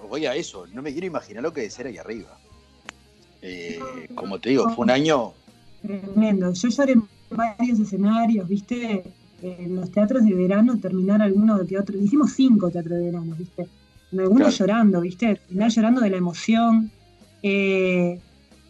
voy 0.09 0.27
a 0.27 0.35
eso, 0.35 0.67
no 0.73 0.83
me 0.83 0.93
quiero 0.93 1.07
imaginar 1.07 1.43
lo 1.43 1.53
que 1.53 1.65
es 1.65 1.75
ser 1.75 1.87
ahí 1.87 1.99
arriba. 1.99 2.39
Eh, 3.43 3.81
como 4.15 4.39
te 4.39 4.51
digo, 4.51 4.69
fue 4.71 4.85
un 4.85 4.91
año... 4.91 5.33
Tremendo, 5.83 6.53
yo 6.53 6.69
lloré 6.69 6.93
en 6.93 7.09
varios 7.31 7.81
escenarios, 7.81 8.47
viste, 8.49 9.03
en 9.43 9.77
los 9.77 9.91
teatros 9.91 10.25
de 10.25 10.35
verano, 10.35 10.79
terminar 10.79 11.23
algunos 11.23 11.67
de 11.67 11.79
otros, 11.79 12.01
hicimos 12.01 12.33
cinco 12.33 12.71
teatros 12.71 12.99
de 12.99 13.05
verano, 13.07 13.35
viste, 13.37 13.67
algunos 14.17 14.59
llorando, 14.59 15.01
viste, 15.01 15.37
terminar 15.37 15.71
llorando 15.71 16.01
de 16.01 16.11
la 16.11 16.17
emoción. 16.17 16.91
Eh, 17.43 18.21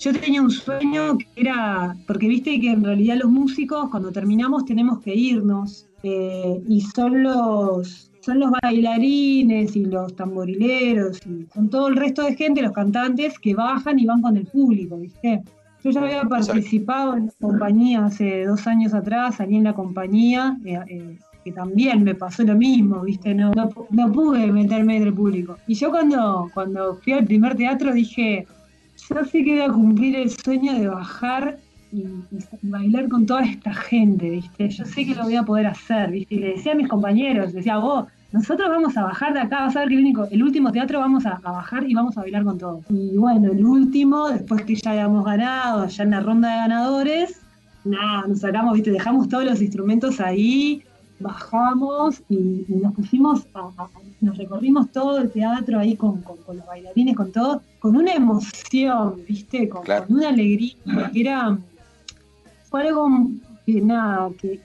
yo 0.02 0.12
tenía 0.12 0.42
un 0.42 0.50
sueño 0.50 1.16
que 1.16 1.26
era, 1.36 1.96
porque 2.08 2.26
viste 2.26 2.60
que 2.60 2.72
en 2.72 2.82
realidad 2.82 3.18
los 3.22 3.30
músicos 3.30 3.88
cuando 3.88 4.10
terminamos 4.10 4.64
tenemos 4.64 4.98
que 5.00 5.14
irnos 5.14 5.86
eh, 6.02 6.60
y 6.66 6.80
son 6.80 7.22
los, 7.22 8.10
son 8.20 8.40
los 8.40 8.50
bailarines 8.62 9.76
y 9.76 9.84
los 9.84 10.16
tamborileros 10.16 11.24
y 11.24 11.46
son 11.54 11.70
todo 11.70 11.86
el 11.86 11.96
resto 11.96 12.22
de 12.22 12.34
gente, 12.34 12.62
los 12.62 12.72
cantantes, 12.72 13.38
que 13.38 13.54
bajan 13.54 14.00
y 14.00 14.06
van 14.06 14.22
con 14.22 14.36
el 14.36 14.46
público, 14.46 14.98
¿viste? 14.98 15.42
Yo 15.84 15.90
ya 15.90 16.00
había 16.00 16.24
participado 16.24 17.16
en 17.16 17.26
la 17.26 17.32
compañía 17.40 18.06
hace 18.06 18.44
dos 18.44 18.66
años 18.66 18.94
atrás, 18.94 19.36
salí 19.36 19.56
en 19.56 19.64
la 19.64 19.74
compañía, 19.74 20.58
eh, 20.64 20.80
eh, 20.88 21.18
que 21.44 21.52
también 21.52 22.02
me 22.02 22.14
pasó 22.16 22.42
lo 22.42 22.56
mismo, 22.56 23.02
¿viste? 23.02 23.34
No, 23.34 23.52
no, 23.52 24.12
pude 24.12 24.50
meterme 24.50 24.96
en 24.96 25.04
el 25.04 25.14
público. 25.14 25.58
Y 25.68 25.74
yo 25.74 25.90
cuando, 25.90 26.50
cuando 26.54 26.96
fui 26.96 27.12
al 27.12 27.24
primer 27.24 27.56
teatro 27.56 27.92
dije, 27.92 28.46
yo 29.14 29.24
sé 29.24 29.44
que 29.44 29.52
voy 29.52 29.60
a 29.60 29.72
cumplir 29.72 30.16
el 30.16 30.30
sueño 30.30 30.74
de 30.74 30.88
bajar 30.88 31.58
y, 31.92 32.04
bailar 32.62 33.08
con 33.08 33.26
toda 33.26 33.42
esta 33.42 33.74
gente, 33.74 34.30
¿viste? 34.30 34.68
Yo 34.70 34.84
sé 34.84 35.04
que 35.04 35.14
lo 35.14 35.24
voy 35.24 35.36
a 35.36 35.42
poder 35.42 35.66
hacer, 35.66 36.10
¿viste? 36.10 36.34
Y 36.34 36.38
le 36.38 36.48
decía 36.54 36.72
a 36.72 36.74
mis 36.74 36.88
compañeros, 36.88 37.52
decía, 37.52 37.78
vos, 37.78 38.06
nosotros 38.32 38.70
vamos 38.70 38.96
a 38.96 39.02
bajar 39.02 39.34
de 39.34 39.40
acá, 39.40 39.60
vas 39.60 39.76
a 39.76 39.80
ver 39.80 39.88
que 39.90 39.94
el, 39.96 40.00
único, 40.00 40.24
el 40.30 40.42
último 40.42 40.72
teatro 40.72 41.00
vamos 41.00 41.26
a, 41.26 41.38
bajar 41.38 41.88
y 41.88 41.92
vamos 41.92 42.16
a 42.16 42.22
bailar 42.22 42.44
con 42.44 42.58
todos. 42.58 42.84
Y 42.88 43.16
bueno, 43.18 43.52
el 43.52 43.64
último, 43.64 44.30
después 44.30 44.62
que 44.64 44.74
ya 44.74 44.92
habíamos 44.92 45.24
ganado, 45.24 45.86
ya 45.86 46.04
en 46.04 46.10
la 46.10 46.20
ronda 46.20 46.50
de 46.50 46.56
ganadores, 46.56 47.42
nada, 47.84 48.26
nos 48.26 48.40
sacamos, 48.40 48.74
¿viste? 48.74 48.90
Dejamos 48.90 49.28
todos 49.28 49.44
los 49.44 49.60
instrumentos 49.60 50.18
ahí, 50.20 50.82
bajamos 51.20 52.22
y, 52.30 52.64
nos 52.68 52.94
pusimos, 52.94 53.46
a, 53.54 53.88
nos 54.22 54.38
recorrimos 54.38 54.90
todo 54.90 55.18
el 55.18 55.30
teatro 55.30 55.78
ahí 55.78 55.96
con, 55.96 56.24
los 56.48 56.66
bailarines, 56.66 57.16
con 57.16 57.32
todo, 57.32 57.62
con 57.78 57.96
una 57.96 58.14
emoción, 58.14 59.20
¿viste? 59.28 59.68
Con, 59.68 59.84
con 59.84 60.16
una 60.16 60.28
alegría, 60.30 60.74
que 61.12 61.20
era 61.20 61.58
fue 62.72 62.88
algo 62.88 63.06
que 63.66 63.82
nada, 63.82 64.30
que, 64.40 64.58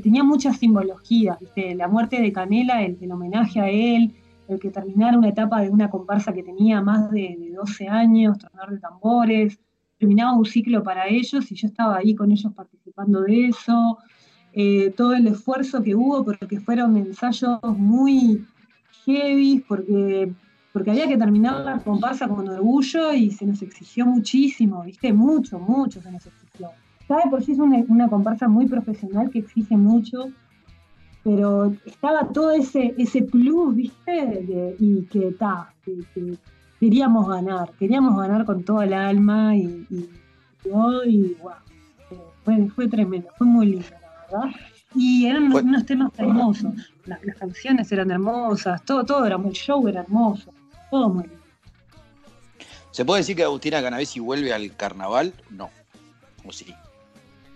tenía 0.00 0.22
mucha 0.22 0.52
simbología, 0.52 1.36
la 1.74 1.88
muerte 1.88 2.22
de 2.22 2.32
Canela, 2.32 2.84
el, 2.84 3.10
homenaje 3.10 3.60
a 3.60 3.68
él, 3.68 4.14
el 4.46 4.60
que 4.60 4.70
terminara 4.70 5.18
una 5.18 5.30
etapa 5.30 5.60
de 5.60 5.68
una 5.68 5.90
comparsa 5.90 6.32
que 6.32 6.44
tenía 6.44 6.80
más 6.80 7.10
de, 7.10 7.36
12 7.56 7.88
años, 7.88 8.38
tornar 8.38 8.70
de 8.70 8.78
tambores, 8.78 9.58
terminaba 9.98 10.34
un 10.34 10.44
ciclo 10.44 10.84
para 10.84 11.08
ellos 11.08 11.50
y 11.50 11.56
yo 11.56 11.66
estaba 11.66 11.96
ahí 11.96 12.14
con 12.14 12.30
ellos 12.30 12.52
participando 12.54 13.22
de 13.22 13.46
eso, 13.46 13.98
eh, 14.52 14.94
todo 14.96 15.14
el 15.14 15.26
esfuerzo 15.26 15.82
que 15.82 15.96
hubo, 15.96 16.24
porque 16.24 16.60
fueron 16.60 16.96
ensayos 16.96 17.58
muy 17.76 18.46
heavy, 19.06 19.64
porque, 19.66 20.32
porque 20.72 20.90
había 20.90 21.08
que 21.08 21.16
terminar 21.16 21.64
la 21.64 21.78
comparsa 21.78 22.28
con 22.28 22.48
orgullo 22.48 23.12
y 23.12 23.30
se 23.30 23.46
nos 23.46 23.62
exigió 23.62 24.04
muchísimo, 24.04 24.82
¿viste? 24.82 25.12
Mucho, 25.12 25.58
mucho 25.58 26.02
se 26.02 26.12
nos 26.12 26.26
exigió. 26.26 26.70
Sabe 27.08 27.22
por 27.30 27.42
sí 27.42 27.52
es 27.52 27.58
una, 27.58 28.08
comparsa 28.08 28.48
muy 28.48 28.66
profesional 28.66 29.30
que 29.30 29.38
exige 29.38 29.76
mucho, 29.76 30.26
pero 31.22 31.72
estaba 31.86 32.28
todo 32.28 32.50
ese, 32.50 32.94
ese 32.98 33.22
plus, 33.22 33.74
¿viste? 33.76 34.76
y 34.78 35.02
que 35.04 35.28
está, 35.28 35.72
queríamos 36.80 37.28
ganar, 37.28 37.70
queríamos 37.78 38.18
ganar 38.18 38.44
con 38.44 38.64
toda 38.64 38.84
el 38.84 38.92
alma 38.92 39.56
y, 39.56 39.86
y, 39.88 41.36
fue, 42.44 42.68
fue 42.68 42.88
tremendo, 42.88 43.28
fue 43.38 43.46
muy 43.46 43.66
lindo, 43.66 43.86
la 44.30 44.38
verdad. 44.40 44.56
Y 44.96 45.26
eran 45.26 45.52
unos, 45.52 45.84
temas 45.84 46.10
hermosos, 46.16 46.72
las, 47.04 47.20
canciones 47.38 47.92
eran 47.92 48.10
hermosas, 48.10 48.82
todo, 48.84 49.04
todo 49.04 49.26
era 49.26 49.36
muy 49.36 49.52
show, 49.52 49.86
era 49.86 50.00
hermoso, 50.00 50.52
todo 50.90 51.10
muy 51.10 51.24
lindo. 51.24 51.36
¿Se 52.92 53.04
puede 53.04 53.20
decir 53.20 53.36
que 53.36 53.42
Agustina 53.42 53.82
Canavesi 53.82 54.20
vuelve 54.20 54.54
al 54.54 54.74
carnaval? 54.74 55.34
No. 55.50 55.68
¿O 56.46 56.52
sí? 56.52 56.74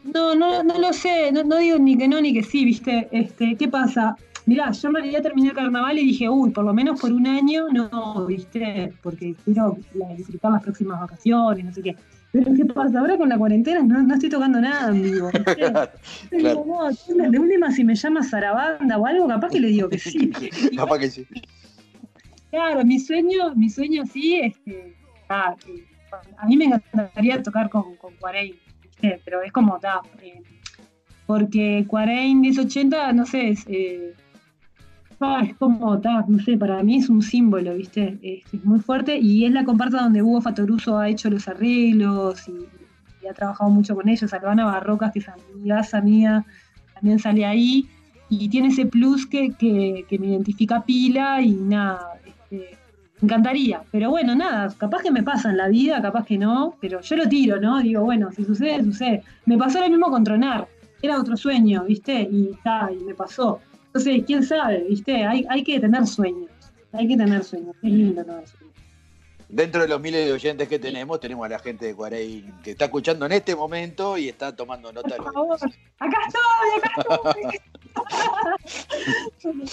No, 0.04 0.34
no, 0.34 0.62
no 0.62 0.78
lo 0.78 0.92
sé, 0.92 1.32
no, 1.32 1.56
digo 1.56 1.78
ni 1.78 1.96
que 1.96 2.08
no 2.08 2.20
ni 2.20 2.34
que 2.34 2.42
sí, 2.42 2.66
¿viste? 2.66 3.08
Este, 3.10 3.56
¿Qué 3.56 3.68
pasa? 3.68 4.16
Mirá, 4.44 4.70
yo 4.72 4.88
en 4.88 4.94
realidad 4.94 5.22
terminé 5.22 5.48
el 5.48 5.54
carnaval 5.54 5.98
y 5.98 6.06
dije, 6.06 6.28
uy, 6.28 6.50
por 6.50 6.64
lo 6.64 6.74
menos 6.74 7.00
por 7.00 7.10
un 7.12 7.26
año 7.26 7.68
no, 7.70 8.26
¿viste? 8.26 8.92
Porque 9.02 9.34
quiero 9.44 9.78
disfrutar 10.16 10.52
las 10.52 10.62
próximas 10.62 11.00
vacaciones, 11.00 11.64
no 11.64 11.72
sé 11.72 11.82
qué. 11.82 11.96
Pero 12.32 12.54
¿qué 12.54 12.64
pasa? 12.64 13.00
Ahora 13.00 13.16
con 13.16 13.28
la 13.28 13.38
cuarentena 13.38 13.82
no, 13.82 14.02
no 14.02 14.14
estoy 14.14 14.28
tocando 14.28 14.60
nada 14.60 14.90
en 14.90 15.02
vivo. 15.02 15.30
de 16.30 17.38
última, 17.38 17.72
si 17.72 17.84
me 17.84 17.94
llama 17.94 18.22
Sarabanda 18.22 18.98
o 18.98 19.06
algo, 19.06 19.26
capaz 19.26 19.50
que 19.50 19.60
le 19.60 19.68
digo 19.68 19.88
que 19.88 19.98
sí. 19.98 20.30
capaz 20.76 20.98
que 20.98 21.10
sí. 21.10 21.26
Claro, 22.50 22.84
mi 22.84 22.98
sueño, 22.98 23.54
mi 23.54 23.70
sueño 23.70 24.04
sí, 24.06 24.40
este, 24.40 24.96
ah, 25.28 25.56
a 26.38 26.46
mí 26.46 26.56
me 26.56 26.66
encantaría 26.66 27.42
tocar 27.42 27.68
con, 27.68 27.96
con 27.96 28.14
pero 29.24 29.42
es 29.42 29.52
como, 29.52 29.78
da, 29.78 30.00
eh, 30.20 30.42
porque 31.26 31.84
40, 31.86 32.40
1080, 32.40 33.12
no 33.12 33.24
sé, 33.24 33.50
es, 33.50 33.64
eh, 33.68 34.14
es 35.42 35.54
como, 35.56 35.96
da, 35.98 36.24
no 36.26 36.38
sé, 36.38 36.56
para 36.56 36.82
mí 36.82 36.96
es 36.96 37.08
un 37.08 37.22
símbolo, 37.22 37.74
¿viste? 37.74 38.18
Es, 38.22 38.64
muy 38.64 38.80
fuerte 38.80 39.18
y 39.18 39.44
es 39.44 39.52
la 39.52 39.64
comparsa 39.64 40.02
donde 40.02 40.22
Hugo 40.22 40.40
Fatoruso 40.40 40.98
ha 40.98 41.08
hecho 41.08 41.28
los 41.28 41.46
arreglos 41.48 42.48
y, 42.48 42.66
ha 43.28 43.34
trabajado 43.34 43.70
mucho 43.70 43.94
con 43.94 44.08
ellos. 44.08 44.32
Albana 44.32 44.64
Barrocas, 44.64 45.12
que 45.12 45.18
es 45.18 45.28
amiga 45.28 45.82
mía, 46.02 46.46
también 46.94 47.18
sale 47.18 47.44
ahí 47.44 47.86
y 48.30 48.48
tiene 48.48 48.68
ese 48.68 48.86
plus 48.86 49.26
que, 49.26 49.52
que, 49.52 50.18
me 50.18 50.28
identifica 50.28 50.82
pila 50.82 51.42
y 51.42 51.52
nada, 51.52 52.14
Este, 52.24 52.78
encantaría, 53.22 53.82
pero 53.90 54.08
bueno, 54.10 54.34
nada, 54.34 54.74
capaz 54.78 55.02
que 55.02 55.10
me 55.10 55.22
pasa 55.22 55.50
en 55.50 55.58
la 55.58 55.68
vida, 55.68 56.00
capaz 56.00 56.24
que 56.24 56.38
no, 56.38 56.76
pero 56.80 57.02
yo 57.02 57.16
lo 57.16 57.28
tiro, 57.28 57.60
¿no? 57.60 57.80
Digo, 57.80 58.02
bueno, 58.02 58.32
si 58.32 58.44
sucede, 58.44 58.82
sucede. 58.82 59.22
Me 59.44 59.58
pasó 59.58 59.80
lo 59.80 59.90
mismo 59.90 60.10
con 60.10 60.24
Tronar, 60.24 60.66
era 61.02 61.20
otro 61.20 61.36
sueño, 61.36 61.84
¿viste? 61.84 62.22
Y 62.22 62.50
está, 62.52 62.88
y 62.90 63.04
me 63.04 63.14
pasó. 63.14 63.60
Entonces, 63.92 64.22
quién 64.24 64.44
sabe, 64.44 64.84
¿viste? 64.88 65.24
Hay, 65.24 65.44
hay 65.50 65.64
que 65.64 65.80
tener 65.80 66.06
sueños, 66.06 66.48
hay 66.92 67.08
que 67.08 67.16
tener 67.16 67.42
sueños, 67.42 67.74
es 67.82 67.90
lindo 67.90 68.24
tener 68.24 68.46
sueños. 68.46 68.70
Dentro 69.48 69.82
de 69.82 69.88
los 69.88 70.00
miles 70.00 70.26
de 70.26 70.32
oyentes 70.32 70.68
que 70.68 70.78
tenemos, 70.78 71.18
tenemos 71.18 71.44
a 71.44 71.48
la 71.48 71.58
gente 71.58 71.86
de 71.86 71.94
Cuarey 71.96 72.44
que 72.62 72.70
está 72.70 72.84
escuchando 72.84 73.26
en 73.26 73.32
este 73.32 73.56
momento 73.56 74.16
y 74.16 74.28
está 74.28 74.54
tomando 74.54 74.92
nota. 74.92 75.16
Por 75.16 75.32
favor, 75.32 75.58
acá 75.98 76.18
estoy, 76.28 76.70
acá 76.84 77.20
estoy. 79.34 79.58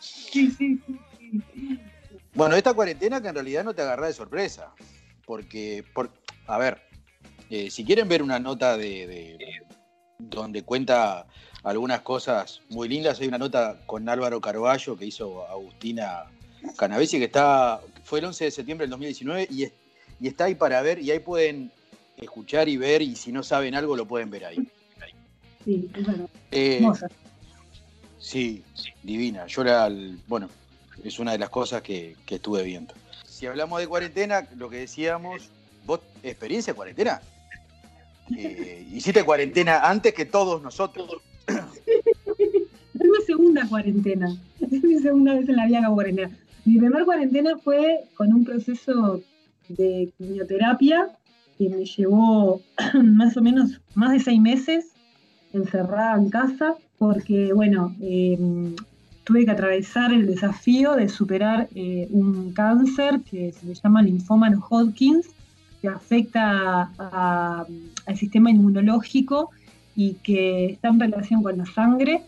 sí, 0.00 0.50
sí, 0.50 0.80
sí. 0.86 1.80
Bueno, 2.32 2.56
esta 2.56 2.72
cuarentena 2.72 3.20
que 3.20 3.28
en 3.28 3.34
realidad 3.34 3.64
no 3.64 3.74
te 3.74 3.82
agarra 3.82 4.06
de 4.06 4.14
sorpresa, 4.14 4.72
porque, 5.26 5.84
por, 5.92 6.10
a 6.46 6.56
ver, 6.56 6.80
eh, 7.50 7.70
si 7.70 7.84
quieren 7.84 8.08
ver 8.08 8.22
una 8.22 8.38
nota 8.38 8.78
de, 8.78 9.06
de, 9.06 9.38
donde 10.18 10.62
cuenta 10.62 11.26
algunas 11.66 12.02
cosas 12.02 12.62
muy 12.68 12.88
lindas, 12.88 13.20
hay 13.20 13.26
una 13.26 13.38
nota 13.38 13.80
con 13.86 14.08
Álvaro 14.08 14.40
Carballo 14.40 14.96
que 14.96 15.04
hizo 15.04 15.44
Agustina 15.48 16.26
Canavesi, 16.76 17.18
que 17.18 17.24
está, 17.24 17.80
fue 18.04 18.20
el 18.20 18.26
11 18.26 18.44
de 18.44 18.50
septiembre 18.52 18.84
del 18.84 18.90
2019 18.90 19.48
y, 19.50 19.64
y 20.20 20.28
está 20.28 20.44
ahí 20.44 20.54
para 20.54 20.80
ver 20.80 21.00
y 21.00 21.10
ahí 21.10 21.18
pueden 21.18 21.72
escuchar 22.16 22.68
y 22.68 22.76
ver 22.76 23.02
y 23.02 23.16
si 23.16 23.32
no 23.32 23.42
saben 23.42 23.74
algo 23.74 23.96
lo 23.96 24.06
pueden 24.06 24.30
ver 24.30 24.44
ahí. 24.44 24.68
Sí, 25.64 25.90
es. 25.96 26.06
Eh, 26.52 26.86
sí, 28.20 28.62
divina. 29.02 29.48
Yo 29.48 29.64
la, 29.64 29.92
bueno, 30.28 30.48
es 31.02 31.18
una 31.18 31.32
de 31.32 31.38
las 31.38 31.50
cosas 31.50 31.82
que, 31.82 32.14
que, 32.26 32.36
estuve 32.36 32.62
viendo. 32.62 32.94
Si 33.26 33.44
hablamos 33.44 33.80
de 33.80 33.88
cuarentena, 33.88 34.46
lo 34.56 34.70
que 34.70 34.76
decíamos, 34.76 35.50
¿vos 35.84 35.98
experiencia 36.22 36.74
de 36.74 36.76
cuarentena? 36.76 37.20
Eh, 38.38 38.86
hiciste 38.92 39.24
cuarentena 39.24 39.80
antes 39.80 40.14
que 40.14 40.26
todos 40.26 40.62
nosotros. 40.62 41.22
Segunda 43.26 43.66
cuarentena. 43.68 44.34
Es 44.60 44.82
mi 44.82 44.98
segunda 44.98 45.34
vez 45.34 45.48
en 45.48 45.56
la 45.56 45.66
vida 45.66 45.84
hago 45.84 45.94
cuarentena. 45.94 46.30
Mi 46.64 46.78
primer 46.78 47.04
cuarentena 47.04 47.56
fue 47.58 48.04
con 48.14 48.32
un 48.32 48.44
proceso 48.44 49.20
de 49.68 50.12
quimioterapia 50.16 51.08
que 51.58 51.68
me 51.68 51.84
llevó 51.84 52.60
más 53.02 53.36
o 53.36 53.42
menos 53.42 53.80
más 53.94 54.12
de 54.12 54.20
seis 54.20 54.40
meses 54.40 54.92
encerrada 55.52 56.16
en 56.16 56.30
casa 56.30 56.74
porque, 56.98 57.52
bueno, 57.52 57.94
eh, 58.00 58.38
tuve 59.24 59.44
que 59.44 59.50
atravesar 59.50 60.12
el 60.12 60.26
desafío 60.26 60.94
de 60.94 61.08
superar 61.08 61.68
eh, 61.74 62.06
un 62.10 62.52
cáncer 62.52 63.20
que 63.28 63.52
se 63.52 63.74
llama 63.74 64.02
linfoma 64.02 64.48
no 64.48 64.64
Hodgkins, 64.68 65.26
que 65.82 65.88
afecta 65.88 66.90
al 68.06 68.16
sistema 68.16 68.50
inmunológico 68.50 69.50
y 69.96 70.14
que 70.14 70.66
está 70.66 70.88
en 70.88 71.00
relación 71.00 71.42
con 71.42 71.58
la 71.58 71.66
sangre. 71.66 72.22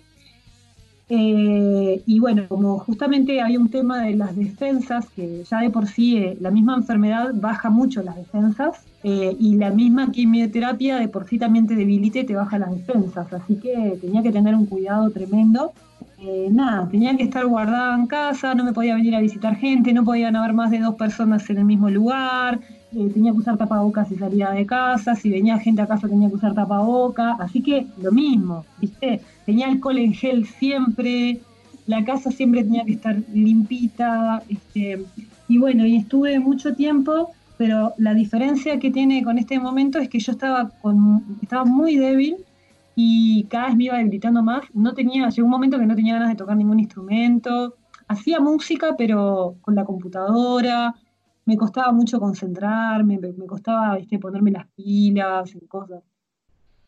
Eh, 1.10 2.02
y 2.04 2.20
bueno, 2.20 2.42
como 2.48 2.78
justamente 2.80 3.40
hay 3.40 3.56
un 3.56 3.70
tema 3.70 4.02
de 4.02 4.14
las 4.14 4.36
defensas, 4.36 5.08
que 5.10 5.42
ya 5.48 5.60
de 5.60 5.70
por 5.70 5.86
sí 5.86 6.18
eh, 6.18 6.36
la 6.40 6.50
misma 6.50 6.76
enfermedad 6.76 7.30
baja 7.34 7.70
mucho 7.70 8.02
las 8.02 8.16
defensas, 8.16 8.82
eh, 9.04 9.34
y 9.38 9.54
la 9.54 9.70
misma 9.70 10.10
quimioterapia 10.10 10.96
de 10.96 11.08
por 11.08 11.26
sí 11.26 11.38
también 11.38 11.66
te 11.66 11.76
debilita 11.76 12.18
y 12.18 12.26
te 12.26 12.34
baja 12.34 12.58
las 12.58 12.70
defensas, 12.72 13.32
así 13.32 13.56
que 13.56 13.96
tenía 14.00 14.22
que 14.22 14.32
tener 14.32 14.54
un 14.54 14.66
cuidado 14.66 15.08
tremendo. 15.10 15.72
Eh, 16.20 16.48
nada, 16.50 16.88
tenía 16.88 17.16
que 17.16 17.22
estar 17.22 17.46
guardada 17.46 17.94
en 17.94 18.08
casa, 18.08 18.52
no 18.54 18.64
me 18.64 18.72
podía 18.72 18.96
venir 18.96 19.14
a 19.14 19.20
visitar 19.20 19.54
gente, 19.54 19.92
no 19.92 20.04
podían 20.04 20.34
haber 20.34 20.52
más 20.52 20.72
de 20.72 20.80
dos 20.80 20.96
personas 20.96 21.48
en 21.48 21.58
el 21.58 21.64
mismo 21.64 21.88
lugar, 21.90 22.58
tenía 22.90 23.30
que 23.30 23.38
usar 23.38 23.56
tapabocas 23.56 24.08
si 24.08 24.16
salía 24.16 24.50
de 24.50 24.66
casa, 24.66 25.14
si 25.14 25.30
venía 25.30 25.58
gente 25.58 25.80
a 25.80 25.86
casa 25.86 26.08
tenía 26.08 26.28
que 26.28 26.34
usar 26.34 26.54
tapabocas, 26.54 27.38
así 27.38 27.62
que 27.62 27.86
lo 28.02 28.10
mismo, 28.10 28.64
¿viste? 28.80 29.20
Tenía 29.48 29.68
alcohol 29.68 29.96
en 29.96 30.12
gel 30.12 30.44
siempre, 30.44 31.40
la 31.86 32.04
casa 32.04 32.30
siempre 32.30 32.64
tenía 32.64 32.84
que 32.84 32.92
estar 32.92 33.16
limpita, 33.32 34.42
este, 34.46 35.02
y 35.48 35.56
bueno, 35.56 35.86
y 35.86 35.96
estuve 35.96 36.38
mucho 36.38 36.74
tiempo, 36.74 37.30
pero 37.56 37.94
la 37.96 38.12
diferencia 38.12 38.78
que 38.78 38.90
tiene 38.90 39.24
con 39.24 39.38
este 39.38 39.58
momento 39.58 40.00
es 40.00 40.10
que 40.10 40.18
yo 40.18 40.32
estaba, 40.32 40.68
con, 40.82 41.24
estaba 41.40 41.64
muy 41.64 41.96
débil 41.96 42.36
y 42.94 43.44
cada 43.44 43.68
vez 43.68 43.76
me 43.76 43.84
iba 43.84 43.96
debilitando 43.96 44.42
más. 44.42 44.64
No 44.74 44.92
tenía, 44.92 45.30
llegó 45.30 45.46
un 45.46 45.52
momento 45.52 45.78
que 45.78 45.86
no 45.86 45.96
tenía 45.96 46.12
ganas 46.12 46.28
de 46.28 46.36
tocar 46.36 46.54
ningún 46.54 46.80
instrumento. 46.80 47.74
Hacía 48.06 48.40
música, 48.40 48.96
pero 48.98 49.56
con 49.62 49.74
la 49.74 49.86
computadora. 49.86 50.94
Me 51.46 51.56
costaba 51.56 51.90
mucho 51.92 52.20
concentrarme, 52.20 53.18
me, 53.18 53.46
costaba 53.46 53.96
¿viste? 53.96 54.18
ponerme 54.18 54.50
las 54.50 54.66
pilas 54.76 55.54
y 55.54 55.66
cosas. 55.66 56.02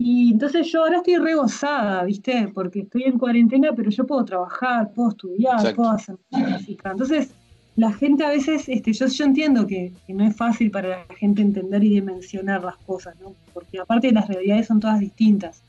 Y 0.02 0.32
entonces 0.32 0.72
yo 0.72 0.82
ahora 0.82 0.96
estoy 0.96 1.18
regozada, 1.18 2.04
¿viste? 2.04 2.50
Porque 2.54 2.80
estoy 2.80 3.02
en 3.02 3.18
cuarentena, 3.18 3.74
pero 3.76 3.90
yo 3.90 4.06
puedo 4.06 4.24
trabajar, 4.24 4.90
puedo 4.94 5.10
estudiar, 5.10 5.56
Exacto. 5.56 5.76
puedo 5.76 5.90
hacer 5.90 6.16
música. 6.30 6.92
Entonces, 6.92 7.34
la 7.76 7.92
gente 7.92 8.24
a 8.24 8.30
veces, 8.30 8.66
este, 8.70 8.94
yo, 8.94 9.08
yo 9.08 9.24
entiendo 9.26 9.66
que, 9.66 9.92
que, 10.06 10.14
no 10.14 10.24
es 10.24 10.34
fácil 10.34 10.70
para 10.70 10.88
la 10.88 11.14
gente 11.16 11.42
entender 11.42 11.84
y 11.84 11.90
dimensionar 11.90 12.64
las 12.64 12.78
cosas, 12.78 13.14
¿no? 13.20 13.34
Porque 13.52 13.78
aparte 13.78 14.10
las 14.10 14.26
realidades 14.26 14.68
son 14.68 14.80
todas 14.80 15.00
distintas. 15.00 15.62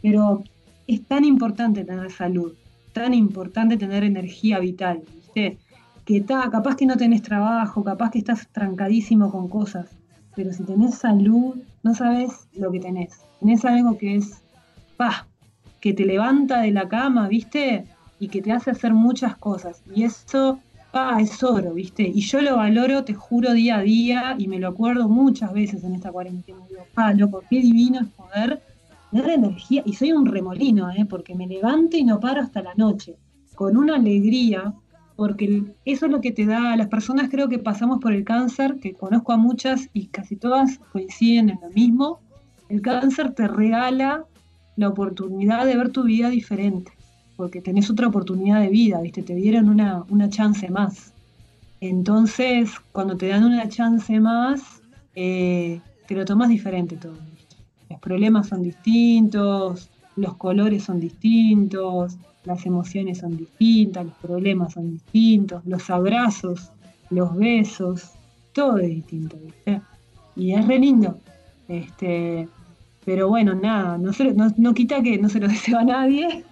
Pero 0.00 0.44
es 0.86 1.02
tan 1.02 1.24
importante 1.24 1.84
tener 1.84 2.12
salud, 2.12 2.52
tan 2.92 3.14
importante 3.14 3.76
tener 3.76 4.04
energía 4.04 4.60
vital, 4.60 5.02
¿viste? 5.12 5.58
Que 6.04 6.18
está, 6.18 6.48
capaz 6.52 6.76
que 6.76 6.86
no 6.86 6.96
tenés 6.96 7.22
trabajo, 7.22 7.82
capaz 7.82 8.12
que 8.12 8.18
estás 8.18 8.46
trancadísimo 8.52 9.32
con 9.32 9.48
cosas, 9.48 9.90
pero 10.36 10.52
si 10.52 10.62
tenés 10.62 10.94
salud, 10.94 11.56
no 11.82 11.94
sabes 11.96 12.46
lo 12.56 12.70
que 12.70 12.78
tenés. 12.78 13.25
Tenés 13.40 13.64
algo 13.64 13.98
que 13.98 14.16
es, 14.16 14.42
pa, 14.96 15.26
que 15.80 15.92
te 15.92 16.04
levanta 16.04 16.62
de 16.62 16.70
la 16.70 16.88
cama, 16.88 17.28
¿viste? 17.28 17.84
Y 18.18 18.28
que 18.28 18.42
te 18.42 18.52
hace 18.52 18.70
hacer 18.70 18.94
muchas 18.94 19.36
cosas. 19.36 19.82
Y 19.94 20.04
eso, 20.04 20.58
pa, 20.92 21.20
es 21.20 21.42
oro, 21.42 21.74
¿viste? 21.74 22.02
Y 22.02 22.20
yo 22.20 22.40
lo 22.40 22.56
valoro, 22.56 23.04
te 23.04 23.14
juro, 23.14 23.52
día 23.52 23.78
a 23.78 23.82
día, 23.82 24.36
y 24.38 24.48
me 24.48 24.58
lo 24.58 24.68
acuerdo 24.68 25.08
muchas 25.08 25.52
veces 25.52 25.84
en 25.84 25.94
esta 25.94 26.10
cuarentena. 26.10 26.58
Digo, 26.68 26.86
pa, 26.94 27.12
loco, 27.12 27.42
qué 27.48 27.60
divino 27.60 28.00
es 28.00 28.08
poder 28.08 28.62
tener 29.10 29.30
energía, 29.30 29.82
y 29.84 29.92
soy 29.94 30.12
un 30.12 30.26
remolino, 30.26 30.90
¿eh? 30.90 31.06
porque 31.08 31.34
me 31.34 31.46
levanto 31.46 31.96
y 31.96 32.04
no 32.04 32.20
paro 32.20 32.42
hasta 32.42 32.62
la 32.62 32.74
noche, 32.74 33.16
con 33.54 33.76
una 33.76 33.96
alegría, 33.96 34.74
porque 35.16 35.64
eso 35.84 36.06
es 36.06 36.12
lo 36.12 36.20
que 36.20 36.32
te 36.32 36.44
da 36.44 36.76
las 36.76 36.88
personas, 36.88 37.30
creo 37.30 37.48
que 37.48 37.58
pasamos 37.58 37.98
por 38.00 38.12
el 38.12 38.24
cáncer, 38.24 38.78
que 38.80 38.94
conozco 38.94 39.32
a 39.32 39.36
muchas 39.36 39.88
y 39.92 40.06
casi 40.08 40.36
todas 40.36 40.78
coinciden 40.92 41.50
en 41.50 41.58
lo 41.62 41.70
mismo, 41.70 42.20
el 42.68 42.82
cáncer 42.82 43.32
te 43.34 43.48
regala 43.48 44.24
la 44.76 44.88
oportunidad 44.88 45.66
de 45.66 45.76
ver 45.76 45.90
tu 45.90 46.04
vida 46.04 46.28
diferente, 46.28 46.92
porque 47.36 47.60
tenés 47.60 47.90
otra 47.90 48.08
oportunidad 48.08 48.60
de 48.60 48.68
vida, 48.68 49.00
¿viste? 49.00 49.22
Te 49.22 49.34
dieron 49.34 49.68
una, 49.68 50.04
una 50.08 50.28
chance 50.28 50.68
más. 50.70 51.12
Entonces, 51.80 52.70
cuando 52.92 53.16
te 53.16 53.28
dan 53.28 53.44
una 53.44 53.68
chance 53.68 54.18
más, 54.20 54.82
eh, 55.14 55.80
te 56.06 56.14
lo 56.14 56.24
tomas 56.24 56.48
diferente 56.48 56.96
todo. 56.96 57.16
Los 57.88 58.00
problemas 58.00 58.48
son 58.48 58.62
distintos, 58.62 59.90
los 60.16 60.36
colores 60.36 60.84
son 60.84 61.00
distintos, 61.00 62.16
las 62.44 62.64
emociones 62.66 63.18
son 63.18 63.36
distintas, 63.36 64.06
los 64.06 64.14
problemas 64.14 64.72
son 64.74 64.92
distintos, 64.92 65.64
los 65.66 65.88
abrazos, 65.90 66.70
los 67.10 67.34
besos, 67.36 68.12
todo 68.52 68.78
es 68.78 68.88
distinto, 68.88 69.36
¿viste? 69.42 69.80
Y 70.34 70.52
es 70.52 70.66
re 70.66 70.78
lindo. 70.78 71.18
Este, 71.68 72.48
pero 73.06 73.28
bueno, 73.28 73.54
nada, 73.54 73.96
no, 73.96 74.12
se, 74.12 74.34
no, 74.34 74.52
no 74.58 74.74
quita 74.74 75.00
que 75.00 75.16
no 75.16 75.28
se 75.30 75.38
lo 75.38 75.48
deseo 75.56 75.78
a 75.78 75.84
nadie. 75.84 76.44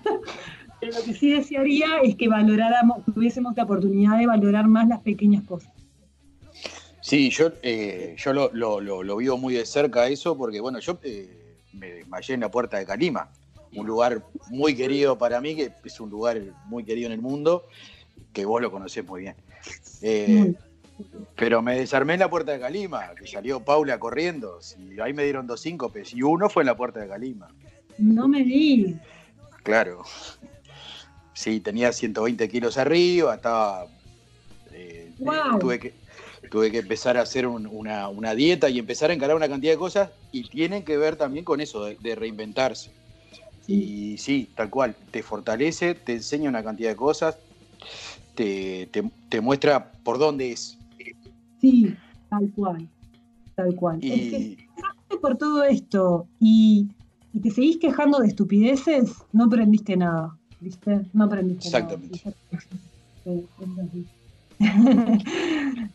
pero 0.81 0.97
lo 0.97 1.05
que 1.05 1.12
sí 1.12 1.33
desearía 1.33 1.99
es 2.03 2.14
que 2.14 2.29
valoráramos, 2.29 3.05
tuviésemos 3.12 3.55
la 3.57 3.64
oportunidad 3.64 4.17
de 4.17 4.27
valorar 4.27 4.69
más 4.69 4.88
las 4.88 5.01
pequeñas 5.01 5.43
cosas. 5.43 5.73
Sí, 7.01 7.29
yo, 7.29 7.51
eh, 7.62 8.14
yo 8.17 8.33
lo, 8.33 8.51
lo, 8.55 8.81
lo, 8.81 9.03
lo, 9.03 9.17
vivo 9.17 9.37
muy 9.37 9.55
de 9.55 9.67
cerca 9.67 10.07
eso, 10.07 10.38
porque 10.38 10.61
bueno, 10.61 10.79
yo 10.79 10.99
eh, 11.03 11.59
me 11.75 11.93
desmayé 11.93 12.35
en 12.35 12.40
la 12.40 12.51
puerta 12.51 12.79
de 12.79 12.87
Calima, 12.87 13.29
un 13.75 13.87
lugar 13.87 14.25
muy 14.49 14.75
querido 14.75 15.19
para 15.19 15.40
mí, 15.40 15.57
que 15.57 15.73
es 15.85 16.01
un 16.01 16.09
lugar 16.09 16.40
muy 16.67 16.85
querido 16.85 17.09
en 17.09 17.12
el 17.12 17.21
mundo, 17.21 17.67
que 18.33 18.47
vos 18.47 18.62
lo 18.62 18.71
conocés 18.71 19.05
muy 19.05 19.23
bien. 19.23 19.35
Eh, 20.01 20.55
pero 21.37 21.62
me 21.62 21.76
desarmé 21.76 22.14
en 22.14 22.20
la 22.20 22.30
puerta 22.30 22.52
de 22.52 22.61
Calima, 22.61 23.11
que 23.16 23.26
salió 23.26 23.61
Paula 23.61 23.98
corriendo, 23.98 24.59
y 24.78 25.00
ahí 25.00 25.12
me 25.12 25.24
dieron 25.24 25.46
dos 25.46 25.61
síncopes, 25.61 26.14
y 26.14 26.22
uno 26.22 26.48
fue 26.48 26.62
en 26.62 26.66
la 26.66 26.76
puerta 26.76 27.00
de 27.00 27.09
Calima. 27.09 27.48
No 27.98 28.28
me 28.28 28.42
di. 28.44 28.96
Claro. 29.62 30.02
Sí, 31.33 31.61
tenía 31.61 31.92
120 31.92 32.48
kilos 32.48 32.78
arriba, 32.78 33.35
estaba... 33.35 33.87
wow. 35.18 35.59
tuve 35.59 35.78
que 35.78 36.04
tuve 36.50 36.70
que 36.70 36.78
empezar 36.78 37.16
a 37.16 37.22
hacer 37.22 37.46
un, 37.46 37.66
una, 37.66 38.09
una, 38.09 38.35
dieta 38.35 38.68
y 38.68 38.78
empezar 38.78 39.11
a 39.11 39.14
encarar 39.14 39.35
una 39.35 39.48
cantidad 39.48 39.72
de 39.72 39.78
cosas 39.78 40.11
y 40.30 40.48
tienen 40.48 40.85
que 40.85 40.96
ver 40.96 41.16
también 41.16 41.44
con 41.44 41.61
eso, 41.61 41.85
de, 41.85 41.96
de, 42.00 42.14
reinventarse. 42.14 42.90
Y 43.66 44.18
sí, 44.18 44.50
tal 44.54 44.68
cual, 44.70 44.94
te 45.11 45.22
fortalece, 45.22 45.94
te 45.94 46.12
enseña 46.12 46.50
una 46.50 46.62
cantidad 46.62 46.90
de 46.90 46.96
cosas. 46.96 47.38
te, 48.35 48.87
te- 48.92 49.11
te 49.28 49.40
muestra 49.40 49.92
por 50.04 50.18
dónde 50.18 50.52
es. 50.52 50.78
Sí, 51.64 51.96
tal 52.29 52.50
cual. 52.55 52.88
Tal 53.55 53.74
cual. 53.74 53.98
Es 54.03 54.29
que 54.31 54.37
Y 54.38 54.57
pasaste 54.77 55.16
por 55.22 55.38
todo 55.38 55.64
esto 55.64 56.27
y, 56.38 56.88
y 57.33 57.40
te 57.40 57.50
seguís 57.50 57.79
quejando 57.79 58.18
de 58.18 58.27
estupideces, 58.29 59.14
no 59.33 59.44
aprendiste 59.44 59.96
nada. 59.96 60.37
¿Viste? 60.61 61.00
No 61.14 61.24
aprendiste 61.24 61.68
Exactamente. 61.68 62.20
nada. 62.22 62.37
Es. 63.24 63.44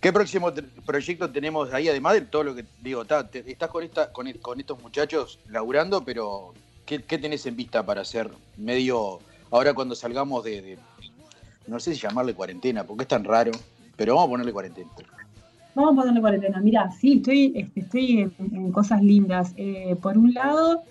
¿Qué 0.00 0.10
próximo 0.12 0.50
proyecto 0.86 1.30
tenemos 1.30 1.70
ahí? 1.74 1.88
Además 1.88 2.14
de 2.14 2.20
todo 2.22 2.44
lo 2.44 2.54
que 2.54 2.64
digo, 2.82 3.04
ta, 3.04 3.28
te- 3.28 3.50
estás 3.50 3.68
con, 3.68 3.84
esta, 3.84 4.10
con, 4.10 4.32
con 4.40 4.58
estos 4.58 4.80
muchachos 4.82 5.38
laburando, 5.48 6.02
pero 6.02 6.54
¿qué, 6.86 7.02
qué 7.02 7.18
tenés 7.18 7.44
en 7.44 7.56
vista 7.56 7.84
para 7.84 8.00
hacer 8.00 8.30
medio, 8.56 9.18
ahora 9.50 9.74
cuando 9.74 9.94
salgamos 9.94 10.44
de, 10.44 10.62
de- 10.62 10.78
no 11.66 11.78
sé 11.78 11.94
si 11.94 12.00
llamarle 12.00 12.32
cuarentena, 12.32 12.84
porque 12.84 13.02
es 13.02 13.08
tan 13.08 13.24
raro, 13.24 13.50
pero 13.98 14.14
vamos 14.14 14.28
a 14.28 14.30
ponerle 14.30 14.52
cuarentena. 14.52 14.88
Vamos 15.74 15.92
a 15.92 15.96
ponerle 15.96 16.20
cuarentena. 16.20 16.60
Mira, 16.60 16.90
sí, 16.92 17.14
estoy, 17.16 17.52
este, 17.56 17.80
estoy 17.80 18.18
en, 18.20 18.32
en 18.38 18.72
cosas 18.72 19.02
lindas. 19.02 19.52
Eh, 19.56 19.96
por 20.00 20.16
un 20.16 20.32
lado, 20.32 20.82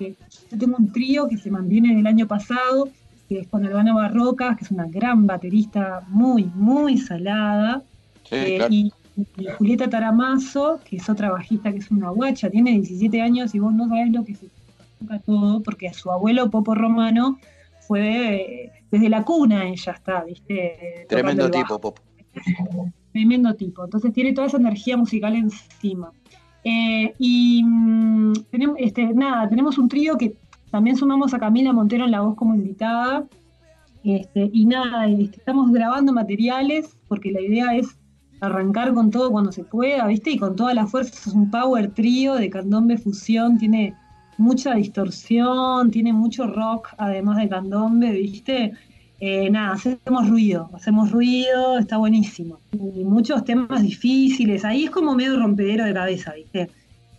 eh, 0.00 0.14
yo 0.50 0.58
tengo 0.58 0.76
un 0.78 0.90
trío 0.90 1.28
que 1.28 1.36
se 1.36 1.50
mantiene 1.50 1.94
del 1.94 2.06
año 2.06 2.26
pasado, 2.26 2.88
que 3.28 3.40
es 3.40 3.48
con 3.48 3.64
Albana 3.64 3.94
Barrocas, 3.94 4.56
que 4.56 4.64
es 4.64 4.70
una 4.70 4.86
gran 4.86 5.26
baterista 5.26 6.02
muy, 6.08 6.44
muy 6.54 6.98
salada. 6.98 7.82
Sí, 8.24 8.34
Eh, 8.36 8.56
claro. 8.56 8.72
y, 8.74 8.92
y 9.36 9.46
Julieta 9.58 9.88
Taramazo, 9.88 10.80
que 10.88 10.96
es 10.96 11.08
otra 11.08 11.30
bajista 11.30 11.70
que 11.70 11.78
es 11.78 11.90
una 11.90 12.08
guacha, 12.10 12.50
tiene 12.50 12.72
17 12.72 13.20
años 13.20 13.54
y 13.54 13.58
vos 13.60 13.72
no 13.74 13.88
sabés 13.88 14.10
lo 14.10 14.24
que 14.24 14.34
se 14.34 14.46
toca 14.98 15.18
todo, 15.20 15.62
porque 15.62 15.92
su 15.92 16.10
abuelo 16.10 16.50
Popo 16.50 16.74
Romano 16.74 17.38
fue 17.86 18.72
desde 18.90 19.08
la 19.08 19.22
cuna 19.24 19.68
ella 19.68 19.92
está, 19.92 20.24
¿viste? 20.24 21.06
Tremendo 21.08 21.50
tipo, 21.50 21.78
Pop. 21.80 21.98
Tremendo 23.12 23.54
tipo. 23.54 23.84
Entonces 23.84 24.12
tiene 24.12 24.32
toda 24.32 24.46
esa 24.46 24.56
energía 24.56 24.96
musical 24.96 25.34
encima. 25.36 26.10
Eh, 26.64 27.14
y 27.18 27.62
mm, 27.62 28.32
tenemos, 28.50 28.76
este, 28.78 29.12
nada, 29.14 29.48
tenemos 29.48 29.78
un 29.78 29.88
trío 29.88 30.16
que 30.16 30.36
también 30.70 30.96
sumamos 30.96 31.34
a 31.34 31.38
Camila 31.38 31.72
Montero 31.72 32.04
en 32.04 32.10
la 32.10 32.22
voz 32.22 32.34
como 32.36 32.54
invitada. 32.54 33.24
Este, 34.02 34.50
y 34.52 34.66
nada, 34.66 35.06
este, 35.06 35.38
estamos 35.38 35.70
grabando 35.72 36.12
materiales 36.12 36.96
porque 37.08 37.32
la 37.32 37.40
idea 37.40 37.74
es 37.76 37.96
arrancar 38.40 38.92
con 38.92 39.10
todo 39.10 39.30
cuando 39.30 39.52
se 39.52 39.64
pueda, 39.64 40.06
¿viste? 40.06 40.32
Y 40.32 40.38
con 40.38 40.56
toda 40.56 40.74
la 40.74 40.86
fuerza. 40.86 41.30
Es 41.30 41.34
un 41.34 41.50
power 41.50 41.92
trío 41.92 42.34
de 42.34 42.50
candombe 42.50 42.98
fusión, 42.98 43.58
tiene 43.58 43.94
mucha 44.38 44.74
distorsión, 44.74 45.90
tiene 45.90 46.12
mucho 46.12 46.46
rock, 46.46 46.88
además 46.98 47.38
de 47.38 47.48
candombe, 47.48 48.12
¿viste? 48.12 48.72
Eh, 49.20 49.48
nada, 49.50 49.74
hacemos 49.74 50.28
ruido, 50.28 50.70
hacemos 50.74 51.10
ruido, 51.10 51.78
está 51.78 51.96
buenísimo. 51.96 52.58
Y 52.72 53.04
muchos 53.04 53.44
temas 53.44 53.82
difíciles, 53.82 54.64
ahí 54.64 54.84
es 54.84 54.90
como 54.90 55.14
medio 55.14 55.38
rompedero 55.38 55.84
de 55.84 55.94
cabeza, 55.94 56.34
¿viste? 56.34 56.70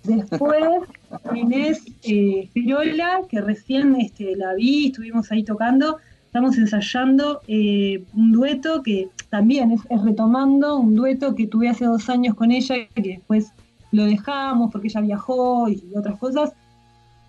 Después 0.04 0.64
tenés 1.34 1.84
eh, 2.04 2.50
Ferola, 2.54 3.22
que 3.30 3.42
recién 3.42 3.96
este, 3.96 4.36
la 4.36 4.54
vi, 4.54 4.88
estuvimos 4.88 5.32
ahí 5.32 5.44
tocando, 5.44 5.98
estamos 6.26 6.58
ensayando 6.58 7.42
eh, 7.48 8.04
un 8.14 8.34
dueto 8.34 8.84
que 8.84 9.10
también 9.30 9.72
es, 9.72 9.82
es 9.90 10.02
retomando 10.04 10.78
un 10.78 10.96
dueto 10.96 11.34
que 11.34 11.48
tuve 11.48 11.70
hace 11.70 11.86
dos 11.86 12.10
años 12.10 12.36
con 12.36 12.52
ella, 12.52 12.76
que 12.94 13.02
después 13.02 13.52
lo 13.92 14.06
dejamos 14.06 14.72
porque 14.72 14.90
ella 14.90 15.02
viajó 15.02 15.70
y 15.70 15.82
otras 15.96 16.20
cosas, 16.20 16.54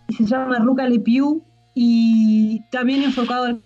y 0.09 0.15
se 0.15 0.25
llama 0.27 0.59
Ruca 0.59 0.89
Le 0.89 0.99
Piu, 0.99 1.43
y 1.75 2.63
también 2.71 3.03
enfocado 3.03 3.47
en 3.47 3.61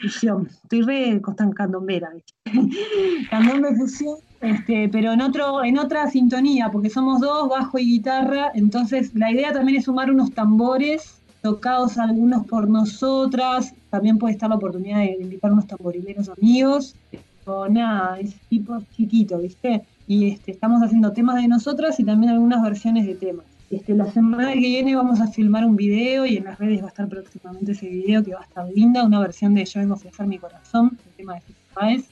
fusión. 0.00 0.48
Estoy 0.62 0.82
re 0.82 1.20
costan 1.20 1.52
candombera, 1.52 2.10
candombe 3.30 3.74
fusión, 3.76 4.16
este, 4.40 4.88
pero 4.88 5.12
en 5.12 5.20
otro, 5.20 5.64
en 5.64 5.78
otra 5.78 6.10
sintonía, 6.10 6.70
porque 6.70 6.90
somos 6.90 7.20
dos, 7.20 7.48
bajo 7.48 7.78
y 7.78 7.84
guitarra, 7.84 8.50
entonces 8.54 9.14
la 9.14 9.30
idea 9.30 9.52
también 9.52 9.78
es 9.78 9.84
sumar 9.84 10.10
unos 10.10 10.32
tambores 10.32 11.20
tocados 11.46 11.96
algunos 11.96 12.44
por 12.46 12.68
nosotras, 12.68 13.72
también 13.90 14.18
puede 14.18 14.32
estar 14.34 14.48
la 14.48 14.56
oportunidad 14.56 14.98
de 14.98 15.16
invitar 15.20 15.52
unos 15.52 15.68
tamborileros 15.68 16.28
amigos, 16.28 16.96
o 17.44 17.68
nada, 17.68 18.18
es 18.18 18.34
tipo 18.48 18.82
chiquito, 18.96 19.38
¿viste? 19.38 19.84
Y 20.08 20.30
este, 20.30 20.50
estamos 20.50 20.82
haciendo 20.82 21.12
temas 21.12 21.36
de 21.36 21.46
nosotras 21.46 22.00
y 22.00 22.04
también 22.04 22.32
algunas 22.32 22.60
versiones 22.62 23.06
de 23.06 23.14
temas. 23.14 23.46
Este, 23.70 23.94
la 23.94 24.10
semana 24.12 24.52
que 24.52 24.60
viene 24.60 24.94
vamos 24.94 25.20
a 25.20 25.26
filmar 25.26 25.64
un 25.64 25.74
video 25.74 26.24
y 26.24 26.36
en 26.36 26.44
las 26.44 26.58
redes 26.58 26.80
va 26.82 26.86
a 26.86 26.88
estar 26.88 27.08
próximamente 27.08 27.72
ese 27.72 27.88
video 27.88 28.22
que 28.22 28.32
va 28.32 28.40
a 28.40 28.44
estar 28.44 28.68
linda, 28.68 29.04
una 29.04 29.18
versión 29.20 29.54
de 29.54 29.64
Yo 29.64 29.80
vengo 29.80 29.94
a 29.94 29.96
ofrecer 29.96 30.26
mi 30.26 30.38
corazón, 30.38 30.96
el 31.04 31.12
tema 31.16 31.34
de 31.34 31.42
Páez, 31.74 32.04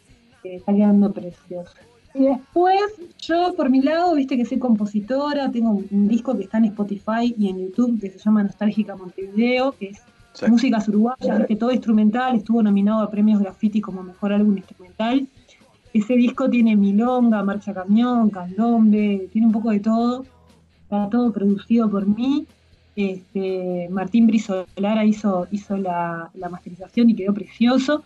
que 0.43 0.57
está 0.57 0.73
quedando 0.75 1.13
precioso. 1.13 1.73
Y 2.15 2.25
después, 2.25 2.81
yo 3.19 3.55
por 3.57 3.71
mi 3.71 3.83
lado, 3.83 4.15
viste 4.15 4.37
que 4.37 4.45
soy 4.45 4.59
compositora, 4.59 5.51
tengo 5.51 5.71
un, 5.71 5.87
un 5.91 6.09
disco 6.09 6.37
que 6.37 6.45
está 6.45 6.59
en 6.59 6.67
Spotify 6.67 7.35
y 7.37 7.49
en 7.49 7.59
YouTube 7.59 8.01
que 8.01 8.11
se 8.11 8.19
llama 8.19 8.43
Nostálgica 8.43 8.97
Montevideo, 8.97 9.73
que 9.73 9.91
es 9.91 10.03
Exacto. 10.35 10.53
músicas 10.53 10.89
uruguayas, 10.89 11.47
que 11.47 11.55
todo 11.55 11.71
instrumental, 11.71 12.35
estuvo 12.35 12.61
nominado 12.61 13.03
a 13.03 13.11
premios 13.11 13.41
Graffiti 13.41 13.81
como 13.81 14.03
mejor 14.03 14.33
álbum 14.33 14.57
instrumental. 14.57 15.29
Ese 15.93 16.15
disco 16.15 16.51
tiene 16.51 16.75
milonga, 16.75 17.45
marcha 17.45 17.73
camión, 17.73 18.31
candombe, 18.31 19.29
tiene 19.33 19.47
un 19.47 19.53
poco 19.53 19.71
de 19.71 19.79
todo. 19.79 20.25
Está 20.85 21.09
todo 21.11 21.33
producido 21.33 21.91
por 21.91 22.07
mí. 22.07 22.47
Este, 22.97 23.89
Martín 23.91 24.27
Brizolara 24.29 25.05
hizo, 25.05 25.49
hizo 25.51 25.77
la, 25.77 26.31
masterización 26.51 27.11
y 27.11 27.17
quedó 27.17 27.35
precioso. 27.35 28.05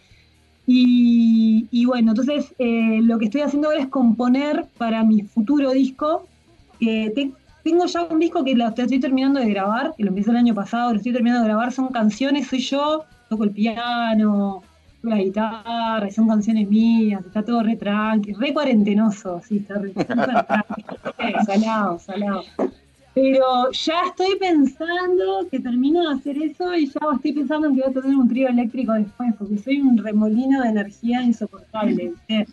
Y, 0.71 1.85
bueno, 1.87 2.13
entonces 2.13 2.55
eh, 2.59 3.01
lo 3.03 3.19
que 3.19 3.27
estoy 3.27 3.41
haciendo 3.41 3.69
ahora 3.69 3.81
es 3.81 3.89
componer 3.89 4.67
para 4.77 5.03
mi 5.03 5.23
futuro 5.23 5.71
disco. 5.71 6.27
tengo 6.79 7.87
ya 7.87 8.03
un 8.05 8.19
disco 8.19 8.45
que 8.45 8.55
lo 8.55 8.69
estoy 8.69 9.01
terminando 9.01 9.41
de 9.41 9.49
grabar, 9.49 9.95
que 9.97 10.05
lo 10.05 10.11
empecé 10.11 10.31
el 10.31 10.37
año 10.37 10.55
pasado, 10.55 10.93
lo 10.93 10.99
estoy 10.99 11.13
terminando 11.13 11.43
de 11.43 11.49
grabar, 11.49 11.73
son 11.73 11.89
canciones, 11.89 12.49
soy 12.49 12.61
yo, 12.61 13.05
toco 13.31 13.45
el 13.45 13.51
piano, 13.51 14.63
la 15.03 15.17
guitarra, 15.19 16.11
son 16.11 16.29
canciones 16.29 16.69
mías, 16.69 17.25
está 17.25 17.43
todo 17.43 17.63
re 17.63 17.77
tranqui, 17.77 18.33
re 18.33 18.53
cuarentenoso, 18.53 19.41
sí, 19.47 19.59
está 19.59 19.79
re, 19.79 19.91
tranqui, 19.91 20.85
eh, 21.19 21.35
salado, 21.45 21.99
salado. 21.99 22.43
Pero 23.15 23.71
ya 23.73 24.03
estoy 24.07 24.37
pensando 24.39 25.49
que 25.51 25.59
termino 25.59 26.09
de 26.09 26.15
hacer 26.15 26.41
eso 26.41 26.75
y 26.75 26.87
ya 26.87 27.01
estoy 27.15 27.33
pensando 27.33 27.67
en 27.67 27.75
que 27.75 27.81
voy 27.83 27.91
a 27.91 28.01
tener 28.01 28.17
un 28.17 28.29
trío 28.29 28.49
eléctrico 28.49 28.93
después, 28.93 29.35
porque 29.37 29.59
soy 29.59 29.81
un 29.81 29.99
remolino 29.99 30.63
de 30.63 30.69
energía 30.69 31.23
insoportable, 31.23 32.11
¿viste? 32.11 32.47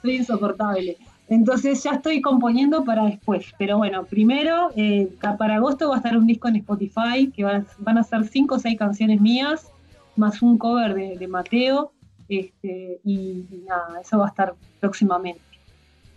Soy 0.00 0.16
insoportable. 0.16 0.96
Entonces 1.28 1.82
ya 1.82 1.92
estoy 1.92 2.20
componiendo 2.20 2.84
para 2.84 3.06
después. 3.06 3.46
Pero 3.58 3.78
bueno, 3.78 4.04
primero, 4.04 4.70
eh, 4.76 5.08
para 5.38 5.56
agosto 5.56 5.88
va 5.88 5.94
a 5.94 5.98
estar 5.98 6.16
un 6.16 6.26
disco 6.26 6.46
en 6.46 6.56
Spotify, 6.56 7.32
que 7.34 7.42
van, 7.42 7.66
van 7.78 7.98
a 7.98 8.04
ser 8.04 8.24
cinco 8.24 8.56
o 8.56 8.58
seis 8.58 8.78
canciones 8.78 9.20
mías, 9.20 9.71
más 10.16 10.42
un 10.42 10.58
cover 10.58 10.94
de, 10.94 11.16
de 11.16 11.28
Mateo, 11.28 11.92
este, 12.28 13.00
y, 13.04 13.44
y 13.50 13.64
nada, 13.66 14.00
eso 14.00 14.18
va 14.18 14.26
a 14.26 14.28
estar 14.28 14.54
próximamente. 14.80 15.40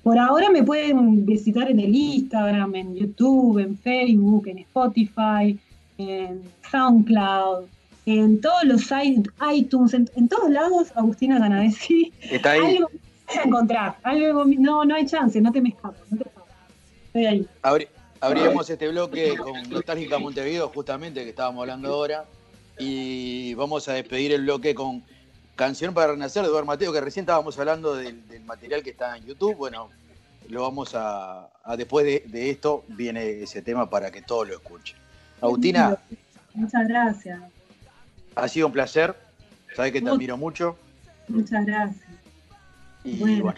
Por 0.04 0.20
ahora 0.20 0.50
me 0.52 0.64
pueden 0.64 1.26
visitar 1.26 1.70
en 1.70 1.80
el 1.80 1.96
Instagram, 1.96 2.76
en 2.76 2.96
YouTube, 2.96 3.58
en 3.60 3.78
Facebook, 3.78 4.48
en 4.48 4.60
Spotify, 4.60 5.60
en 5.98 6.44
SoundCloud, 6.70 7.66
en 8.06 8.40
todos 8.40 8.64
los 8.66 8.84
iTunes, 9.52 9.94
en, 9.96 10.10
en 10.16 10.28
todos 10.28 10.50
lados, 10.52 10.92
Agustina 10.96 11.40
Canavesi. 11.40 12.14
Está 12.22 12.52
ahí. 12.52 12.60
Algo 12.76 12.90
vas 13.28 13.38
a 13.38 13.44
encontrar, 13.44 13.96
algo, 14.04 14.46
no, 14.46 14.86
no 14.86 14.94
hay 14.94 15.08
chance, 15.08 15.42
no 15.42 15.52
te 15.52 15.60
me 15.60 15.70
escapas, 15.70 16.02
no 16.12 16.18
te 16.18 16.24
escapas. 16.30 16.54
Estoy 17.08 17.26
ahí. 17.26 17.48
Abri- 17.64 17.88
abriremos 18.22 18.70
este 18.70 18.88
bloque 18.90 19.36
con 19.36 19.70
Nostálgica 19.72 20.20
Montevideo, 20.20 20.70
justamente 20.70 21.24
que 21.24 21.32
estábamos 21.32 21.62
hablando 21.62 21.92
ahora. 21.92 22.26
Y 22.78 23.54
vamos 23.54 23.88
a 23.88 23.94
despedir 23.94 24.32
el 24.34 24.42
bloque 24.44 24.76
con 24.76 25.04
Canción 25.56 25.94
para 25.94 26.12
Renacer 26.12 26.42
de 26.44 26.50
Eduardo 26.50 26.66
Mateo, 26.66 26.92
que 26.92 27.00
recién 27.02 27.24
estábamos 27.24 27.58
hablando 27.58 27.96
del, 27.96 28.28
del 28.28 28.44
material 28.44 28.84
que 28.84 28.90
está 28.90 29.16
en 29.18 29.26
YouTube. 29.26 29.56
Bueno, 29.56 29.90
lo 30.50 30.62
vamos 30.64 30.94
a. 30.96 31.48
a- 31.64 31.78
después 31.78 32.06
de, 32.06 32.24
de 32.28 32.50
esto 32.50 32.84
viene 32.90 33.42
ese 33.44 33.62
tema 33.62 33.90
para 33.90 34.12
que 34.12 34.22
todos 34.22 34.48
lo 34.48 34.54
escuchen. 34.56 34.98
Agustina, 35.42 35.98
Muchas 36.54 36.88
gracias, 36.88 37.40
ha 38.36 38.48
sido 38.48 38.68
un 38.68 38.74
placer. 38.74 39.16
Sabes 39.76 39.92
que 39.92 40.02
te 40.02 40.10
admiro 40.10 40.38
mucho. 40.38 40.78
muchas 41.28 41.66
gracias. 41.66 42.06
Y 43.04 43.18
Bueno. 43.18 43.44
bueno, 43.44 43.58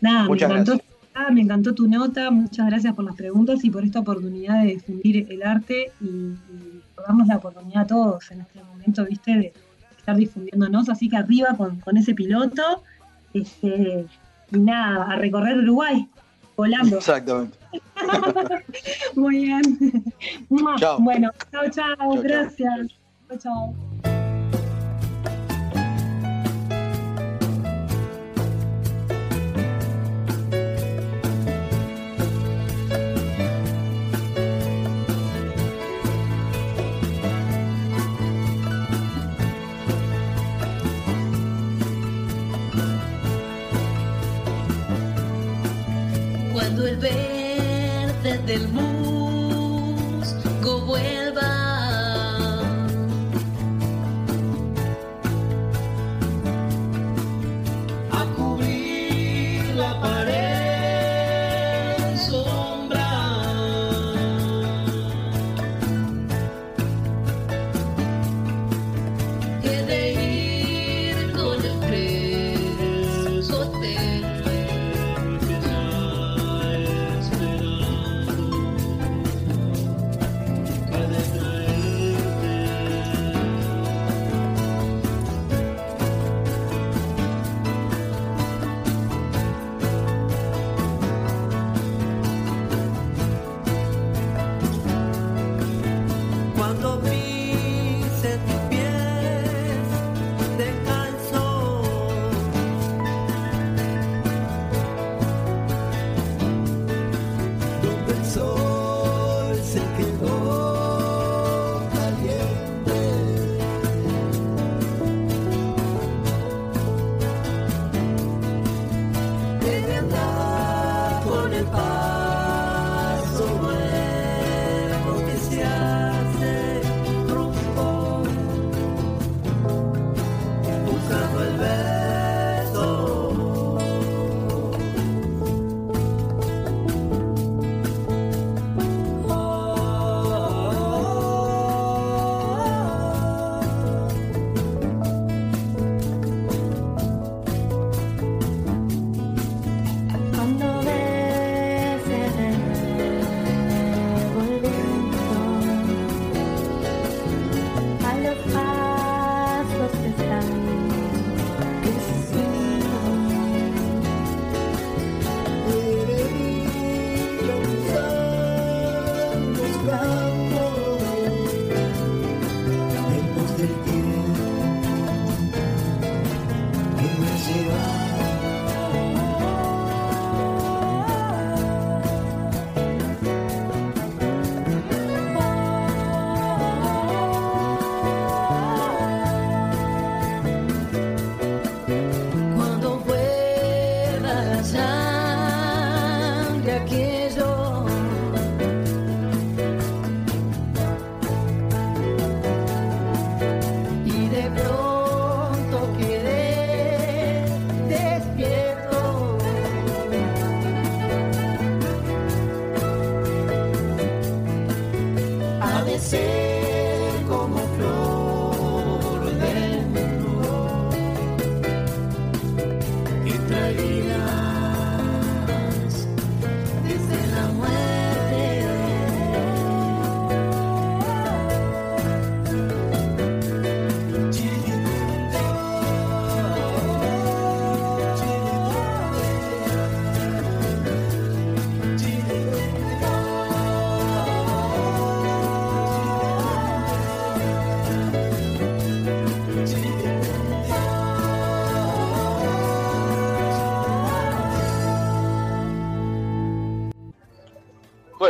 Nada, 0.00 0.22
me 0.24 0.28
Muchas 0.30 0.50
encantó, 0.50 0.72
gracias. 0.72 0.91
Ah, 1.26 1.30
me 1.30 1.40
encantó 1.40 1.74
tu 1.74 1.88
nota, 1.88 2.30
muchas 2.30 2.66
gracias 2.66 2.94
por 2.94 3.04
las 3.04 3.16
preguntas 3.16 3.64
y 3.64 3.70
por 3.70 3.84
esta 3.84 4.00
oportunidad 4.00 4.62
de 4.62 4.70
difundir 4.70 5.26
el 5.30 5.42
arte 5.42 5.92
y, 6.00 6.06
y 6.06 6.82
darnos 6.96 7.26
la 7.28 7.36
oportunidad 7.36 7.82
a 7.82 7.86
todos 7.86 8.30
en 8.30 8.40
este 8.42 8.62
momento, 8.64 9.04
viste, 9.04 9.30
de 9.32 9.52
estar 9.98 10.16
difundiéndonos. 10.16 10.88
Así 10.88 11.08
que 11.08 11.16
arriba 11.16 11.54
con, 11.56 11.80
con 11.80 11.96
ese 11.96 12.14
piloto, 12.14 12.82
este, 13.32 14.06
y 14.50 14.58
nada, 14.58 15.04
a 15.12 15.16
recorrer 15.16 15.58
Uruguay, 15.58 16.08
volando. 16.56 16.98
exactamente. 16.98 17.58
Muy 19.16 19.44
bien. 19.44 19.62
Chao. 20.78 21.00
Bueno, 21.00 21.30
chao, 21.50 21.70
chao, 21.70 21.96
chao. 21.96 22.22
gracias. 22.22 22.90
Chao, 23.28 23.38
chao. 23.38 23.91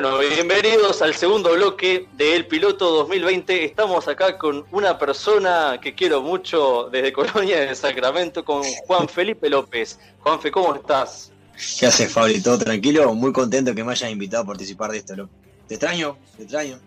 Bueno, 0.02 0.18
bienvenidos 0.18 1.00
al 1.00 1.14
segundo 1.14 1.52
bloque 1.52 2.08
del 2.14 2.44
Piloto 2.48 2.90
2020. 2.90 3.64
Estamos 3.64 4.08
acá 4.08 4.36
con 4.36 4.64
una 4.72 4.98
persona 4.98 5.78
que 5.80 5.94
quiero 5.94 6.20
mucho 6.20 6.88
desde 6.90 7.12
Colonia 7.12 7.60
de 7.60 7.72
Sacramento, 7.76 8.44
con 8.44 8.64
Juan 8.88 9.08
Felipe 9.08 9.48
López. 9.48 10.00
Juanfe, 10.18 10.50
¿cómo 10.50 10.74
estás? 10.74 11.30
¿Qué 11.78 11.86
haces, 11.86 12.12
Fabri? 12.12 12.42
¿Todo 12.42 12.58
tranquilo? 12.58 13.14
Muy 13.14 13.32
contento 13.32 13.72
que 13.76 13.84
me 13.84 13.92
hayas 13.92 14.10
invitado 14.10 14.42
a 14.42 14.46
participar 14.46 14.90
de 14.90 14.98
esto, 14.98 15.14
loco. 15.14 15.30
Te 15.68 15.74
extraño, 15.74 16.18
te 16.36 16.42
extraño. 16.42 16.80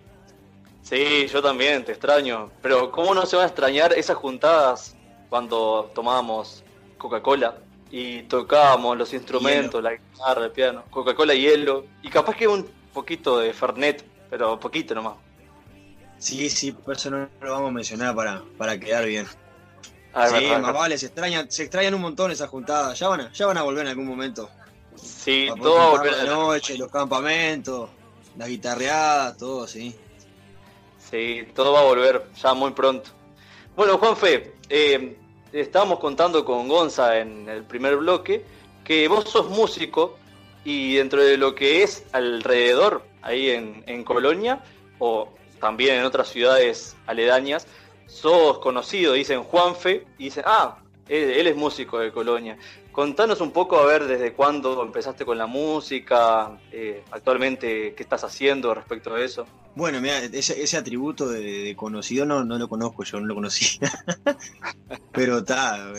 Sí, 0.83 1.25
yo 1.31 1.41
también, 1.41 1.85
te 1.85 1.93
extraño. 1.93 2.51
Pero 2.61 2.91
¿cómo 2.91 3.15
no 3.15 3.25
se 3.25 3.37
van 3.37 3.45
a 3.45 3.47
extrañar 3.47 3.93
esas 3.93 4.17
juntadas 4.17 4.93
cuando 5.29 5.89
tomábamos 5.95 6.65
Coca-Cola 6.97 7.59
y 7.89 8.23
tocábamos 8.23 8.97
los 8.97 9.13
instrumentos, 9.13 9.81
la 9.81 9.93
guitarra, 9.93 10.43
el 10.43 10.51
piano, 10.51 10.83
Coca-Cola 10.89 11.33
y 11.33 11.43
hielo, 11.43 11.85
y 12.03 12.09
capaz 12.09 12.35
que 12.35 12.49
un 12.49 12.75
poquito 12.95 13.37
de 13.37 13.53
Fernet, 13.53 14.03
pero 14.29 14.59
poquito 14.59 14.95
nomás. 14.95 15.15
Sí, 16.17 16.49
sí, 16.49 16.71
por 16.71 16.95
eso 16.95 17.11
no 17.11 17.29
lo 17.41 17.51
vamos 17.51 17.69
a 17.69 17.73
mencionar 17.73 18.15
para, 18.15 18.41
para 18.57 18.79
quedar 18.79 19.05
bien. 19.05 19.27
Ah, 20.13 20.29
sí, 20.29 20.35
verdad, 20.35 20.61
más 20.61 20.73
vale, 20.73 20.97
se 20.97 21.07
extrañan, 21.07 21.51
se 21.51 21.63
extrañan 21.63 21.93
un 21.93 22.01
montón 22.01 22.31
esas 22.31 22.49
juntadas. 22.49 22.97
Ya 22.97 23.09
van 23.09 23.21
a, 23.21 23.33
ya 23.33 23.45
van 23.45 23.57
a 23.57 23.63
volver 23.63 23.83
en 23.83 23.89
algún 23.89 24.07
momento. 24.07 24.49
Sí, 24.95 25.49
todo 25.61 25.91
volver 25.91 26.13
la 26.13 26.23
noche, 26.23 26.77
los 26.77 26.89
campamentos, 26.89 27.89
la 28.37 28.47
guitarreada, 28.47 29.35
todo, 29.35 29.67
sí. 29.67 29.93
Sí, 30.97 31.47
todo 31.53 31.73
va 31.73 31.81
a 31.81 31.83
volver 31.83 32.25
ya 32.41 32.53
muy 32.53 32.71
pronto. 32.71 33.11
Bueno, 33.75 33.97
Juanfe, 33.97 34.55
eh, 34.69 35.17
estábamos 35.51 35.99
contando 35.99 36.45
con 36.45 36.69
Gonza 36.69 37.19
en 37.19 37.47
el 37.49 37.63
primer 37.65 37.97
bloque 37.97 38.45
que 38.85 39.07
vos 39.09 39.29
sos 39.29 39.49
músico 39.49 40.17
y 40.65 40.95
dentro 40.95 41.23
de 41.23 41.37
lo 41.37 41.55
que 41.55 41.83
es 41.83 42.03
alrededor, 42.11 43.03
ahí 43.21 43.51
en, 43.51 43.83
en 43.85 44.03
Colonia, 44.03 44.61
o 44.99 45.29
también 45.59 45.99
en 45.99 46.05
otras 46.05 46.27
ciudades 46.27 46.97
aledañas, 47.05 47.67
sos 48.07 48.59
conocido, 48.59 49.13
dicen 49.13 49.43
Juanfe, 49.43 50.05
y 50.17 50.25
dicen, 50.25 50.43
ah, 50.47 50.79
él, 51.07 51.47
es 51.47 51.55
músico 51.55 51.99
de 51.99 52.11
Colonia. 52.11 52.57
Contanos 52.91 53.41
un 53.41 53.51
poco 53.51 53.77
a 53.77 53.85
ver 53.85 54.05
desde 54.07 54.33
cuándo 54.33 54.81
empezaste 54.81 55.25
con 55.25 55.37
la 55.37 55.45
música, 55.45 56.57
eh, 56.71 57.03
actualmente 57.11 57.93
qué 57.93 58.03
estás 58.03 58.23
haciendo 58.23 58.73
respecto 58.73 59.13
a 59.13 59.21
eso. 59.21 59.45
Bueno, 59.75 59.99
mira, 59.99 60.19
ese, 60.19 60.77
atributo 60.77 61.27
de, 61.27 61.41
de 61.41 61.75
conocido 61.75 62.25
no, 62.25 62.45
no 62.45 62.57
lo 62.57 62.69
conozco, 62.69 63.03
yo 63.03 63.19
no 63.19 63.27
lo 63.27 63.35
conocía. 63.35 63.91
Pero 65.11 65.39
está, 65.39 65.91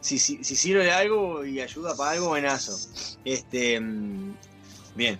si, 0.00 0.18
si, 0.18 0.42
si 0.44 0.56
sirve 0.56 0.84
de 0.84 0.92
algo 0.92 1.44
y 1.44 1.60
ayuda 1.60 1.94
para 1.94 2.12
algo, 2.12 2.28
buenazo. 2.28 2.76
Este, 3.24 3.78
mm, 3.80 4.34
bien, 4.94 5.18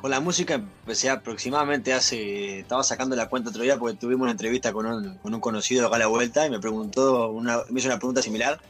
con 0.00 0.10
la 0.10 0.20
música 0.20 0.54
empecé 0.54 1.10
aproximadamente 1.10 1.92
hace, 1.92 2.60
estaba 2.60 2.82
sacando 2.82 3.14
la 3.14 3.28
cuenta 3.28 3.50
otro 3.50 3.62
día 3.62 3.78
porque 3.78 3.96
tuvimos 3.96 4.22
una 4.22 4.32
entrevista 4.32 4.72
con 4.72 4.86
un, 4.86 5.18
con 5.18 5.32
un 5.34 5.40
conocido 5.40 5.86
acá 5.86 5.96
a 5.96 6.00
la 6.00 6.06
vuelta 6.08 6.46
y 6.46 6.50
me 6.50 6.58
preguntó, 6.58 7.28
una, 7.30 7.60
me 7.70 7.78
hizo 7.80 7.88
una 7.88 7.98
pregunta 7.98 8.22
similar. 8.22 8.60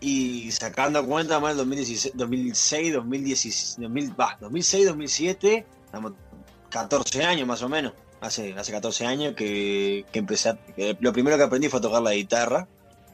Y 0.00 0.50
sacando 0.52 1.04
cuenta 1.06 1.40
más 1.40 1.50
del 1.50 1.58
2016, 1.58 2.14
2006, 2.16 2.92
2016, 2.94 3.76
2000, 3.78 4.10
bah, 4.14 4.36
2006, 4.40 4.86
2007, 4.86 5.66
estamos 5.86 6.12
14 6.70 7.24
años 7.24 7.46
más 7.48 7.62
o 7.62 7.68
menos. 7.68 7.92
Hace, 8.20 8.54
hace 8.54 8.72
14 8.72 9.06
años 9.06 9.34
que, 9.34 10.04
que 10.12 10.18
empecé. 10.18 10.50
a- 10.50 10.58
que 10.74 10.96
lo 11.00 11.12
primero 11.12 11.36
que 11.38 11.44
aprendí 11.44 11.68
fue 11.68 11.78
a 11.78 11.82
tocar 11.82 12.02
la 12.02 12.12
guitarra. 12.12 12.68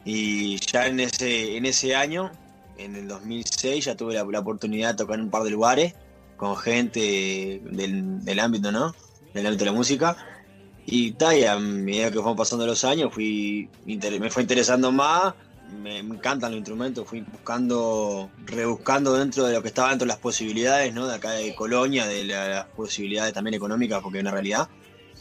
Y 0.05 0.57
ya 0.59 0.87
en 0.87 1.01
ese, 1.01 1.57
en 1.57 1.67
ese 1.67 1.95
año, 1.95 2.31
en 2.79 2.97
el 2.97 3.07
2006, 3.09 3.85
ya 3.85 3.97
tuve 3.97 4.15
la, 4.15 4.25
la 4.25 4.41
oportunidad 4.41 4.91
de 4.91 4.97
tocar 4.97 5.19
en 5.19 5.27
un 5.27 5.31
par 5.31 5.43
de 5.45 5.51
lugares 5.51 5.95
con 6.37 6.57
gente 6.57 7.61
del, 7.71 8.25
del 8.25 8.39
ámbito, 8.41 8.73
¿no? 8.73 8.95
Del 9.33 9.47
ámbito 9.47 9.65
de 9.65 9.71
la 9.71 9.77
música. 9.77 10.17
Y 10.85 11.13
ta, 11.13 11.37
y 11.37 11.45
a 11.45 11.57
medida 11.59 12.11
que 12.11 12.17
fueron 12.17 12.37
pasando 12.37 12.67
los 12.67 12.85
años, 12.85 13.15
fui 13.15 13.69
me 13.87 14.31
fue 14.31 14.43
interesando 14.43 14.91
más. 14.91 15.35
Me, 15.81 16.03
me 16.03 16.17
encantan 16.17 16.51
los 16.51 16.59
instrumentos, 16.59 17.09
fui 17.09 17.21
buscando, 17.23 18.29
rebuscando 18.45 19.15
dentro 19.17 19.45
de 19.47 19.55
lo 19.55 19.63
que 19.63 19.69
estaba 19.69 19.89
dentro 19.91 20.05
de 20.05 20.09
las 20.11 20.19
posibilidades, 20.19 20.93
¿no? 20.93 21.07
De 21.07 21.15
acá 21.15 21.31
de 21.31 21.55
Colonia, 21.55 22.07
de 22.07 22.25
la- 22.25 22.49
las 22.49 22.67
posibilidades 22.67 23.33
también 23.33 23.55
económicas, 23.55 24.03
porque 24.03 24.19
es 24.19 24.23
una 24.23 24.33
realidad, 24.33 24.69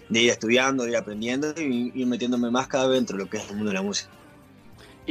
de 0.09 0.21
ir 0.23 0.29
estudiando, 0.29 0.83
de 0.83 0.89
ir 0.89 0.97
aprendiendo 0.97 1.53
y 1.55 1.91
ir 1.95 2.05
metiéndome 2.07 2.49
más 2.51 2.67
cada 2.67 2.87
vez 2.87 2.97
dentro 2.97 3.17
de 3.17 3.23
lo 3.23 3.29
que 3.29 3.37
es 3.37 3.49
el 3.49 3.55
mundo 3.55 3.69
de 3.69 3.75
la 3.75 3.81
música. 3.81 4.09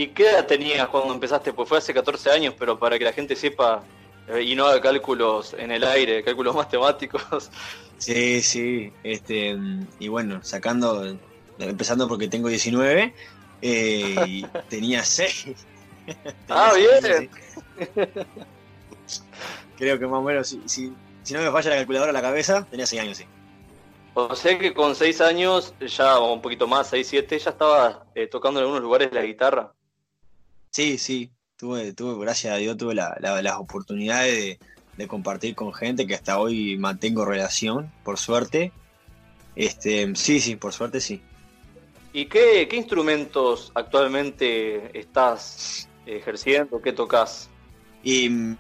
¿Y 0.00 0.06
qué 0.08 0.30
edad 0.30 0.46
tenías 0.46 0.88
cuando 0.88 1.12
empezaste? 1.12 1.52
Pues 1.52 1.68
fue 1.68 1.76
hace 1.76 1.92
14 1.92 2.30
años, 2.30 2.54
pero 2.58 2.78
para 2.78 2.98
que 2.98 3.04
la 3.04 3.12
gente 3.12 3.36
sepa 3.36 3.82
eh, 4.28 4.40
y 4.42 4.54
no 4.54 4.64
haga 4.64 4.80
cálculos 4.80 5.54
en 5.58 5.70
el 5.70 5.84
aire, 5.84 6.24
cálculos 6.24 6.54
matemáticos. 6.56 7.50
Sí, 7.98 8.40
sí, 8.40 8.90
este, 9.04 9.58
y 9.98 10.08
bueno, 10.08 10.42
sacando, 10.42 11.18
empezando 11.58 12.08
porque 12.08 12.28
tengo 12.28 12.48
19, 12.48 13.12
eh, 13.60 14.14
y 14.26 14.46
tenía 14.70 15.04
6. 15.04 15.48
Ah, 16.48 16.72
bien. 16.74 17.30
Creo 19.76 19.98
que 19.98 20.06
más 20.06 20.18
o 20.18 20.22
menos, 20.22 20.48
si, 20.48 20.62
si, 20.64 20.92
si 21.22 21.34
no 21.34 21.40
me 21.40 21.50
falla 21.52 21.70
la 21.70 21.76
calculadora 21.76 22.10
en 22.10 22.14
la 22.14 22.22
cabeza, 22.22 22.66
tenía 22.70 22.86
6 22.86 23.02
años, 23.02 23.18
sí. 23.18 23.26
O 24.14 24.34
sea 24.34 24.58
que 24.58 24.72
con 24.72 24.94
6 24.96 25.20
años, 25.20 25.74
ya 25.78 26.18
o 26.18 26.32
un 26.32 26.40
poquito 26.40 26.66
más, 26.66 26.88
6, 26.88 27.06
7, 27.06 27.38
ya 27.38 27.50
estabas 27.50 27.98
eh, 28.14 28.28
tocando 28.28 28.60
en 28.60 28.64
algunos 28.64 28.82
lugares 28.82 29.12
la 29.12 29.22
guitarra. 29.22 29.74
Sí, 30.70 30.98
sí, 30.98 31.30
tuve, 31.56 31.92
tuve, 31.92 32.22
gracias 32.24 32.54
a 32.54 32.56
Dios, 32.56 32.76
tuve 32.76 32.94
la- 32.94 33.16
la- 33.20 33.42
las 33.42 33.56
oportunidades 33.56 34.36
de, 34.36 34.58
de 34.96 35.08
compartir 35.08 35.54
con 35.54 35.72
gente 35.74 36.06
que 36.06 36.14
hasta 36.14 36.38
hoy 36.38 36.76
mantengo 36.78 37.24
relación, 37.24 37.90
por 38.04 38.18
suerte. 38.18 38.72
Este, 39.56 40.14
sí, 40.14 40.40
sí, 40.40 40.56
por 40.56 40.72
suerte 40.72 41.00
sí. 41.00 41.20
¿Y 42.12 42.26
qué, 42.26 42.66
qué 42.68 42.76
instrumentos 42.76 43.72
actualmente 43.74 44.96
estás 44.98 45.88
ejerciendo? 46.06 46.80
¿Qué 46.80 46.92
tocas? 46.92 47.48
Y 48.02 48.28
mm, 48.30 48.56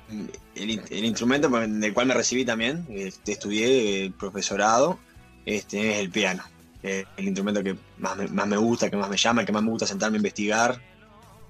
el, 0.56 0.70
in- 0.70 0.82
el 0.90 1.04
instrumento 1.04 1.48
del 1.48 1.94
cual 1.94 2.06
me 2.06 2.14
recibí 2.14 2.44
también, 2.44 2.86
este, 2.90 3.32
estudié 3.32 4.04
eh, 4.06 4.12
profesorado, 4.18 4.98
este, 5.46 5.92
es 5.92 5.98
el 5.98 6.10
piano. 6.10 6.42
Eh, 6.82 7.04
el 7.16 7.26
instrumento 7.26 7.62
que 7.62 7.76
más 7.98 8.16
me, 8.16 8.26
más 8.28 8.46
me 8.46 8.56
gusta, 8.56 8.90
que 8.90 8.96
más 8.96 9.08
me 9.10 9.16
llama, 9.16 9.44
que 9.44 9.52
más 9.52 9.62
me 9.62 9.70
gusta 9.70 9.86
sentarme 9.86 10.16
a 10.16 10.18
investigar. 10.18 10.80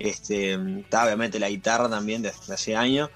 Este, 0.01 0.55
está 0.81 1.05
obviamente 1.05 1.39
la 1.39 1.49
guitarra 1.51 1.89
también 1.89 2.23
desde 2.23 2.53
hace 2.55 2.75
años. 2.75 3.11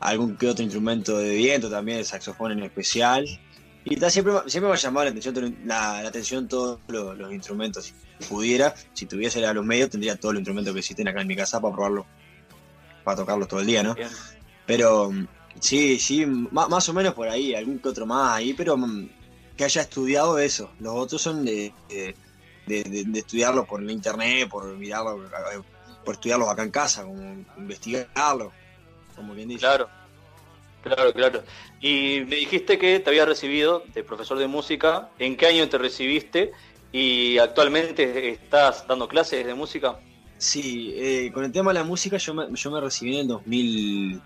Algún 0.00 0.36
que 0.36 0.48
otro 0.48 0.62
instrumento 0.62 1.16
de 1.16 1.34
viento 1.34 1.70
también, 1.70 1.98
el 1.98 2.04
saxofón 2.04 2.52
en 2.52 2.62
especial. 2.64 3.24
Y 3.84 3.94
está, 3.94 4.10
siempre, 4.10 4.34
siempre 4.46 4.68
me 4.68 4.74
ha 4.74 4.78
llamado 4.78 5.04
la 5.04 5.10
atención, 5.10 5.56
la, 5.64 6.02
la 6.02 6.08
atención 6.08 6.46
todos 6.48 6.80
los, 6.88 7.16
los 7.16 7.32
instrumentos. 7.32 7.86
Si 8.18 8.26
pudiera, 8.28 8.74
si 8.92 9.06
tuviese 9.06 9.44
a 9.46 9.54
los 9.54 9.64
medios, 9.64 9.90
tendría 9.90 10.16
todos 10.16 10.34
los 10.34 10.40
instrumentos 10.40 10.74
que 10.74 10.80
existen 10.80 11.08
acá 11.08 11.20
en 11.22 11.28
mi 11.28 11.36
casa 11.36 11.60
para 11.60 11.72
probarlo, 11.74 12.04
para 13.04 13.16
tocarlos 13.16 13.48
todo 13.48 13.60
el 13.60 13.66
día, 13.66 13.82
¿no? 13.82 13.94
Bien. 13.94 14.08
Pero 14.66 15.10
sí, 15.60 15.98
sí, 15.98 16.26
má- 16.26 16.68
más, 16.68 16.88
o 16.88 16.92
menos 16.92 17.14
por 17.14 17.28
ahí, 17.28 17.54
algún 17.54 17.78
que 17.78 17.88
otro 17.88 18.06
más 18.06 18.36
ahí, 18.36 18.52
pero 18.54 18.76
mm, 18.76 19.08
que 19.56 19.64
haya 19.64 19.82
estudiado 19.82 20.38
eso. 20.38 20.70
Los 20.80 20.94
otros 20.94 21.22
son 21.22 21.44
de, 21.44 21.72
de, 21.88 22.14
de- 22.66 23.18
estudiarlo 23.18 23.64
por 23.66 23.82
la 23.82 23.92
internet, 23.92 24.48
por 24.48 24.66
mirarlo, 24.76 25.16
por 26.04 26.14
estudiarlos 26.14 26.48
acá 26.48 26.62
en 26.62 26.70
casa, 26.70 27.02
como 27.04 27.44
investigarlo, 27.56 28.52
como 29.14 29.34
quien 29.34 29.48
dice. 29.48 29.60
Claro, 29.60 29.88
claro, 30.82 31.12
claro. 31.12 31.42
Y 31.80 32.22
me 32.26 32.36
dijiste 32.36 32.78
que 32.78 33.00
te 33.00 33.10
habías 33.10 33.28
recibido 33.28 33.84
de 33.94 34.02
profesor 34.02 34.38
de 34.38 34.48
música. 34.48 35.10
¿En 35.18 35.36
qué 35.36 35.46
año 35.46 35.68
te 35.68 35.78
recibiste? 35.78 36.52
¿Y 36.92 37.38
actualmente 37.38 38.30
estás 38.30 38.86
dando 38.86 39.06
clases 39.08 39.44
de 39.44 39.54
música? 39.54 39.98
Sí, 40.38 40.94
eh, 40.96 41.30
con 41.32 41.44
el 41.44 41.52
tema 41.52 41.72
de 41.72 41.80
la 41.80 41.84
música 41.84 42.16
yo 42.16 42.32
me, 42.32 42.46
yo 42.52 42.70
me 42.70 42.80
recibí 42.80 43.16
en 43.16 43.22
el 43.22 43.28
2000, 43.28 44.20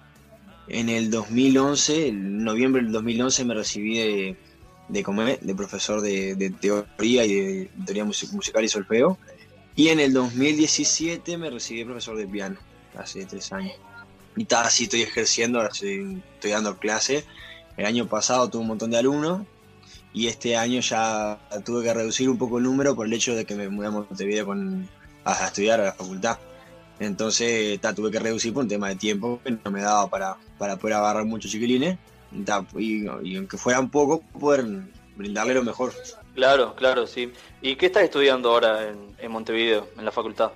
en 0.69 0.89
el 0.89 1.11
2011, 1.11 2.09
en 2.09 2.45
noviembre 2.45 2.83
del 2.83 2.93
2011 2.93 3.45
me 3.47 3.55
recibí 3.55 3.99
de, 3.99 4.37
de, 4.89 5.39
de 5.41 5.55
profesor 5.55 6.03
de, 6.03 6.35
de 6.35 6.51
teoría 6.51 7.25
y 7.25 7.35
de 7.35 7.71
teoría 7.87 8.05
musical 8.05 8.63
y 8.63 8.69
solfeo. 8.69 9.19
Y 9.75 9.89
en 9.89 10.01
el 10.01 10.13
2017 10.13 11.39
me 11.39 11.49
recibí 11.49 11.85
profesor 11.85 12.17
de 12.17 12.27
piano, 12.27 12.59
hace 12.97 13.25
tres 13.25 13.53
años. 13.53 13.75
Y 14.37 14.43
está, 14.43 14.63
así 14.63 14.85
estoy 14.85 15.03
ejerciendo, 15.03 15.59
ahora 15.59 15.71
estoy, 15.73 16.23
dando 16.43 16.77
clase. 16.79 17.25
El 17.77 17.87
año 17.87 18.07
pasado 18.07 18.49
tuve 18.51 18.63
un 18.63 18.69
montón 18.69 18.91
de 18.91 18.99
alumnos 18.99 19.47
y 20.13 20.27
este 20.27 20.57
año 20.57 20.81
ya 20.81 21.39
tuve 21.65 21.83
que 21.83 21.95
reducir 21.95 22.29
un 22.29 22.37
poco 22.37 22.59
el 22.59 22.65
número 22.65 22.95
por 22.95 23.07
el 23.07 23.13
hecho 23.15 23.35
de 23.35 23.47
que 23.47 23.55
me 23.55 23.69
mudé 23.71 23.87
a 23.87 23.91
Montevideo 23.91 24.45
con, 24.45 24.89
a, 25.25 25.47
estudiar 25.47 25.81
a 25.81 25.85
la 25.85 25.93
facultad. 25.93 26.39
Entonces 27.01 27.81
ta, 27.81 27.95
tuve 27.95 28.11
que 28.11 28.19
reducir 28.19 28.53
por 28.53 28.65
un 28.65 28.69
tema 28.69 28.89
de 28.89 28.97
tiempo, 28.97 29.41
que 29.43 29.53
no 29.53 29.71
me 29.71 29.81
daba 29.81 30.09
para, 30.11 30.37
para 30.59 30.77
poder 30.77 30.97
agarrar 30.97 31.25
muchos 31.25 31.51
chiquilines. 31.51 31.99
Ta, 32.45 32.67
y, 32.77 33.07
y 33.23 33.37
aunque 33.37 33.57
fuera 33.57 33.81
un 33.81 33.91
poco, 33.91 34.21
poder 34.39 34.67
brindarle 35.17 35.55
lo 35.55 35.63
mejor. 35.63 35.95
Claro, 36.35 36.75
claro, 36.75 37.07
sí. 37.07 37.33
¿Y 37.61 37.77
qué 37.77 37.87
estás 37.87 38.05
estudiando 38.05 38.51
ahora 38.51 38.89
en, 38.89 39.15
en 39.19 39.31
Montevideo, 39.33 39.89
en 39.99 40.05
la 40.05 40.11
facultad? 40.13 40.53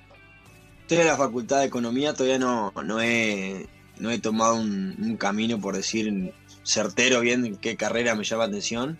Estoy 0.81 0.99
en 0.99 1.07
la 1.07 1.17
facultad 1.17 1.59
de 1.59 1.65
economía, 1.65 2.13
todavía 2.13 2.39
no, 2.39 2.71
no, 2.83 3.01
he, 3.01 3.67
no 3.97 4.09
he 4.09 4.19
tomado 4.19 4.55
un, 4.55 4.95
un 4.99 5.17
camino, 5.17 5.59
por 5.59 5.75
decir, 5.75 6.33
certero 6.63 7.19
bien 7.19 7.45
en 7.45 7.57
qué 7.57 7.75
carrera 7.77 8.15
me 8.15 8.23
llama 8.23 8.45
atención, 8.45 8.97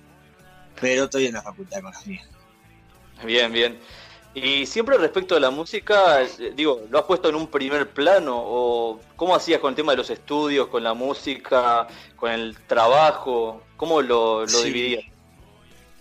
pero 0.80 1.05
estoy 1.05 1.28
en 1.28 1.34
la 1.34 1.41
facultad 1.41 1.78
de 1.78 1.89
economía. 1.89 2.21
Bien, 3.25 3.51
bien. 3.51 3.80
Y 4.34 4.65
siempre 4.67 4.97
respecto 4.97 5.36
a 5.36 5.39
la 5.39 5.49
música, 5.49 6.21
eh, 6.21 6.53
digo, 6.55 6.82
¿lo 6.91 6.99
has 6.99 7.05
puesto 7.05 7.30
en 7.30 7.36
un 7.36 7.47
primer 7.47 7.89
plano? 7.89 8.36
¿O 8.38 8.99
cómo 9.15 9.36
hacías 9.36 9.59
con 9.59 9.69
el 9.71 9.75
tema 9.75 9.93
de 9.93 9.97
los 9.97 10.09
estudios, 10.11 10.67
con 10.67 10.84
la 10.84 10.93
música, 10.93 11.88
con 12.15 12.32
el 12.32 12.55
trabajo? 12.67 13.63
¿Cómo 13.78 14.01
lo, 14.01 14.41
lo 14.41 14.47
Sí. 14.47 14.65
dividías? 14.65 15.05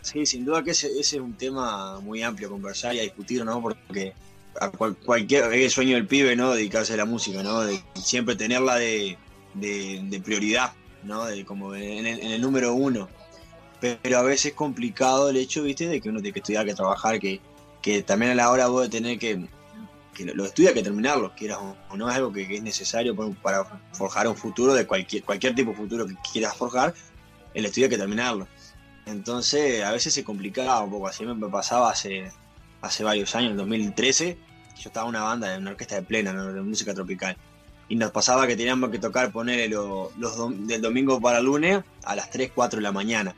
Sí, 0.07 0.25
sin 0.25 0.45
duda 0.45 0.63
que 0.63 0.71
ese, 0.71 0.89
es 1.01 1.13
un 1.15 1.35
tema 1.35 1.99
muy 1.99 2.23
amplio 2.23 2.47
a 2.47 2.51
conversar 2.53 2.95
y 2.95 3.01
a 3.01 3.03
discutir, 3.03 3.45
¿no? 3.45 3.61
Porque 3.61 4.15
a 4.61 4.71
cual- 4.71 4.97
cualquier 5.05 5.53
es 5.53 5.65
el 5.65 5.71
sueño 5.71 5.97
del 5.97 6.07
pibe, 6.07 6.37
¿no? 6.37 6.53
Dedicarse 6.55 6.95
a 6.95 6.97
la 6.97 7.05
música, 7.05 7.43
¿no? 7.43 7.63
De 7.63 7.83
siempre 7.95 8.37
tenerla 8.37 8.77
de, 8.77 9.19
de- 9.55 10.21
prioridad, 10.25 10.73
¿no? 11.03 11.25
De 11.25 11.45
como 11.45 11.75
en 11.75 12.07
el, 12.07 12.21
en 12.21 12.31
el 12.31 12.41
número 12.41 12.73
uno. 12.75 13.09
Pero 13.81 14.19
a 14.19 14.23
veces 14.23 14.47
es 14.47 14.53
complicado 14.55 15.29
el 15.29 15.37
hecho, 15.39 15.65
¿viste? 15.65 15.89
De 15.89 16.01
que 16.01 16.09
uno 16.09 16.21
tiene 16.21 16.33
que 16.33 16.39
estudiar, 16.39 16.65
que 16.65 16.75
trabajar, 16.75 17.19
que, 17.19 17.41
que 17.83 18.03
también 18.05 18.31
a 18.31 18.35
la 18.37 18.51
hora 18.53 18.69
vos 18.69 18.83
de 18.85 18.89
tener 18.89 19.19
que... 19.19 19.45
que 20.15 20.25
lo, 20.25 20.35
lo 20.37 20.45
estudia, 20.45 20.73
que 20.73 20.85
terminarlo, 20.85 21.33
quieras 21.37 21.59
o 21.91 21.97
no, 21.97 22.09
es 22.09 22.15
algo 22.15 22.33
que, 22.33 22.47
que 22.47 22.57
es 22.59 22.63
necesario 22.63 23.17
para 23.43 23.65
forjar 23.93 24.29
un 24.29 24.37
futuro 24.37 24.73
de 24.73 24.87
cualquier, 24.87 25.25
cualquier 25.25 25.53
tipo 25.57 25.73
de 25.73 25.77
futuro 25.77 26.07
que 26.07 26.15
quieras 26.33 26.57
forjar, 26.57 26.95
el 27.55 27.65
estudio 27.67 27.87
hay 27.87 27.91
que 27.91 27.99
terminarlo. 27.99 28.47
Entonces, 29.07 29.83
a 29.85 29.93
veces 29.93 30.13
se 30.15 30.25
complicaba 30.25 30.81
un 30.83 30.91
poco. 30.91 31.07
Así 31.09 31.25
me 31.25 31.49
pasaba 31.49 31.91
hace, 31.91 32.31
hace 32.83 33.05
varios 33.05 33.35
años, 33.35 33.53
en 33.53 33.57
2013. 33.57 34.37
Yo 34.79 34.89
estaba 34.91 35.07
en 35.07 35.11
una 35.11 35.23
banda, 35.23 35.55
en 35.55 35.63
una 35.63 35.71
orquesta 35.71 35.95
de 35.95 36.03
plena, 36.03 36.33
de 36.53 36.61
música 36.63 36.93
tropical. 36.93 37.37
Y 37.89 37.95
nos 37.97 38.11
pasaba 38.11 38.47
que 38.47 38.57
teníamos 38.57 38.91
que 38.91 38.99
tocar, 38.99 39.31
poner 39.33 39.71
los 39.71 40.13
dom- 40.19 40.67
del 40.67 40.83
domingo 40.83 41.21
para 41.21 41.39
el 41.39 41.45
lunes 41.45 41.83
a 42.05 42.17
las 42.17 42.31
3, 42.31 42.51
4 42.55 42.79
de 42.79 42.83
la 42.83 42.93
mañana. 42.93 43.35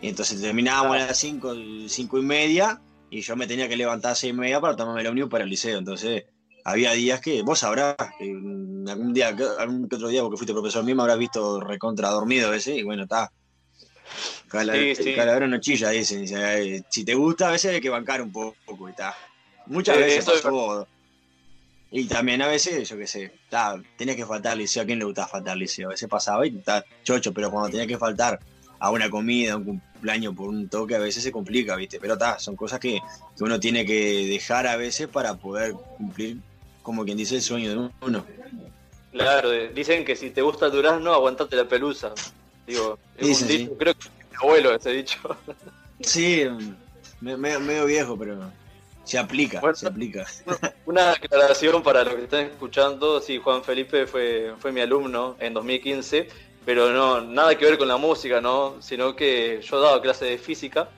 Y 0.00 0.08
entonces 0.08 0.40
terminábamos 0.40 0.96
a 0.96 1.06
las 1.06 1.18
5, 1.18 1.54
5 1.88 2.18
y 2.18 2.22
media. 2.22 2.80
Y 3.10 3.20
yo 3.20 3.36
me 3.36 3.46
tenía 3.46 3.68
que 3.68 3.76
levantar 3.76 4.12
a 4.12 4.14
6 4.14 4.32
y 4.32 4.36
media 4.36 4.60
para 4.60 4.74
tomarme 4.76 5.02
el 5.02 5.06
ómnibus 5.08 5.30
para 5.30 5.44
el 5.44 5.50
liceo. 5.50 5.78
Entonces, 5.78 6.24
había 6.64 6.92
días 6.92 7.20
que, 7.20 7.42
vos 7.42 7.58
sabrás, 7.60 7.96
mm, 8.18 8.88
algún 8.88 9.12
día, 9.12 9.28
algún 9.58 9.84
otro 9.84 10.08
día, 10.08 10.22
porque 10.22 10.38
fuiste 10.38 10.52
profesor 10.54 10.82
mío, 10.84 10.96
me 10.96 11.02
habrás 11.02 11.18
visto 11.18 11.60
recontra 11.60 12.08
dormido 12.10 12.48
a 12.48 12.50
veces. 12.50 12.76
Y 12.78 12.82
bueno, 12.82 13.02
está. 13.04 13.30
Cala- 14.48 14.72
Sí, 14.74 14.94
sí. 14.94 15.14
No 15.48 15.58
chilla, 15.58 15.90
dicen. 15.90 16.22
Dice, 16.22 16.76
eh, 16.76 16.82
si 16.88 17.04
te 17.04 17.14
gusta, 17.14 17.48
a 17.48 17.52
veces 17.52 17.74
hay 17.74 17.80
que 17.80 17.88
bancar 17.88 18.22
un 18.22 18.32
poco 18.32 18.56
y 18.86 18.90
está. 18.90 19.14
Muchas 19.66 19.96
veces 20.06 20.18
eso 20.20 20.34
es 20.34 20.42
pasó. 20.42 20.88
Y 21.90 22.06
también 22.06 22.42
a 22.42 22.48
veces, 22.48 22.88
yo 22.88 22.96
qué 22.98 23.06
sé, 23.06 23.32
tenía 23.96 24.16
que 24.16 24.26
faltar 24.26 24.52
al 24.52 24.58
liceo. 24.58 24.82
¿A 24.82 24.86
quién 24.86 24.98
le 24.98 25.04
gustaba 25.04 25.28
faltar 25.28 25.52
al 25.52 25.58
liceo? 25.58 25.88
A 25.88 25.92
veces 25.92 26.08
pasaba 26.08 26.46
y 26.46 26.56
está 26.56 26.84
chocho, 27.04 27.32
pero 27.32 27.50
cuando 27.50 27.70
tenía 27.70 27.86
que 27.86 27.96
faltar 27.96 28.38
a 28.78 28.90
una 28.90 29.08
comida, 29.08 29.54
a 29.54 29.56
un 29.56 29.64
cumpleaños 29.64 30.34
por 30.34 30.48
un 30.48 30.68
toque, 30.68 30.94
a 30.96 30.98
veces 30.98 31.22
se 31.22 31.32
complica, 31.32 31.76
¿viste? 31.76 31.98
Pero 32.00 32.14
está, 32.14 32.38
son 32.38 32.56
cosas 32.56 32.80
que, 32.80 33.00
que 33.36 33.44
uno 33.44 33.58
tiene 33.58 33.86
que 33.86 34.26
dejar 34.26 34.66
a 34.66 34.76
veces 34.76 35.08
para 35.08 35.34
poder 35.36 35.72
cumplir, 35.96 36.38
como 36.82 37.04
quien 37.04 37.16
dice, 37.16 37.36
el 37.36 37.42
sueño 37.42 37.70
de 37.70 37.76
uno. 38.02 38.26
Claro, 39.12 39.50
dicen 39.50 40.04
que 40.04 40.14
si 40.16 40.30
te 40.30 40.42
gusta 40.42 40.66
el 40.66 40.72
durazno, 40.72 41.12
aguantate 41.14 41.56
la 41.56 41.66
pelusa. 41.66 42.12
Digo, 42.66 42.98
es 43.16 43.26
Dicen, 43.26 43.44
un 43.46 43.50
sí. 43.52 43.58
dicho, 43.58 43.76
creo 43.78 43.94
que 43.94 44.08
es 44.08 44.30
mi 44.30 44.36
abuelo 44.42 44.74
ese 44.74 44.90
dicho. 44.90 45.18
Sí, 46.00 46.44
me- 47.22 47.38
medio, 47.38 47.58
medio 47.60 47.86
viejo, 47.86 48.18
pero 48.18 48.50
se 49.04 49.18
aplica, 49.18 49.60
Bueno. 49.60 49.74
se 49.76 49.86
aplica. 49.86 50.26
Una 50.84 51.12
aclaración 51.12 51.82
para 51.82 52.04
los 52.04 52.14
que 52.16 52.24
están 52.24 52.40
escuchando, 52.46 53.18
sí, 53.20 53.38
Juan 53.38 53.64
Felipe 53.64 54.06
fue, 54.06 54.52
fue 54.58 54.72
mi 54.72 54.82
alumno 54.82 55.36
en 55.40 55.54
2015, 55.54 56.28
pero 56.66 56.92
no, 56.92 57.22
nada 57.22 57.56
que 57.56 57.64
ver 57.64 57.78
con 57.78 57.88
la 57.88 57.96
música, 57.96 58.40
¿no? 58.42 58.76
Sino 58.82 59.16
que 59.16 59.62
yo 59.62 59.80
daba 59.80 60.02
clase 60.02 60.26
de 60.26 60.36
física. 60.38 60.90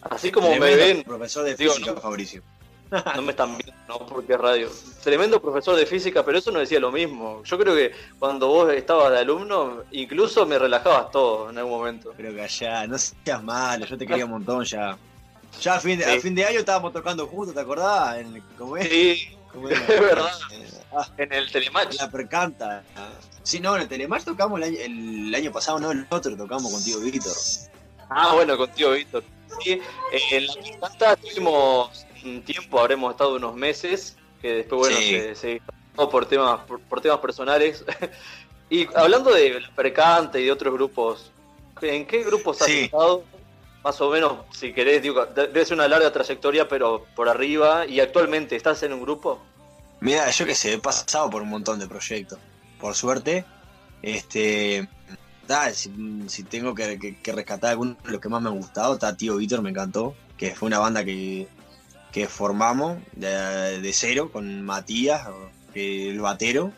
Así 0.00 0.32
como 0.32 0.48
me 0.56 0.74
ven, 0.74 1.02
Profesor 1.04 1.44
de 1.44 1.54
Digo, 1.54 1.72
física, 1.74 1.92
no. 1.92 2.00
Fabricio. 2.00 2.42
No 2.90 3.22
me 3.22 3.30
están 3.32 3.56
viendo, 3.56 3.74
¿no? 3.88 4.06
Porque 4.06 4.34
es 4.34 4.38
radio. 4.40 4.70
Tremendo 5.02 5.40
profesor 5.40 5.76
de 5.76 5.86
física, 5.86 6.24
pero 6.24 6.38
eso 6.38 6.50
no 6.50 6.60
decía 6.60 6.78
lo 6.80 6.92
mismo. 6.92 7.42
Yo 7.44 7.58
creo 7.58 7.74
que 7.74 7.92
cuando 8.18 8.48
vos 8.48 8.72
estabas 8.72 9.12
de 9.12 9.18
alumno, 9.18 9.82
incluso 9.92 10.46
me 10.46 10.58
relajabas 10.58 11.10
todo 11.10 11.50
en 11.50 11.58
algún 11.58 11.78
momento. 11.78 12.12
Pero 12.16 12.32
que 12.34 12.42
allá, 12.42 12.86
no 12.86 12.96
seas 12.98 13.42
malo, 13.42 13.86
yo 13.86 13.98
te 13.98 14.06
quería 14.06 14.24
un 14.24 14.32
montón 14.32 14.64
ya. 14.64 14.96
Ya 15.60 15.74
a 15.76 15.80
fin 15.80 15.98
de, 15.98 16.04
Sí. 16.04 16.10
a 16.16 16.20
fin 16.20 16.34
de 16.34 16.44
año 16.44 16.58
estábamos 16.60 16.92
tocando 16.92 17.26
juntos, 17.26 17.54
¿te 17.54 17.60
acordás? 17.60 18.18
En, 18.18 18.42
¿Cómo 18.58 18.76
es? 18.76 18.88
Sí, 18.88 19.28
es 19.70 20.00
verdad. 20.00 20.30
Ah, 20.92 21.08
en 21.16 21.32
el 21.32 21.50
Telematch. 21.50 21.94
la 21.98 22.10
percanta. 22.10 22.82
Sí, 23.42 23.60
no, 23.60 23.74
en 23.76 23.82
el 23.82 23.88
Telematch 23.88 24.24
tocamos 24.24 24.58
el 24.60 24.64
año, 24.64 24.76
el 24.80 25.34
año 25.34 25.52
pasado, 25.52 25.78
no, 25.78 25.90
el 25.92 26.06
otro 26.10 26.36
tocamos 26.36 26.70
contigo, 26.72 27.00
Víctor. 27.00 27.32
Ah, 28.10 28.32
bueno, 28.34 28.56
contigo, 28.56 28.90
Víctor. 28.92 29.24
Sí, 29.62 29.80
en 30.12 30.46
la 30.46 30.54
Percanta 30.54 31.12
estuvimos 31.14 32.05
un 32.28 32.42
tiempo, 32.42 32.80
habremos 32.80 33.12
estado 33.12 33.36
unos 33.36 33.54
meses, 33.54 34.16
que 34.42 34.52
después, 34.54 34.80
bueno, 34.80 34.96
Sí. 34.98 35.20
se, 35.34 35.62
por 35.94 36.26
temas, 36.26 36.60
por, 36.66 36.80
por 36.80 37.00
temas 37.00 37.18
personales. 37.18 37.84
y 38.70 38.86
hablando 38.94 39.32
de 39.32 39.60
la 39.60 39.70
Percanta 39.74 40.38
y 40.38 40.44
de 40.44 40.52
otros 40.52 40.72
grupos, 40.74 41.30
¿en 41.82 42.06
qué 42.06 42.22
grupos 42.24 42.60
has 42.60 42.66
Sí. 42.68 42.80
estado? 42.84 43.24
Más 43.84 44.00
o 44.00 44.10
menos, 44.10 44.38
si 44.52 44.72
querés, 44.72 45.00
digo, 45.02 45.24
de- 45.26 45.46
debe 45.46 45.64
ser 45.64 45.74
una 45.76 45.86
larga 45.86 46.12
trayectoria, 46.12 46.68
pero 46.68 47.06
por 47.14 47.28
arriba. 47.28 47.86
¿Y 47.86 48.00
actualmente 48.00 48.56
estás 48.56 48.82
en 48.82 48.92
un 48.92 49.00
grupo? 49.02 49.40
Mira, 50.00 50.28
yo 50.30 50.44
qué 50.44 50.54
sé, 50.56 50.72
he 50.74 50.78
pasado 50.78 51.30
por 51.30 51.42
un 51.42 51.48
montón 51.48 51.78
de 51.78 51.86
proyectos. 51.86 52.38
Por 52.80 52.94
suerte, 52.94 53.44
este. 54.02 54.88
da, 55.46 55.72
si, 55.72 55.90
si 56.26 56.42
tengo 56.42 56.74
que, 56.74 56.98
que- 56.98 57.16
que 57.20 57.32
rescatar 57.32 57.70
alguno 57.70 57.96
de 58.04 58.10
los 58.10 58.20
que 58.20 58.28
más 58.28 58.42
me 58.42 58.48
han 58.48 58.56
gustado, 58.58 58.94
está 58.94 59.16
Tío 59.16 59.36
Víctor, 59.36 59.62
me 59.62 59.70
encantó. 59.70 60.14
Que 60.36 60.54
fue 60.54 60.66
una 60.66 60.80
banda 60.80 61.04
que, 61.04 61.46
que 62.16 62.28
formamos 62.28 62.96
de, 63.12 63.90
cero 63.92 64.30
con 64.32 64.62
Matías, 64.62 65.28
el 65.74 66.18
batero, 66.18 66.72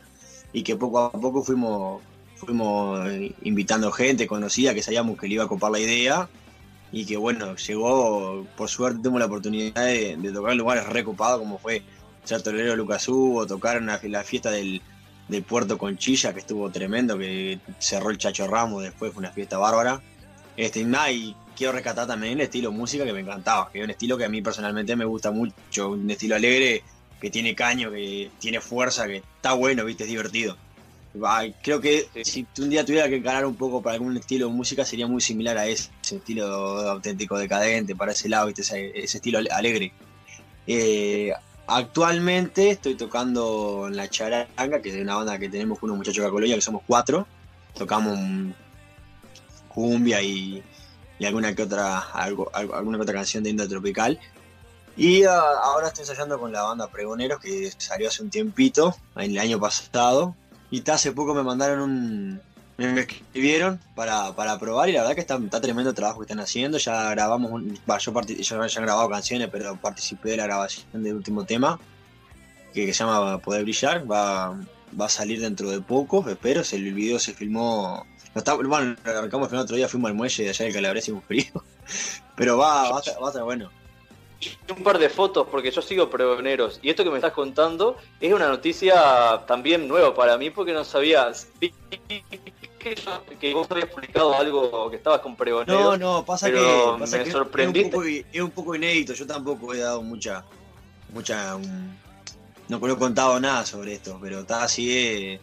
y 0.52 0.64
que 0.64 0.74
poco 0.74 0.98
a 0.98 1.12
poco 1.12 1.44
fuimos, 1.44 2.02
fuimos 2.34 3.08
invitando 3.42 3.92
gente 3.92 4.26
conocida 4.26 4.74
que 4.74 4.82
sabíamos 4.82 5.16
que 5.16 5.28
le 5.28 5.34
iba 5.34 5.44
a 5.44 5.46
copar 5.46 5.70
la 5.70 5.78
idea. 5.78 6.28
Y 6.90 7.06
que 7.06 7.16
bueno, 7.16 7.54
llegó, 7.54 8.48
por 8.56 8.68
suerte 8.68 8.98
tuvimos 9.00 9.20
la 9.20 9.26
oportunidad 9.26 9.84
de, 9.86 10.18
tocar 10.34 10.50
en 10.50 10.58
lugares 10.58 10.86
recopados 10.86 11.38
como 11.38 11.58
fue 11.58 11.84
ser 12.24 12.42
torero 12.42 12.74
Lucas 12.74 13.06
Hugo, 13.06 13.46
tocar 13.46 13.76
en 13.76 13.86
la, 13.86 14.24
fiesta 14.24 14.50
del, 14.50 14.82
del 15.28 15.44
Puerto 15.44 15.78
Conchilla, 15.78 16.32
que 16.32 16.40
estuvo 16.40 16.68
tremendo, 16.70 17.16
que 17.16 17.60
cerró 17.78 18.10
el 18.10 18.18
Chacho 18.18 18.48
Ramos, 18.48 18.82
después 18.82 19.12
fue 19.12 19.20
una 19.20 19.30
fiesta 19.30 19.56
bárbara. 19.56 20.02
Este, 20.56 20.80
y 20.80 21.36
quiero 21.58 21.72
rescatar 21.72 22.06
también 22.06 22.34
el 22.34 22.40
estilo 22.42 22.70
música 22.72 23.04
que 23.04 23.12
me 23.12 23.20
encantaba, 23.20 23.68
que 23.70 23.80
es 23.80 23.84
un 23.84 23.90
estilo 23.90 24.16
que 24.16 24.24
a 24.24 24.28
mí 24.28 24.40
personalmente 24.40 24.94
me 24.96 25.04
gusta 25.04 25.32
mucho, 25.32 25.90
un 25.90 26.08
estilo 26.08 26.36
alegre, 26.36 26.84
que 27.20 27.30
tiene 27.30 27.54
caño, 27.54 27.90
que 27.90 28.30
tiene 28.38 28.60
fuerza, 28.60 29.08
que 29.08 29.16
está 29.16 29.54
bueno, 29.54 29.84
viste, 29.84 30.04
es 30.04 30.08
divertido. 30.08 30.56
Creo 31.62 31.80
que 31.80 32.06
si 32.22 32.46
un 32.58 32.70
día 32.70 32.84
tuviera 32.84 33.08
que 33.08 33.16
encarar 33.16 33.44
un 33.44 33.56
poco 33.56 33.82
para 33.82 33.94
algún 33.94 34.16
estilo 34.16 34.46
de 34.46 34.52
música 34.52 34.84
sería 34.84 35.08
muy 35.08 35.20
similar 35.20 35.58
a 35.58 35.66
ese, 35.66 35.90
ese 36.00 36.16
estilo 36.16 36.46
auténtico 36.88 37.36
decadente, 37.36 37.96
para 37.96 38.12
ese 38.12 38.28
lado, 38.28 38.46
¿viste? 38.46 38.62
Ese, 38.62 38.92
ese 38.94 39.16
estilo 39.16 39.38
ale- 39.38 39.50
alegre. 39.50 39.92
Eh, 40.68 41.32
actualmente 41.66 42.70
estoy 42.70 42.94
tocando 42.94 43.86
en 43.88 43.96
la 43.96 44.08
charanga, 44.08 44.80
que 44.80 44.90
es 44.90 44.94
una 45.02 45.16
banda 45.16 45.38
que 45.40 45.48
tenemos 45.48 45.80
con 45.80 45.90
unos 45.90 45.98
muchachos 45.98 46.24
de 46.24 46.30
Colonia, 46.30 46.54
que 46.54 46.60
somos 46.60 46.82
cuatro. 46.86 47.26
Tocamos 47.74 48.16
cumbia 49.68 50.22
y, 50.22 50.62
y 51.18 51.26
alguna 51.26 51.54
que 51.54 51.62
otra 51.62 51.98
algo, 51.98 52.50
alguna 52.52 52.98
que 52.98 53.02
otra 53.02 53.14
canción 53.14 53.42
de 53.44 53.50
India 53.50 53.68
Tropical. 53.68 54.18
Y 54.96 55.24
ah, 55.24 55.40
ahora 55.62 55.88
estoy 55.88 56.02
ensayando 56.02 56.38
con 56.38 56.52
la 56.52 56.62
banda 56.62 56.88
Pregoneros, 56.88 57.40
que 57.40 57.72
salió 57.76 58.08
hace 58.08 58.22
un 58.22 58.30
tiempito, 58.30 58.96
el 59.16 59.38
año 59.38 59.60
pasado. 59.60 60.34
Y 60.70 60.88
hace 60.90 61.12
poco 61.12 61.34
me 61.34 61.42
mandaron 61.42 61.80
un, 61.80 62.40
me 62.78 63.00
escribieron 63.00 63.80
para, 63.96 64.32
para 64.34 64.58
probar 64.58 64.88
y 64.88 64.92
la 64.92 65.00
verdad 65.00 65.14
que 65.16 65.20
está, 65.20 65.36
está 65.36 65.60
tremendo 65.60 65.90
el 65.90 65.96
trabajo 65.96 66.20
que 66.20 66.24
están 66.24 66.40
haciendo. 66.40 66.78
Ya 66.78 67.10
grabamos, 67.10 67.50
un, 67.50 67.78
bah, 67.86 67.98
yo, 67.98 68.12
yo 68.22 68.66
ya 68.66 68.80
he 68.80 68.84
grabado 68.84 69.08
canciones, 69.08 69.48
pero 69.50 69.76
participé 69.76 70.30
de 70.30 70.36
la 70.38 70.44
grabación 70.44 71.02
del 71.02 71.14
último 71.14 71.44
tema 71.44 71.78
que, 72.72 72.86
se 72.92 73.04
llama 73.04 73.38
Poder 73.38 73.64
Brillar. 73.64 74.10
Va, 74.10 74.50
va 74.98 75.06
a 75.06 75.08
salir 75.08 75.40
dentro 75.40 75.70
de 75.70 75.80
poco, 75.80 76.28
espero. 76.28 76.62
El 76.70 76.94
video 76.94 77.18
se 77.18 77.34
filmó. 77.34 78.06
Está- 78.38 78.54
bueno, 78.54 78.96
arrancamos 79.04 79.52
el 79.52 79.58
otro 79.58 79.76
día, 79.76 79.88
fuimos 79.88 80.10
al 80.10 80.16
muelle 80.16 80.44
de 80.44 80.50
allá 80.50 80.64
de 80.64 80.72
Calabria, 80.72 81.02
un 81.08 81.22
frío. 81.22 81.44
Pero 82.36 82.58
va, 82.58 82.84
va, 82.84 82.90
va 82.90 82.98
a 82.98 83.28
estar 83.30 83.44
bueno. 83.44 83.70
un 84.76 84.82
par 84.84 84.98
de 84.98 85.08
fotos 85.08 85.48
porque 85.50 85.70
yo 85.70 85.82
sigo 85.82 86.08
pregoneros 86.08 86.78
y 86.82 86.90
esto 86.90 87.02
que 87.02 87.10
me 87.10 87.16
estás 87.16 87.32
contando 87.32 87.96
es 88.20 88.32
una 88.32 88.48
noticia 88.48 89.42
también 89.46 89.88
nueva 89.88 90.14
para 90.14 90.38
mí 90.38 90.50
porque 90.50 90.72
no 90.72 90.84
sabías 90.84 91.48
que, 92.78 93.52
vos 93.52 93.66
habías 93.70 93.88
publicado 93.88 94.34
algo 94.34 94.88
que 94.90 94.96
estabas 94.96 95.20
con 95.20 95.34
pregoneros 95.36 95.82
No, 95.82 95.96
no, 95.96 96.24
pasa 96.24 96.46
pero 96.46 96.94
que, 96.94 97.00
pasa 97.00 97.18
me 97.18 97.24
que 97.24 97.30
sorprendiste. 97.32 97.88
Es 97.88 97.94
un, 97.94 98.00
poco, 98.00 98.28
es 98.32 98.40
un 98.42 98.50
poco 98.50 98.74
inédito, 98.76 99.14
yo 99.14 99.26
tampoco 99.26 99.74
he 99.74 99.78
dado 99.78 100.02
mucha, 100.02 100.44
mucha, 101.12 101.56
um, 101.56 101.62
no, 102.68 102.78
no 102.78 102.92
he 102.92 102.96
contado 102.96 103.40
nada 103.40 103.66
sobre 103.66 103.94
esto, 103.94 104.18
pero 104.22 104.40
está 104.40 104.62
así, 104.62 104.96
eh, 104.96 105.40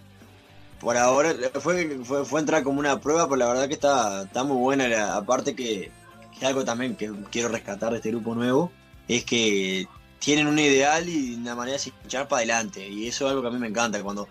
por 0.80 0.97
ahora 0.97 1.34
fue, 1.61 1.99
fue, 2.03 2.26
fue 2.26 2.39
entrar 2.39 2.63
como 2.63 2.80
una 2.80 2.99
prueba, 2.99 3.26
pero 3.26 3.38
la 3.38 3.47
verdad 3.47 3.67
que 3.67 3.73
está, 3.73 4.23
está 4.23 4.43
muy 4.43 4.57
buena, 4.57 5.15
aparte 5.15 5.55
que, 5.55 5.91
que 6.38 6.45
algo 6.45 6.63
también 6.65 6.95
que 6.95 7.11
quiero 7.32 7.49
rescatar 7.49 7.91
de 7.91 7.97
este 7.97 8.11
grupo 8.11 8.36
nuevo, 8.36 8.71
es 9.07 9.23
que 9.26 9.88
tienen 10.19 10.47
un 10.47 10.59
ideal 10.59 11.07
y 11.07 11.36
una 11.36 11.55
manera 11.55 11.78
de 11.78 11.91
echar 12.05 12.28
para 12.28 12.39
adelante, 12.39 12.88
y 12.88 13.07
eso 13.07 13.26
es 13.26 13.32
algo 13.32 13.41
que 13.41 13.47
a 13.49 13.51
mí 13.51 13.59
me 13.59 13.67
encanta, 13.67 14.01
cuando 14.03 14.28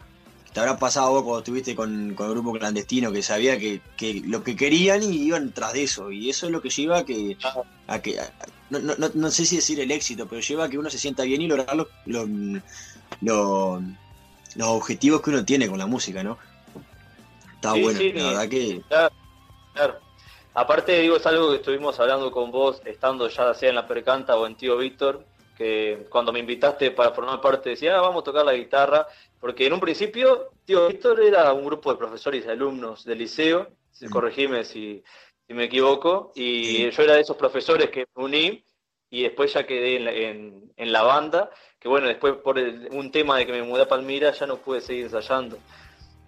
te 0.53 0.61
habrá 0.61 0.79
pasado 0.79 1.11
vos 1.11 1.25
cuando 1.25 1.41
estuviste 1.41 1.75
con, 1.75 2.15
con 2.15 2.27
el 2.27 2.33
grupo 2.35 2.53
clandestino, 2.53 3.11
que 3.11 3.23
sabía 3.23 3.59
que, 3.59 3.81
que 3.97 4.23
lo 4.25 4.45
que 4.45 4.55
querían 4.55 5.03
y 5.03 5.17
iban 5.17 5.53
tras 5.53 5.73
de 5.73 5.83
eso. 5.83 6.13
Y 6.13 6.31
eso 6.31 6.47
es 6.47 6.53
lo 6.53 6.63
que 6.63 6.71
lleva 6.71 6.99
a 6.99 7.05
que. 7.05 7.37
A 7.89 8.01
no, 8.71 8.79
no, 8.79 8.95
no- 9.13 9.31
sé 9.33 9.47
si 9.47 9.57
decir 9.57 9.81
el 9.81 9.91
éxito, 9.91 10.29
pero 10.29 10.41
lleva 10.41 10.67
a 10.67 10.69
que 10.69 10.79
uno 10.79 10.89
se 10.91 10.99
sienta 10.99 11.25
bien 11.25 11.43
y 11.43 11.49
lograr 11.49 11.75
los, 11.75 11.89
los, 12.07 12.29
los, 13.21 13.83
los 14.57 14.69
objetivos 14.69 15.21
que 15.23 15.31
uno 15.31 15.45
tiene 15.45 15.69
con 15.69 15.79
la 15.79 15.87
música, 15.87 16.23
¿no? 16.23 16.39
Está 17.55 17.75
Sí, 17.75 17.83
bueno, 17.83 17.99
sí, 17.99 18.13
la 18.13 18.27
verdad 18.29 18.49
que. 18.49 18.83
Claro. 19.75 20.01
Aparte, 20.55 21.01
digo, 21.01 21.17
es 21.17 21.27
algo 21.27 21.51
que 21.51 21.57
estuvimos 21.57 21.99
hablando 21.99 22.31
con 22.31 22.51
vos, 22.53 22.81
estando 22.85 23.29
ya 23.29 23.53
sea 23.55 23.71
en 23.71 23.75
la 23.75 23.89
Percanta 23.89 24.37
o 24.37 24.47
en 24.47 24.55
Tío 24.55 24.77
Víctor, 24.77 25.27
que 25.57 26.07
cuando 26.09 26.33
me 26.33 26.39
invitaste 26.39 26.93
para 26.93 27.11
formar 27.13 27.41
parte 27.41 27.71
decía, 27.71 27.97
ah, 27.99 28.01
vamos 28.01 28.23
a 28.23 28.25
tocar 28.25 28.45
la 28.45 28.53
guitarra, 28.55 29.07
porque 29.41 29.67
en 29.67 29.73
un 29.73 29.81
principio 29.81 30.51
Tío 30.65 30.87
Víctor 30.89 31.21
era 31.23 31.53
un 31.53 31.65
grupo 31.65 31.91
de 31.91 31.99
profesores 31.99 32.45
y 32.47 32.49
alumnos 32.49 33.05
del 33.05 33.19
liceo, 33.19 33.69
Mm. 34.01 34.09
corregime 34.11 34.65
si, 34.65 35.03
si 35.47 35.55
me 35.55 35.65
equivoco, 35.65 36.33
y 36.35 36.65
Sí. 36.65 36.91
yo 36.91 37.03
era 37.05 37.15
de 37.15 37.21
esos 37.21 37.37
profesores 37.37 37.91
que 37.91 38.07
me 38.17 38.25
uní 38.25 38.65
y 39.19 39.23
después 39.23 39.53
ya 39.53 39.67
quedé 39.67 39.97
en 39.97 40.05
la, 40.05 40.13
en, 40.13 40.73
en 40.77 40.93
la 40.93 41.03
banda, 41.03 41.51
que 41.81 41.89
bueno, 41.89 42.07
después 42.09 42.35
por 42.43 42.59
el- 42.59 42.89
un 42.93 43.11
tema 43.11 43.39
de 43.39 43.47
que 43.47 43.53
me 43.53 43.63
mudé 43.63 43.83
a 43.83 43.89
Palmira 43.89 44.33
ya 44.33 44.47
no 44.47 44.57
pude 44.59 44.81
seguir 44.81 45.05
ensayando. 45.05 45.59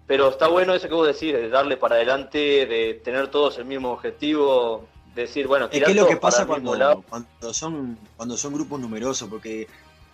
Pero 0.05 0.29
está 0.29 0.47
bueno 0.47 0.73
eso 0.73 0.87
que 0.87 0.93
vos 0.93 1.07
decís, 1.07 1.33
de 1.33 1.49
darle 1.49 1.75
para 1.75 1.95
adelante, 1.95 2.65
de 2.65 3.01
tener 3.03 3.27
todos 3.29 3.57
el 3.57 3.65
mismo 3.65 3.91
objetivo, 3.91 4.87
decir, 5.13 5.47
bueno, 5.47 5.65
Es 5.65 5.71
tirar 5.71 5.87
que 5.87 5.91
es 5.91 6.01
lo 6.01 6.07
que 6.07 6.15
pasa 6.17 6.45
cuando, 6.45 7.03
son 7.51 7.97
cuando 8.15 8.37
son 8.37 8.53
grupos 8.53 8.79
numerosos, 8.79 9.27
porque 9.29 9.67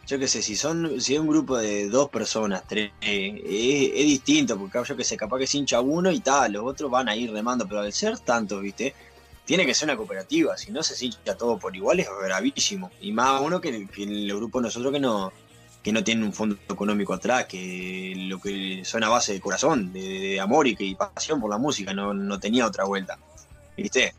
yo 0.07 0.17
qué 0.19 0.28
sé, 0.28 0.41
si 0.41 0.55
son 0.55 0.99
si 0.99 1.13
es 1.13 1.19
un 1.19 1.28
grupo 1.28 1.57
de 1.57 1.88
dos 1.89 2.09
personas, 2.09 2.63
tres, 2.67 2.91
es, 3.01 3.91
es 3.93 4.05
distinto, 4.05 4.57
porque 4.57 4.80
yo 4.84 4.97
que 4.97 5.03
sé, 5.03 5.15
capaz 5.15 5.38
que 5.38 5.47
se 5.47 5.59
hincha 5.59 5.80
uno 5.80 6.11
y 6.11 6.19
tal, 6.21 6.53
los 6.53 6.63
otros 6.65 6.89
van 6.89 7.07
a 7.07 7.15
ir 7.15 7.32
remando, 7.32 7.67
pero 7.67 7.82
al 7.82 7.93
ser 7.93 8.17
tantos, 8.19 8.61
¿viste? 8.61 8.95
Tiene 9.46 9.66
que 9.66 9.74
ser 9.74 9.89
una 9.89 9.98
cooperativa, 9.98 10.58
si 10.58 10.72
no 10.72 10.84
se 10.84 11.06
hincha 11.06 11.36
todo 11.36 11.58
por 11.58 11.76
igual 11.76 12.00
es 12.00 12.08
bravísimo. 12.22 12.91
Y 13.02 13.12
más 13.12 13.41
uno 13.41 13.60
que, 13.60 13.88
que 13.88 14.04
el 14.04 14.34
grupo 14.34 14.60
de 14.60 14.64
nosotros 14.64 14.94
que 14.94 15.00
no 15.00 15.34
que 15.84 15.91
no 15.91 16.02
tiene 16.02 16.24
un 16.24 16.32
fondo 16.32 16.58
económico 16.70 17.14
atrás, 17.14 17.46
que 17.46 18.14
lo 18.16 18.39
que 18.39 18.86
son 18.86 19.04
a 19.04 19.10
base 19.10 19.34
de 19.34 19.41
corazón, 19.41 19.91
de, 19.91 20.00
de 20.00 20.39
amor 20.39 20.66
y, 20.66 20.78
que, 20.78 20.86
y 20.86 20.96
pasión 20.96 21.41
por 21.41 21.50
la 21.50 21.58
música, 21.58 21.94
no, 21.94 22.14
no 22.14 22.39
tenía 22.39 22.66
otra 22.66 22.86
vuelta. 22.86 23.20
¿Viste? 23.76 24.16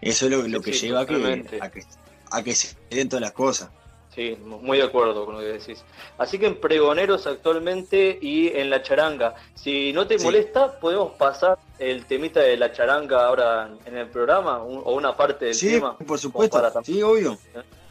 Eso 0.00 0.26
es 0.26 0.48
lo, 0.48 0.62
que 0.62 0.72
sí, 0.72 0.86
lleva 0.86 1.00
a 1.00 1.06
que, 1.06 1.58
a 1.60 1.70
que 1.70 1.84
a 2.30 2.42
que 2.42 2.54
se 2.54 2.76
den 2.90 3.08
todas 3.08 3.20
las 3.20 3.32
cosas. 3.32 3.70
Sí, 4.16 4.34
muy 4.44 4.78
de 4.78 4.84
acuerdo 4.84 5.26
con 5.26 5.34
lo 5.34 5.40
que 5.42 5.46
decís. 5.58 5.84
Así 6.16 6.38
que 6.38 6.46
en 6.46 6.58
Pregoneros 6.58 7.26
actualmente 7.26 8.18
y 8.20 8.48
en 8.48 8.70
La 8.70 8.82
Charanga. 8.82 9.34
Si 9.54 9.92
no 9.92 10.06
te 10.06 10.18
Sí. 10.18 10.24
molesta, 10.24 10.80
podemos 10.80 11.12
pasar 11.12 11.58
el 11.78 12.06
temita 12.06 12.40
de 12.40 12.56
La 12.56 12.72
Charanga 12.72 13.26
ahora 13.26 13.68
en 13.84 13.94
el 13.96 14.08
programa, 14.08 14.62
un- 14.62 14.80
o 14.82 14.94
una 14.94 15.14
parte 15.14 15.44
del 15.44 15.54
Sí, 15.54 15.68
tema. 15.72 15.98
por 15.98 16.18
supuesto. 16.18 16.56
para 16.56 16.82
Sí, 16.82 17.02
obvio. 17.02 17.38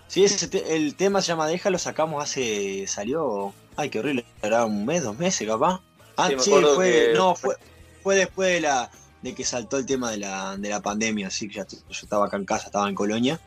Sí, 0.07 0.23
ese 0.23 0.47
te- 0.47 0.75
el 0.75 0.95
tema 0.95 1.21
se 1.21 1.27
llama 1.27 1.47
Deja, 1.47 1.69
lo 1.69 1.77
sacamos 1.77 2.23
hace. 2.23 2.87
salió. 2.87 3.53
Ay, 3.75 3.89
qué 3.91 3.99
horrible. 3.99 4.25
Era 4.41 4.65
un 4.65 4.83
mes, 4.83 5.03
dos 5.03 5.17
meses, 5.19 5.47
capaz. 5.47 5.79
Ah, 6.17 6.27
Sí, 6.29 6.35
sí, 6.39 6.51
fue. 6.75 6.91
que- 6.91 7.13
No, 7.15 7.35
fue, 7.35 7.55
fue 8.01 8.15
después 8.15 8.51
de 8.51 8.61
la 8.61 8.89
de 9.21 9.33
que 9.35 9.43
saltó 9.43 9.77
el 9.77 9.85
tema 9.85 10.09
de 10.11 10.17
la, 10.17 10.55
de 10.57 10.69
la 10.69 10.81
pandemia. 10.81 11.27
Así 11.27 11.47
que 11.47 11.55
ya 11.55 11.67
yo 11.67 11.77
estaba 11.89 12.25
acá 12.25 12.37
en 12.37 12.45
casa, 12.45 12.65
estaba 12.67 12.87
en 12.89 12.95
Colonia. 12.95 13.39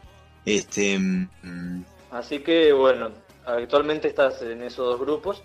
Este. 0.45 0.97
mm, 0.99 1.85
Así 2.11 2.41
que 2.41 2.73
bueno, 2.73 3.13
actualmente 3.45 4.09
estás 4.09 4.41
en 4.43 4.63
esos 4.63 4.87
dos 4.87 5.01
grupos. 5.01 5.43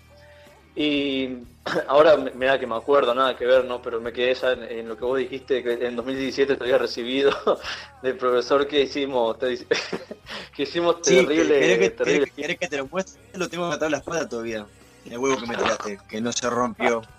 Y 0.76 1.28
ahora, 1.88 2.16
mira 2.16 2.58
que 2.58 2.66
me 2.66 2.74
acuerdo, 2.76 3.14
nada 3.14 3.36
que 3.36 3.46
ver, 3.46 3.64
¿no? 3.64 3.80
Pero 3.80 4.00
me 4.00 4.12
quedé 4.12 4.34
ya 4.34 4.52
en, 4.52 4.62
en 4.64 4.88
lo 4.88 4.96
que 4.96 5.04
vos 5.04 5.18
dijiste, 5.18 5.62
que 5.62 5.86
en 5.86 5.94
2017 5.96 6.56
te 6.56 6.64
había 6.64 6.78
recibido 6.78 7.30
del 8.02 8.16
profesor 8.16 8.66
que 8.66 8.82
hicimos, 8.82 9.38
te 9.38 9.56
que 10.56 10.62
hicimos 10.64 10.96
Sí, 11.02 11.16
terrible, 11.16 11.60
¿querés 11.60 11.78
que, 11.78 11.90
terrible. 11.90 12.32
querés 12.34 12.58
que- 12.58 12.68
te 12.68 12.76
lo 12.78 12.88
muestre? 12.88 13.20
Lo 13.34 13.48
tengo 13.48 13.66
atado 13.66 13.86
a 13.86 13.90
la 13.90 13.96
espalda 13.98 14.28
todavía. 14.28 14.66
El 15.04 15.18
huevo 15.18 15.38
que 15.38 15.46
me 15.46 15.56
tiraste, 15.56 15.98
que 16.08 16.20
no 16.20 16.32
se 16.32 16.48
rompió. 16.50 17.02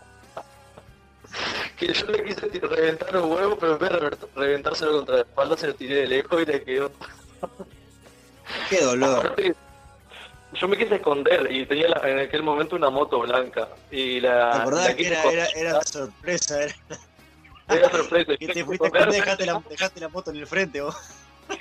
Que 1.78 1.92
yo 1.92 2.06
le 2.08 2.24
quise 2.24 2.48
reventar 2.62 3.18
un 3.18 3.30
huevo, 3.32 3.58
pero 3.58 3.74
en 3.74 3.80
vez 3.80 3.90
de 3.90 4.00
revent- 4.00 4.28
reventárselo 4.36 4.92
contra 4.94 5.16
la 5.16 5.22
espalda, 5.24 5.58
se 5.58 5.68
lo 5.68 5.76
tiré 5.76 5.96
de 5.96 6.08
lejos 6.08 6.42
y 6.42 6.46
le 6.46 6.64
quedó. 6.64 6.92
Qué 8.70 8.82
dolor. 8.82 9.20
Aparte, 9.20 9.56
Yo 10.54 10.68
me 10.70 10.78
quise 10.78 10.96
esconder 10.96 11.52
y 11.52 11.66
tenía 11.66 11.90
la- 11.90 12.10
en 12.10 12.20
aquel 12.20 12.42
momento 12.44 12.76
una 12.78 12.90
moto 12.90 13.20
blanca. 13.20 13.68
Y 13.92 14.22
la. 14.22 14.52
¿Te 14.52 14.58
acordás 14.60 14.86
la 14.86 14.96
que 14.96 15.08
era, 15.08 15.24
era, 15.24 15.46
era 15.48 15.82
sorpresa? 15.84 16.64
Era, 16.64 16.76
Era 17.68 17.90
sorpresa. 17.90 18.38
que 18.38 18.48
te 18.48 18.64
fuiste 18.64 18.86
a 18.86 18.88
esconder, 18.88 19.12
dejaste 19.12 19.46
la, 19.46 19.62
dejaste 19.70 20.00
la 20.00 20.08
moto 20.10 20.30
en 20.32 20.38
el 20.38 20.48
frente, 20.48 20.80
vos. 20.82 20.96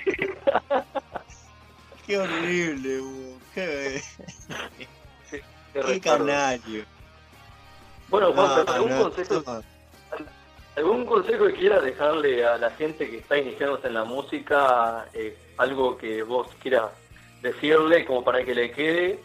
Qué 2.05 2.17
horrible, 2.17 2.99
vos. 2.99 3.41
Qué, 3.53 4.01
Qué 5.29 5.43
qué 5.73 5.99
canario. 5.99 6.85
Bueno, 8.07 8.31
Juan, 8.33 8.65
No, 8.65 8.73
¿algún, 8.73 8.91
no, 8.91 8.97
consejo, 9.03 9.43
no. 9.45 9.63
¿algún 10.77 11.05
consejo 11.05 11.47
que 11.47 11.53
quieras 11.53 11.83
dejarle 11.83 12.45
a 12.45 12.57
la 12.59 12.69
gente 12.71 13.09
que 13.09 13.17
está 13.17 13.37
iniciándose 13.37 13.87
en 13.87 13.95
la 13.95 14.03
música? 14.03 15.07
eh, 15.13 15.35
algo 15.57 15.97
que 15.97 16.23
vos 16.23 16.47
quieras 16.61 16.91
decirle 17.41 18.05
como 18.05 18.23
para 18.23 18.43
que 18.43 18.55
le 18.55 18.71
quede. 18.71 19.19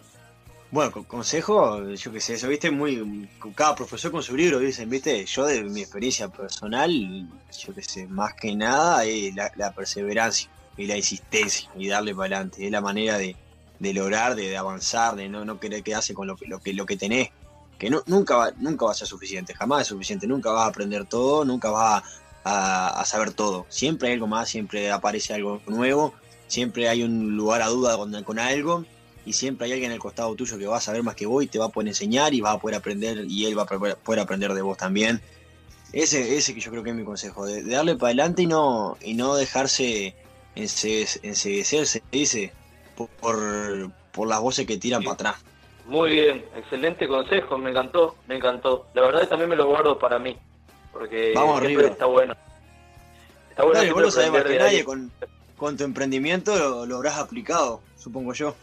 Bueno, 0.70 0.92
con- 0.92 1.04
consejo, 1.04 1.82
yo 1.94 2.12
qué 2.12 2.20
sé, 2.20 2.34
eso, 2.34 2.46
viste, 2.46 2.70
muy. 2.70 3.28
Cada 3.56 3.74
profesor 3.74 4.12
con 4.12 4.22
su 4.22 4.36
libro, 4.36 4.58
dicen, 4.60 4.88
viste. 4.88 5.24
Yo, 5.26 5.44
de 5.46 5.62
mi 5.62 5.80
experiencia 5.80 6.28
personal, 6.28 6.90
yo 6.92 7.74
qué 7.74 7.82
sé, 7.82 8.06
más 8.06 8.34
que 8.34 8.54
nada, 8.54 9.04
es 9.04 9.34
la, 9.34 9.72
perseverancia 9.72 10.48
y 10.76 10.86
la 10.86 10.96
insistencia 10.96 11.68
y 11.76 11.88
darle 11.88 12.14
para 12.14 12.36
adelante. 12.36 12.64
Es 12.64 12.70
la 12.70 12.80
manera 12.80 13.18
de, 13.18 13.34
de 13.80 13.92
lograr, 13.94 14.36
de, 14.36 14.56
avanzar, 14.56 15.16
de 15.16 15.28
no, 15.28 15.44
no 15.44 15.58
querer 15.58 15.82
quedarse 15.82 16.14
con 16.14 16.28
lo, 16.28 16.36
que- 16.36 16.46
lo, 16.46 16.60
que, 16.60 16.72
lo 16.72 16.86
que 16.86 16.96
tenés. 16.96 17.30
Que 17.76 17.90
no, 17.90 18.02
nunca, 18.06 18.36
va, 18.36 18.52
nunca 18.58 18.84
va 18.84 18.92
a 18.92 18.94
ser 18.94 19.08
suficiente, 19.08 19.54
jamás 19.54 19.82
es 19.82 19.88
suficiente. 19.88 20.26
Nunca 20.28 20.52
vas 20.52 20.66
a 20.66 20.68
aprender 20.68 21.04
todo, 21.06 21.44
nunca 21.44 21.70
vas 21.70 22.04
a, 22.04 22.08
a- 22.44 23.04
saber 23.04 23.32
todo. 23.32 23.66
Siempre 23.68 24.08
hay 24.08 24.14
algo 24.14 24.26
más, 24.26 24.48
siempre 24.48 24.90
aparece 24.90 25.34
algo 25.34 25.60
nuevo, 25.66 26.14
siempre 26.46 26.88
hay 26.88 27.02
un 27.02 27.36
lugar 27.36 27.62
a 27.62 27.68
duda 27.68 27.96
con, 28.24 28.38
algo 28.38 28.84
y 29.24 29.32
siempre 29.32 29.66
hay 29.66 29.72
alguien 29.72 29.92
al 29.92 29.98
costado 29.98 30.34
tuyo 30.34 30.58
que 30.58 30.66
va 30.66 30.78
a 30.78 30.80
saber 30.80 31.02
más 31.02 31.14
que 31.14 31.26
vos 31.26 31.44
y 31.44 31.46
te 31.46 31.58
va 31.58 31.66
a 31.66 31.68
poder 31.68 31.88
enseñar 31.88 32.34
y 32.34 32.40
va 32.40 32.52
a 32.52 32.58
poder 32.58 32.76
aprender 32.76 33.24
y 33.28 33.46
él 33.46 33.58
va 33.58 33.62
a 33.62 33.66
poder 33.66 34.20
aprender 34.20 34.54
de 34.54 34.62
vos 34.62 34.76
también. 34.76 35.20
Ese, 35.92 36.36
ese 36.36 36.54
que 36.54 36.60
yo 36.60 36.70
creo 36.70 36.84
que 36.84 36.90
es 36.90 36.96
mi 36.96 37.04
consejo, 37.04 37.44
de, 37.46 37.64
darle 37.64 37.96
para 37.96 38.08
adelante 38.08 38.42
y 38.42 38.46
no, 38.46 38.96
y 39.02 39.14
no 39.14 39.34
dejarse 39.34 40.14
ense- 40.54 41.18
enseguecer, 41.22 41.86
se 41.86 42.02
dice, 42.12 42.52
por, 42.94 43.90
por, 44.12 44.28
las 44.28 44.40
voces 44.40 44.66
que 44.66 44.76
tiran 44.76 45.02
para 45.02 45.14
atrás. 45.14 45.36
Muy 45.86 46.10
bien, 46.10 46.44
excelente 46.54 47.08
consejo, 47.08 47.58
me 47.58 47.70
encantó, 47.70 48.14
me 48.28 48.36
encantó. 48.36 48.86
La 48.94 49.02
verdad 49.02 49.28
también 49.28 49.50
me 49.50 49.56
lo 49.56 49.66
guardo 49.66 49.98
para 49.98 50.20
mí, 50.20 50.36
porque 51.00 51.32
Vamos 51.34 51.62
arriba. 51.62 51.84
está 51.84 52.04
bueno. 52.04 52.36
Está 53.48 53.62
bueno 53.64 53.78
Dale, 53.78 53.92
vos 53.92 54.02
lo 54.02 54.10
sabés 54.10 54.30
más 54.30 54.44
que 54.44 54.58
nadie, 54.58 54.84
con, 54.84 55.10
con 55.56 55.74
tu 55.74 55.84
emprendimiento 55.84 56.58
lo, 56.58 56.84
lo 56.84 56.96
habrás 56.96 57.16
aplicado, 57.16 57.80
supongo 57.96 58.34
yo. 58.34 58.54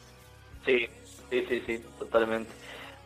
Sí, 0.64 0.88
sí, 1.32 1.46
sí, 1.50 1.64
sí, 1.66 1.84
totalmente. 1.98 2.52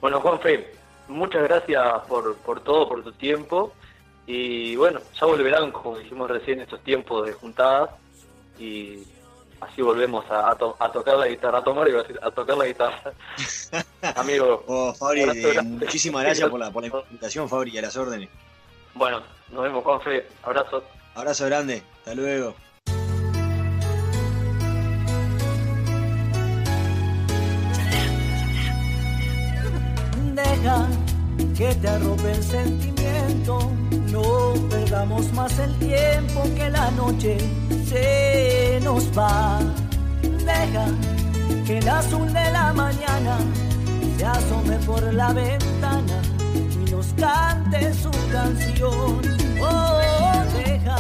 Bueno, 0.02 0.20
Juanfe, 0.20 0.74
muchas 1.08 1.44
gracias 1.44 1.82
por, 2.10 2.36
por 2.40 2.60
todo, 2.62 2.90
por 2.90 3.06
tu 3.06 3.14
tiempo. 3.14 3.72
Y 4.28 4.76
bueno, 4.76 5.00
ya 5.18 5.26
volverán, 5.26 5.72
como 5.72 5.98
dijimos 5.98 6.30
recién, 6.30 6.60
estos 6.60 6.84
tiempos 6.84 7.26
de 7.26 7.32
juntadas 7.32 7.90
y 8.60 9.02
así 9.62 9.82
volvemos 9.82 10.26
a, 10.30 10.54
tocar 10.56 11.16
la 11.18 11.28
guitarra, 11.28 11.60
a 11.60 11.64
tomar 11.64 11.88
y 11.88 11.94
a 12.22 12.32
tocar 12.32 12.58
la 12.58 12.66
guitarra. 12.66 13.14
Amigo. 14.18 14.66
Oh, 14.68 14.94
Fabri, 14.94 15.22
eh, 15.22 15.62
muchísimas 15.64 16.24
gracias 16.26 16.50
por 16.50 16.60
la, 16.60 16.70
por 16.70 16.84
la 16.84 16.90
invitación, 17.10 17.48
Fabri, 17.48 17.78
a 17.78 17.84
las 17.84 17.96
órdenes. 17.96 18.28
Bueno, 18.94 19.22
nos 19.52 19.64
vemos, 19.64 19.84
Juanfe. 19.84 20.28
Abrazo. 20.44 20.84
Abrazo 21.16 21.46
grande. 21.46 21.84
Hasta 22.00 22.16
luego. 22.16 22.56
Deja 30.34 30.88
que 31.58 31.76
te 31.76 31.88
arrope 31.88 32.32
el 32.32 32.44
sentimiento. 32.44 33.72
No 34.12 34.54
perdamos 34.70 35.32
más 35.34 35.58
el 35.60 35.74
tiempo 35.80 36.44
que 36.56 36.70
la 36.70 36.92
noche 36.92 37.38
se 37.86 38.80
nos 38.84 39.06
va. 39.18 39.60
Deja 40.22 40.86
que 41.66 41.78
el 41.78 41.88
azul 41.88 42.28
de 42.34 42.52
la 42.52 42.74
mañana 42.74 43.38
se 44.18 44.26
asome 44.26 44.78
por 44.86 45.02
la 45.14 45.32
ventana 45.34 45.91
cante 47.20 47.94
su 47.94 48.12
canción. 48.32 49.22
Oh, 49.62 50.00
deja 50.58 50.96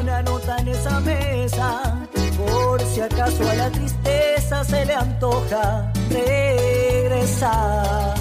una 0.00 0.22
nota 0.22 0.56
en 0.58 0.68
esa 0.68 1.00
mesa, 1.00 2.06
por 2.36 2.80
si 2.80 3.00
acaso 3.00 3.48
a 3.48 3.54
la 3.54 3.70
tristeza 3.70 4.64
se 4.64 4.84
le 4.84 4.94
antoja 4.94 5.92
regresar. 6.10 8.14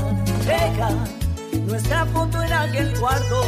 Deja 0.46 0.90
nuestra 1.68 2.06
foto 2.08 2.42
en 2.44 2.54
aquel 2.54 3.00
cuarto, 3.00 3.42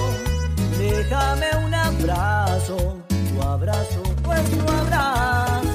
déjame 0.78 1.48
un 1.66 1.74
abrazo, 1.74 2.78
tu 3.08 3.42
abrazo, 3.42 4.04
nuestro 4.24 4.70
abrazo. 4.70 5.74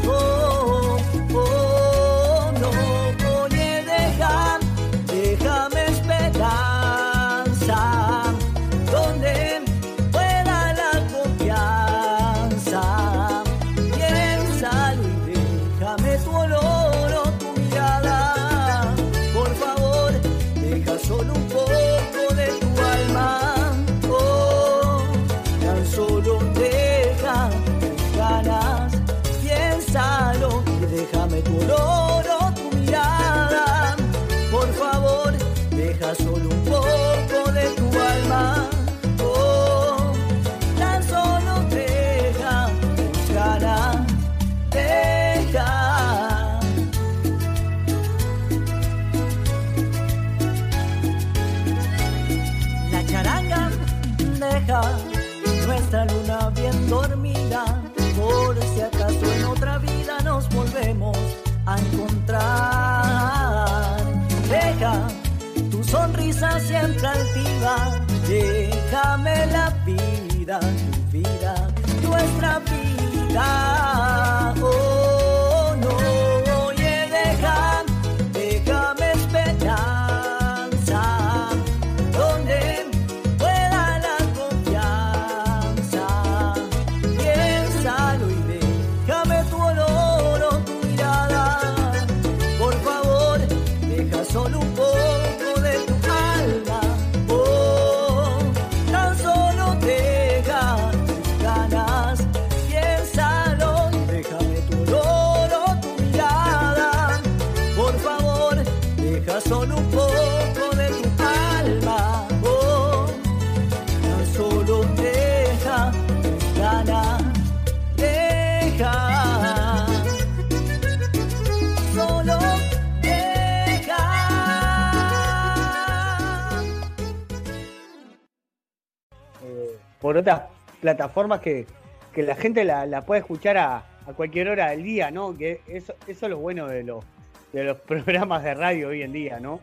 Por 130.10 130.16
otras 130.16 130.42
plataformas 130.80 131.38
que, 131.40 131.66
que 132.12 132.24
la 132.24 132.34
gente 132.34 132.64
la, 132.64 132.84
la 132.84 133.04
puede 133.06 133.20
escuchar 133.20 133.56
a, 133.56 133.76
a 134.08 134.12
cualquier 134.12 134.48
hora 134.48 134.70
del 134.70 134.82
día, 134.82 135.12
¿no? 135.12 135.38
Que 135.38 135.60
eso, 135.68 135.94
eso 136.08 136.26
es 136.26 136.30
lo 136.30 136.38
bueno 136.38 136.66
de 136.66 136.82
los, 136.82 137.04
de 137.52 137.62
los 137.62 137.76
programas 137.86 138.42
de 138.42 138.54
radio 138.54 138.88
hoy 138.88 139.02
en 139.02 139.12
día, 139.12 139.38
¿no? 139.38 139.60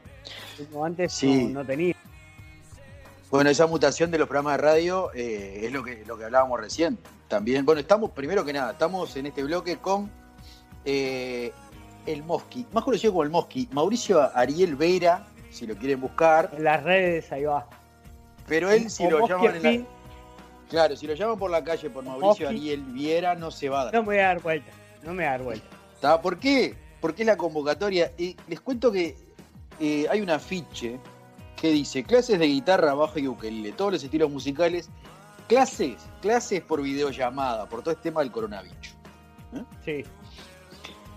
Como 0.71 0.85
antes 0.85 1.11
Sí. 1.11 1.47
no, 1.47 1.59
no 1.59 1.65
tenía. 1.65 1.93
Bueno, 3.29 3.49
esa 3.49 3.67
mutación 3.67 4.09
de 4.09 4.19
los 4.19 4.27
programas 4.29 4.53
de 4.53 4.63
radio 4.63 5.11
eh, 5.13 5.63
es 5.65 5.71
lo 5.73 5.83
que, 5.83 6.05
lo 6.05 6.17
que 6.17 6.23
hablábamos 6.23 6.61
recién. 6.61 6.97
También, 7.27 7.65
bueno, 7.65 7.81
estamos, 7.81 8.11
primero 8.11 8.45
que 8.45 8.53
nada, 8.53 8.71
estamos 8.71 9.17
en 9.17 9.25
este 9.25 9.43
bloque 9.43 9.75
con 9.79 10.09
eh, 10.85 11.51
el 12.05 12.23
Mosqui, 12.23 12.65
más 12.71 12.85
conocido 12.85 13.11
como 13.11 13.23
el 13.23 13.29
Mosqui, 13.31 13.67
Mauricio 13.73 14.21
Ariel 14.33 14.77
Vera, 14.77 15.27
si 15.51 15.67
lo 15.67 15.75
quieren 15.75 15.99
buscar, 15.99 16.51
En 16.55 16.63
las 16.63 16.83
redes, 16.83 17.29
ahí 17.33 17.43
va. 17.43 17.67
pero 18.47 18.71
él 18.71 18.89
si 18.89 19.09
lo 19.09 19.19
Mosqui 19.19 19.33
llaman 19.33 19.55
en 19.57 19.63
la- 19.81 19.96
claro, 20.69 20.95
si 20.95 21.07
lo 21.07 21.13
llaman 21.13 21.37
por 21.37 21.51
la 21.51 21.63
calle 21.63 21.89
por 21.89 22.03
Mauricio. 22.03 22.47
Ariel 22.47 22.81
Viera 22.81 23.35
no 23.35 23.51
se 23.51 23.69
va 23.69 23.81
a 23.81 23.85
dar. 23.85 23.93
No 23.93 24.01
me 24.01 24.07
voy 24.07 24.17
a 24.17 24.27
dar 24.27 24.41
vuelta. 24.41 24.71
No 25.03 25.09
me 25.09 25.17
voy 25.17 25.25
a 25.25 25.31
dar 25.31 25.43
vuelta. 25.43 26.21
¿Por 26.21 26.39
qué? 26.39 26.75
Porque 27.01 27.25
la 27.25 27.37
convocatoria. 27.37 28.11
Y 28.17 28.35
les 28.47 28.61
cuento 28.61 28.91
que 28.91 29.15
eh, 29.79 30.05
hay 30.09 30.21
un 30.21 30.29
afiche 30.29 30.99
que 31.55 31.71
dice 31.71 32.03
clases 32.03 32.39
de 32.39 32.47
guitarra, 32.47 32.93
bajo 32.93 33.19
y 33.19 33.27
ukelele, 33.27 33.71
todos 33.71 33.93
los 33.93 34.03
estilos 34.03 34.29
musicales, 34.29 34.89
clases, 35.47 35.95
clases 36.21 36.61
por 36.61 36.81
videollamada, 36.81 37.67
por 37.67 37.81
todo 37.81 37.91
este 37.91 38.03
tema 38.03 38.21
del 38.21 38.31
coronavirus. 38.31 38.95
Sí. 39.83 40.03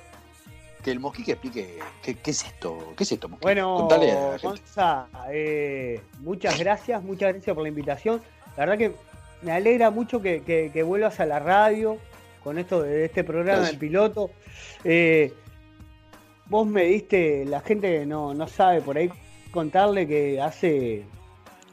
que 0.84 0.92
el 0.92 1.00
Mosqui 1.00 1.24
que 1.24 1.32
explique 1.34 1.80
qué, 2.04 2.16
qué 2.16 2.32
es 2.32 2.44
esto? 2.46 2.94
¿Qué 2.98 3.04
es 3.04 3.12
esto, 3.12 3.30
Mosqui? 3.30 3.44
Bueno. 3.44 3.88
Gonza, 4.42 5.08
eh, 5.32 6.02
muchas 6.20 6.60
gracias, 6.60 7.02
muchas 7.04 7.32
gracias 7.34 7.54
por 7.54 7.64
la 7.64 7.70
invitación. 7.70 8.22
La 8.58 8.66
verdad 8.66 8.78
que 8.78 8.92
me 9.42 9.52
alegra 9.52 9.90
mucho 9.92 10.22
que, 10.22 10.42
que- 10.42 10.72
que 10.74 10.84
vuelvas 10.84 11.20
a 11.20 11.26
la 11.26 11.40
radio 11.40 11.98
con 12.44 12.58
esto 12.58 12.82
de 12.84 13.06
este 13.06 13.24
programa 13.24 13.60
Gracias. 13.60 13.72
del 13.72 13.80
piloto. 13.80 14.30
Eh, 14.84 15.34
vos 16.48 16.66
me 16.68 16.84
diste, 16.86 17.46
la 17.46 17.60
gente 17.62 18.06
no, 18.06 18.34
no 18.34 18.48
sabe 18.48 18.82
por 18.82 18.98
ahí 18.98 19.10
contarle 19.52 20.08
que 20.08 20.40
hace 20.42 21.04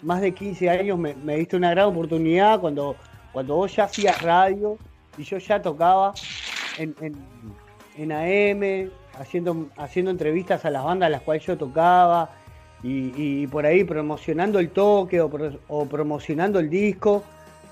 más 0.03 0.21
de 0.21 0.33
15 0.33 0.69
años 0.71 0.99
me, 0.99 1.15
me 1.15 1.37
diste 1.37 1.57
una 1.57 1.71
gran 1.71 1.87
oportunidad 1.87 2.61
cuando, 2.61 2.97
cuando 3.33 3.57
vos 3.57 3.75
ya 3.75 3.85
hacías 3.85 4.21
radio 4.23 4.77
y 5.17 5.23
yo 5.25 5.39
ya 5.39 5.61
tocaba 5.63 6.13
en, 6.79 6.95
en, 7.01 7.15
en 7.97 8.13
AM, 8.13 8.91
haciendo, 9.19 9.69
haciendo 9.77 10.11
entrevistas 10.11 10.65
a 10.65 10.71
las 10.71 10.85
bandas 10.85 11.07
a 11.07 11.11
las 11.11 11.23
cuales 11.23 11.45
yo 11.47 11.57
tocaba 11.57 12.31
y, 12.83 13.13
y 13.43 13.47
por 13.47 13.65
ahí 13.67 13.85
promocionando 13.85 14.59
el 14.59 14.71
toque 14.71 15.21
o, 15.21 15.31
pro- 15.31 15.59
o 15.69 15.87
promocionando 15.87 16.59
el 16.59 16.69
disco. 16.69 17.23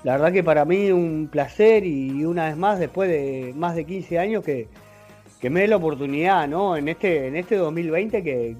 La 0.03 0.13
verdad 0.13 0.31
que 0.31 0.43
para 0.43 0.65
mí 0.65 0.89
un 0.91 1.27
placer 1.31 1.85
y 1.85 2.23
una 2.25 2.45
vez 2.47 2.57
más, 2.57 2.79
después 2.79 3.09
de 3.09 3.53
más 3.55 3.75
de 3.75 3.85
15 3.85 4.17
años, 4.19 4.43
que, 4.43 4.67
que 5.39 5.49
me 5.49 5.61
dé 5.61 5.67
la 5.67 5.75
oportunidad, 5.75 6.47
¿no? 6.47 6.75
En 6.77 6.87
este, 6.87 7.27
en 7.27 7.35
este 7.35 7.55
2020 7.57 8.23
que, 8.23 8.55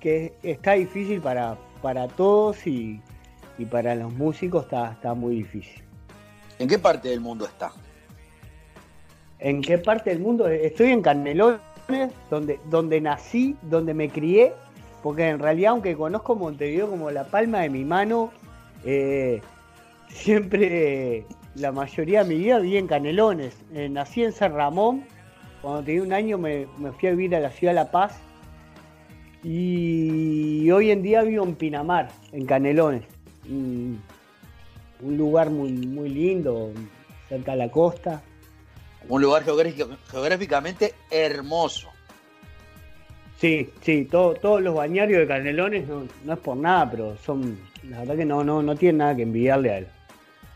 que 0.00 0.34
está 0.42 0.72
difícil 0.72 1.20
para, 1.20 1.56
para 1.82 2.08
todos 2.08 2.66
y, 2.66 3.00
y 3.58 3.64
para 3.64 3.94
los 3.94 4.12
músicos 4.12 4.64
está, 4.64 4.92
está 4.92 5.14
muy 5.14 5.36
difícil. 5.36 5.82
¿En 6.58 6.68
qué 6.68 6.78
parte 6.78 7.08
del 7.08 7.20
mundo 7.20 7.46
está? 7.46 7.72
¿En 9.38 9.62
qué 9.62 9.78
parte 9.78 10.10
del 10.10 10.20
mundo? 10.20 10.48
Estoy 10.48 10.90
en 10.90 11.02
Canelones, 11.02 11.60
donde, 12.28 12.58
donde 12.68 13.00
nací, 13.00 13.56
donde 13.62 13.94
me 13.94 14.08
crié, 14.08 14.52
porque 15.02 15.28
en 15.28 15.38
realidad, 15.38 15.72
aunque 15.72 15.96
conozco 15.96 16.34
Montevideo 16.34 16.90
como 16.90 17.10
la 17.10 17.24
palma 17.24 17.60
de 17.60 17.70
mi 17.70 17.84
mano, 17.84 18.32
eh, 18.84 19.40
siempre, 20.08 21.24
la 21.54 21.70
mayoría 21.70 22.24
de 22.24 22.34
mi 22.34 22.40
vida 22.40 22.58
viví 22.58 22.76
en 22.76 22.88
Canelones. 22.88 23.56
Eh, 23.72 23.88
nací 23.88 24.24
en 24.24 24.32
San 24.32 24.54
Ramón, 24.54 25.04
cuando 25.62 25.84
tenía 25.84 26.02
un 26.02 26.12
año 26.12 26.38
me, 26.38 26.66
me 26.78 26.90
fui 26.92 27.08
a 27.08 27.12
vivir 27.12 27.36
a 27.36 27.40
la 27.40 27.50
ciudad 27.50 27.72
de 27.72 27.76
La 27.76 27.90
Paz, 27.90 28.18
y 29.44 30.70
hoy 30.70 30.90
en 30.90 31.02
día 31.02 31.22
vivo 31.22 31.44
en 31.44 31.54
Pinamar, 31.54 32.08
en 32.32 32.44
Canelones. 32.46 33.02
Un, 33.48 34.00
lugar 35.02 35.50
muy, 35.50 35.70
muy 35.72 36.08
lindo, 36.08 36.70
cerca 37.28 37.52
de 37.52 37.58
la 37.58 37.70
costa. 37.70 38.20
Un 39.08 39.22
lugar 39.22 39.44
geográficamente 40.10 40.94
hermoso. 41.10 41.88
Sí, 43.38 43.70
sí, 43.82 44.04
todo- 44.04 44.34
todos 44.34 44.60
los 44.60 44.74
bañarios 44.74 45.20
de 45.20 45.26
Canelones 45.28 45.86
no, 45.86 46.02
no 46.24 46.32
es 46.32 46.38
por 46.40 46.56
nada, 46.56 46.90
pero 46.90 47.16
son, 47.18 47.56
la 47.84 48.00
verdad 48.00 48.16
que 48.16 48.24
no, 48.24 48.42
no, 48.42 48.62
no 48.62 48.74
tienen 48.74 48.98
nada 48.98 49.14
que 49.14 49.22
envidiarle 49.22 49.72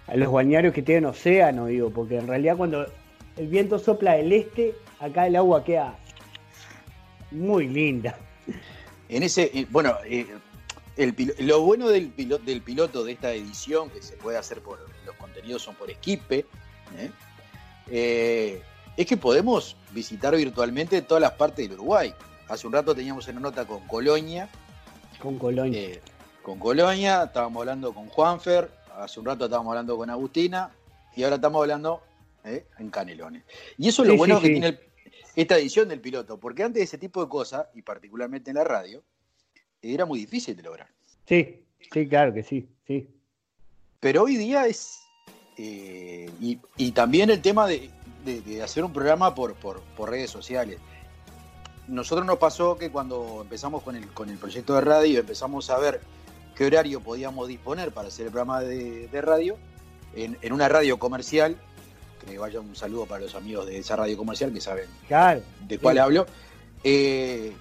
a, 0.09 0.13
a 0.13 0.17
los 0.17 0.33
bañarios 0.33 0.75
que 0.75 0.83
tienen 0.83 1.05
océano, 1.05 1.67
digo, 1.67 1.91
porque 1.91 2.19
en 2.19 2.27
realidad 2.27 2.57
cuando 2.57 2.85
el 3.37 3.47
viento 3.47 3.79
sopla 3.79 4.15
del 4.15 4.33
este, 4.33 4.75
acá 4.99 5.29
el 5.29 5.37
agua 5.37 5.63
queda 5.63 5.95
muy 7.31 7.69
linda. 7.69 8.19
En 9.09 9.23
ese, 9.23 9.51
eh, 9.55 9.67
bueno, 9.71 9.97
eh, 10.05 10.27
el 10.97 11.15
lo 11.41 11.61
bueno 11.63 11.89
del 11.89 12.09
piloto, 12.11 12.45
del 12.45 12.63
piloto 12.63 13.05
de 13.05 13.13
esta 13.13 13.33
edición, 13.33 13.91
que 13.91 14.03
se 14.03 14.17
puede 14.17 14.39
hacer 14.39 14.61
por, 14.61 14.79
los 15.07 15.17
contenidos 15.17 15.63
son 15.63 15.75
por 15.75 15.91
Esquipe, 15.91 16.47
¿eh? 16.99 17.11
Eh, 17.91 18.63
es 18.97 19.07
que 19.07 19.17
podemos 19.17 19.77
visitar 19.91 20.37
virtualmente 20.37 21.03
todas 21.03 21.21
las 21.21 21.33
partes 21.33 21.67
del 21.69 21.79
Uruguay. 21.79 22.15
Hace 22.49 22.67
un 22.67 22.73
rato 22.75 22.95
teníamos 22.95 23.27
una 23.29 23.41
nota 23.41 23.65
con 23.67 23.87
Colonia, 23.87 24.49
Con 25.19 25.39
Colonia. 25.39 25.99
con 26.43 26.59
Colonia, 26.59 27.25
estábamos 27.25 27.61
hablando 27.61 27.93
con 27.95 28.09
Juanfer, 28.09 28.71
hace 28.97 29.19
un 29.21 29.27
rato 29.27 29.45
estábamos 29.47 29.71
hablando 29.71 29.97
con 29.97 30.11
Agustina, 30.11 30.71
y 31.17 31.23
ahora 31.25 31.37
estamos 31.37 31.61
hablando 31.63 32.03
en 32.45 32.91
Canelones. 32.91 33.45
Y 33.79 33.89
eso 33.89 34.03
es 34.03 34.09
lo 34.09 34.15
Sí, 34.15 34.19
bueno 34.19 34.37
sí, 34.37 34.43
que 34.43 34.47
sí. 34.49 34.53
tiene 34.53 34.67
el- 34.69 34.81
esta 35.37 35.57
edición 35.59 35.89
del 35.89 36.01
piloto, 36.01 36.39
porque 36.39 36.63
antes 36.63 36.81
de 36.81 36.85
ese 36.85 36.99
tipo 36.99 37.23
de 37.23 37.29
cosas, 37.29 37.67
y 37.75 37.83
particularmente 37.83 38.51
en 38.51 38.57
la 38.57 38.65
radio, 38.65 39.03
era 39.81 40.05
muy 40.07 40.19
difícil 40.21 40.57
de 40.57 40.63
lograr. 40.63 40.89
Sí, 41.27 41.65
sí, 41.93 42.09
claro 42.09 42.33
que 42.35 42.43
sí, 42.43 42.69
sí. 42.87 43.09
Pero 44.01 44.23
hoy 44.25 44.37
día 44.37 44.67
es. 44.67 44.99
eh, 45.57 46.31
y, 46.41 46.59
y 46.77 46.93
también 46.93 47.31
el 47.31 47.41
tema 47.43 47.67
de, 47.67 47.91
de- 48.25 48.41
de 48.41 48.63
hacer 48.63 48.85
un 48.85 48.93
programa 48.93 49.35
por, 49.35 49.55
por- 49.55 49.81
por 49.97 50.11
redes 50.11 50.31
sociales. 50.31 50.79
Nosotros 51.89 52.27
nos 52.27 52.39
pasó 52.39 52.77
que 52.79 52.91
cuando 52.91 53.41
empezamos 53.43 53.83
con 53.83 53.97
el, 53.97 54.07
con 54.13 54.29
el 54.31 54.39
proyecto 54.39 54.75
de 54.75 54.81
radio, 54.83 55.21
empezamos 55.21 55.69
a 55.71 55.79
ver 55.79 56.01
qué 56.57 56.65
horario 56.67 57.01
podíamos 57.01 57.49
disponer 57.49 57.93
para 57.93 58.09
hacer 58.09 58.27
el 58.27 58.33
programa 58.33 58.61
de, 58.61 59.09
de 59.09 59.21
radio 59.21 59.57
en, 60.15 60.39
en 60.43 60.53
una 60.53 60.69
radio 60.69 60.99
comercial. 60.99 61.57
Que 62.27 62.39
vaya 62.39 62.61
un 62.61 62.75
saludo 62.77 63.07
para 63.07 63.23
los 63.23 63.35
amigos 63.35 63.67
de 63.67 63.79
esa 63.79 63.97
radio 63.97 64.17
comercial 64.17 64.53
que 64.53 64.61
saben 64.61 64.87
Claro. 65.09 65.41
de 65.67 65.79
cuál 65.79 65.97
Sí. 65.97 65.99
hablo, 66.01 66.27
eh, 66.85 67.53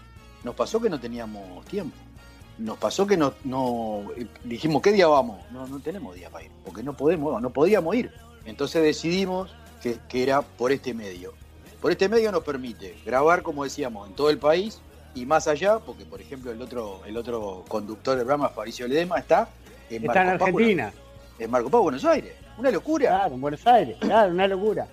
nos 0.43 0.55
pasó 0.55 0.81
que 0.81 0.89
no 0.89 0.99
teníamos 0.99 1.65
tiempo. 1.65 1.95
Nos 2.57 2.77
pasó 2.77 3.07
que 3.07 3.17
no, 3.17 3.33
no 3.43 4.03
eh, 4.15 4.27
dijimos, 4.43 4.81
¿qué 4.81 4.91
día 4.91 5.07
vamos? 5.07 5.39
No, 5.51 5.65
no 5.67 5.79
tenemos 5.79 6.15
día 6.15 6.29
para 6.29 6.45
ir, 6.45 6.51
porque 6.63 6.83
no 6.83 6.93
podemos, 6.95 7.41
no 7.41 7.49
podíamos 7.49 7.95
ir. 7.95 8.11
Entonces 8.45 8.83
decidimos 8.83 9.51
que, 9.81 9.97
que 10.07 10.23
era 10.23 10.41
por 10.41 10.71
este 10.71 10.93
medio. 10.93 11.33
Por 11.81 11.91
este 11.91 12.07
medio 12.09 12.31
nos 12.31 12.43
permite 12.43 12.95
grabar, 13.05 13.41
como 13.41 13.63
decíamos, 13.63 14.07
en 14.07 14.15
todo 14.15 14.29
el 14.29 14.37
país 14.37 14.79
y 15.15 15.25
más 15.25 15.47
allá, 15.47 15.79
porque 15.79 16.05
por 16.05 16.21
ejemplo 16.21 16.51
el 16.51 16.61
otro, 16.61 17.01
el 17.07 17.17
otro 17.17 17.65
conductor 17.67 18.15
del 18.15 18.25
programa, 18.25 18.49
Fabricio 18.49 18.87
Ledema, 18.87 19.17
está 19.17 19.49
en 19.89 20.05
Está 20.05 20.21
en 20.21 20.27
Marco 20.27 20.45
Argentina. 20.45 20.93
En 21.39 21.49
Marco 21.49 21.69
Paz, 21.71 21.81
Buenos 21.81 22.05
Aires. 22.05 22.33
Una 22.57 22.71
locura. 22.71 23.07
Claro, 23.09 23.35
en 23.35 23.41
Buenos 23.41 23.65
Aires, 23.67 23.97
claro, 23.99 24.31
una 24.31 24.47
locura. 24.47 24.87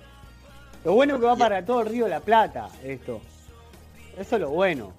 Lo 0.84 0.92
bueno 0.94 1.18
que 1.18 1.26
va 1.26 1.36
para 1.36 1.64
todo 1.64 1.80
el 1.82 1.88
Río 1.88 2.04
de 2.04 2.10
la 2.10 2.20
Plata, 2.20 2.68
esto. 2.84 3.20
Eso 4.16 4.36
es 4.36 4.40
lo 4.40 4.50
bueno. 4.50 4.92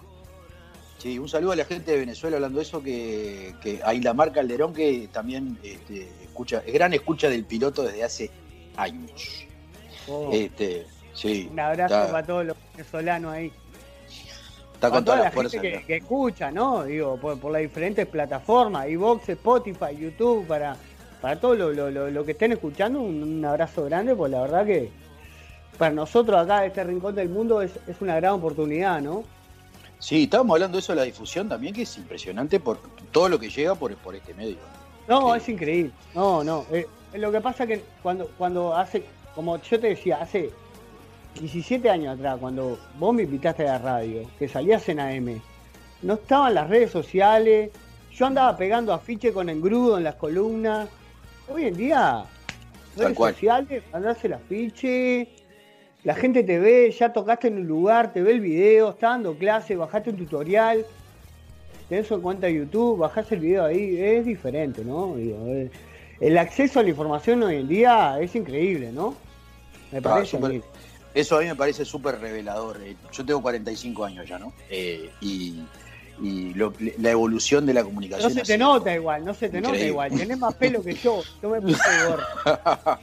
Sí, 0.97 1.17
un 1.17 1.29
saludo 1.29 1.53
a 1.53 1.55
la 1.55 1.65
gente 1.65 1.91
de 1.91 1.99
Venezuela 1.99 2.35
hablando 2.37 2.57
de 2.59 2.63
eso, 2.63 2.83
que, 2.83 3.55
que 3.61 3.81
a 3.83 4.13
Mar 4.13 4.31
Calderón, 4.33 4.73
que 4.73 5.07
también 5.11 5.57
este, 5.63 6.09
escucha, 6.23 6.61
es 6.65 6.73
gran 6.73 6.93
escucha 6.93 7.29
del 7.29 7.45
piloto 7.45 7.83
desde 7.83 8.03
hace 8.03 8.29
años. 8.75 9.45
Oh, 10.09 10.29
Este, 10.33 10.85
sí, 11.13 11.47
un 11.51 11.59
abrazo 11.59 11.95
está- 12.01 12.11
para 12.11 12.27
todos 12.27 12.45
los 12.45 12.57
venezolanos 12.73 13.31
ahí. 13.33 13.51
está 14.73 14.79
Para 14.81 14.93
con 14.95 15.05
toda 15.05 15.15
toda 15.15 15.17
la 15.17 15.23
la 15.25 15.31
fuerza. 15.31 15.61
gente 15.61 15.79
que, 15.79 15.85
que 15.85 15.95
escucha, 15.97 16.51
¿no? 16.51 16.83
Digo, 16.83 17.17
por, 17.17 17.39
por 17.39 17.51
las 17.53 17.61
diferentes 17.61 18.05
plataformas, 18.05 18.89
iVox, 18.89 19.29
Spotify, 19.29 19.95
YouTube, 19.97 20.45
para, 20.47 20.75
para 21.21 21.39
todo 21.39 21.55
lo, 21.55 21.71
lo- 21.73 21.89
lo- 21.91 22.09
lo 22.09 22.25
que 22.25 22.31
estén 22.31 22.51
escuchando, 22.51 23.01
un, 23.01 23.21
un 23.23 23.45
abrazo 23.45 23.85
grande, 23.85 24.15
pues 24.15 24.31
la 24.31 24.41
verdad 24.41 24.65
que 24.65 24.89
para 25.77 25.93
nosotros 25.93 26.37
acá, 26.39 26.61
de 26.61 26.67
este 26.67 26.83
rincón 26.83 27.15
del 27.15 27.29
mundo, 27.29 27.61
es, 27.61 27.71
es 27.87 28.01
una 28.01 28.15
gran 28.17 28.33
oportunidad, 28.33 29.01
¿no? 29.01 29.23
Sí, 29.99 30.23
estábamos 30.23 30.55
hablando 30.55 30.77
de 30.77 30.79
eso 30.79 30.93
de 30.93 30.97
la 30.97 31.03
difusión 31.03 31.49
también, 31.49 31.73
que 31.73 31.81
es 31.83 31.97
impresionante 31.97 32.59
por 32.59 32.79
todo 33.11 33.27
lo 33.29 33.39
que 33.39 33.49
llega 33.49 33.75
por, 33.75 33.93
por 33.97 34.15
este 34.15 34.33
medio. 34.33 34.57
No, 35.07 35.33
Sí. 35.33 35.37
es 35.39 35.49
increíble. 35.49 35.91
No, 36.15 36.43
no. 36.43 36.65
eh, 36.71 36.85
lo 37.15 37.31
que 37.31 37.41
pasa 37.41 37.65
que 37.67 37.83
cuando, 38.03 38.27
cuando 38.37 38.75
hace, 38.75 39.03
como 39.35 39.57
yo 39.61 39.79
te 39.79 39.87
decía, 39.87 40.17
hace 40.21 40.51
17 41.39 41.89
años 41.89 42.15
atrás, 42.17 42.37
cuando 42.39 42.77
vos 42.97 43.13
me 43.13 43.23
invitaste 43.23 43.67
a 43.67 43.73
la 43.73 43.77
radio, 43.79 44.21
que 44.37 44.47
salías 44.47 44.87
en 44.89 44.99
AM, 44.99 45.41
no 46.01 46.13
estaban 46.15 46.53
las 46.53 46.69
redes 46.69 46.91
sociales, 46.91 47.71
yo 48.13 48.25
andaba 48.25 48.55
pegando 48.57 48.93
afiche 48.93 49.31
con 49.33 49.49
engrudo 49.49 49.97
en 49.97 50.03
las 50.03 50.15
columnas. 50.15 50.89
Hoy 51.49 51.65
en 51.65 51.75
día, 51.75 52.25
redes 52.95 53.17
sociales, 53.17 53.83
mandás 53.91 54.23
el 54.23 54.33
afiche, 54.33 55.27
la 56.03 56.13
gente 56.15 56.43
te 56.43 56.59
ve, 56.59 56.91
ya 56.97 57.11
tocaste 57.11 57.47
en 57.47 57.57
un 57.59 57.67
lugar, 57.67 58.13
te 58.13 58.21
ve 58.21 58.31
el 58.31 58.39
video, 58.39 58.91
está 58.91 59.09
dando 59.09 59.35
clase, 59.35 59.75
bajaste 59.75 60.11
un 60.11 60.17
tutorial, 60.17 60.85
tenés 61.87 62.09
en 62.11 62.21
cuenta 62.21 62.49
YouTube, 62.49 62.99
bajás 62.99 63.31
el 63.31 63.39
video 63.39 63.65
ahí, 63.65 63.97
es 63.99 64.25
diferente, 64.25 64.83
¿no? 64.85 65.15
Eh, 65.17 65.69
el 66.19 66.37
acceso 66.37 66.79
a 66.79 66.83
la 66.83 66.89
información 66.89 67.41
hoy 67.43 67.55
en 67.55 67.67
día 67.67 68.19
es 68.21 68.35
increíble, 68.35 68.91
¿no? 68.91 69.15
Me 69.91 69.97
Ah, 69.99 70.01
parece 70.01 70.37
a 70.37 70.39
súper- 70.39 70.51
mí. 70.53 70.61
Eso 71.15 71.37
a 71.37 71.39
mí 71.41 71.47
me 71.47 71.55
parece 71.55 71.83
súper 71.85 72.19
revelador. 72.19 72.77
eh. 72.83 72.95
Yo 73.11 73.25
tengo 73.25 73.41
45 73.41 74.05
años 74.05 74.29
ya, 74.29 74.37
¿no? 74.37 74.53
Eh, 74.69 75.09
y 75.21 75.63
y 76.21 76.53
lo- 76.53 76.73
la 76.97 77.11
evolución 77.11 77.65
de 77.65 77.73
la 77.73 77.81
No 77.81 77.87
comunicación. 77.87 78.33
se 78.33 78.41
ha 78.41 78.43
te 78.43 78.57
nota 78.57 78.93
igual, 78.93 79.23
no 79.25 79.33
se 79.33 79.49
te 79.49 79.61
nota 79.61 79.77
igual. 79.77 80.11
Tenés 80.11 80.37
más 80.37 80.53
pelo 80.55 80.83
que 80.83 80.95
yo. 80.95 81.23
Yo 81.41 81.49
me 81.49 81.61
puse 81.61 81.81
gorro. 82.07 82.23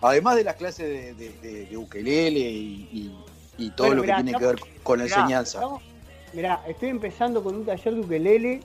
Además 0.00 0.36
de 0.36 0.44
las 0.44 0.56
clases 0.56 0.88
de, 0.88 1.14
de, 1.14 1.30
de- 1.40 1.66
de 1.66 1.76
ukelele 1.76 2.40
y, 2.40 2.88
y- 2.92 3.24
y 3.66 3.70
todo 3.70 3.88
Bueno, 3.88 3.96
lo 3.96 4.02
mirá, 4.02 4.16
que 4.16 4.22
tiene 4.24 4.38
que 4.38 4.46
ver 4.46 4.56
con 4.82 4.98
la 4.98 5.04
Mirá, 5.04 5.16
enseñanza. 5.16 5.58
estamos- 5.58 5.82
Mirá, 6.32 6.62
estoy 6.66 6.88
empezando 6.88 7.44
con 7.44 7.54
un 7.54 7.64
taller 7.64 7.94
de 7.94 8.00
ukelele 8.00 8.60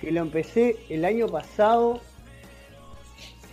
que 0.00 0.10
lo 0.10 0.20
empecé 0.22 0.76
el 0.88 1.04
año 1.04 1.28
pasado, 1.28 2.00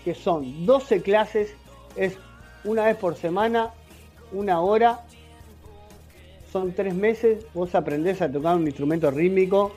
que 0.04 0.16
son 0.16 0.66
12 0.66 1.02
clases, 1.02 1.52
es 1.96 2.14
una 2.64 2.86
vez 2.86 2.96
por 2.98 3.16
semana, 3.16 3.72
una 4.32 4.62
hora, 4.62 5.02
son 6.56 6.72
tres 6.72 6.96
meses, 6.96 7.46
vos 7.54 7.76
aprendés 7.76 8.22
a 8.22 8.32
tocar 8.32 8.56
un 8.56 8.66
instrumento 8.66 9.12
rítmico 9.12 9.76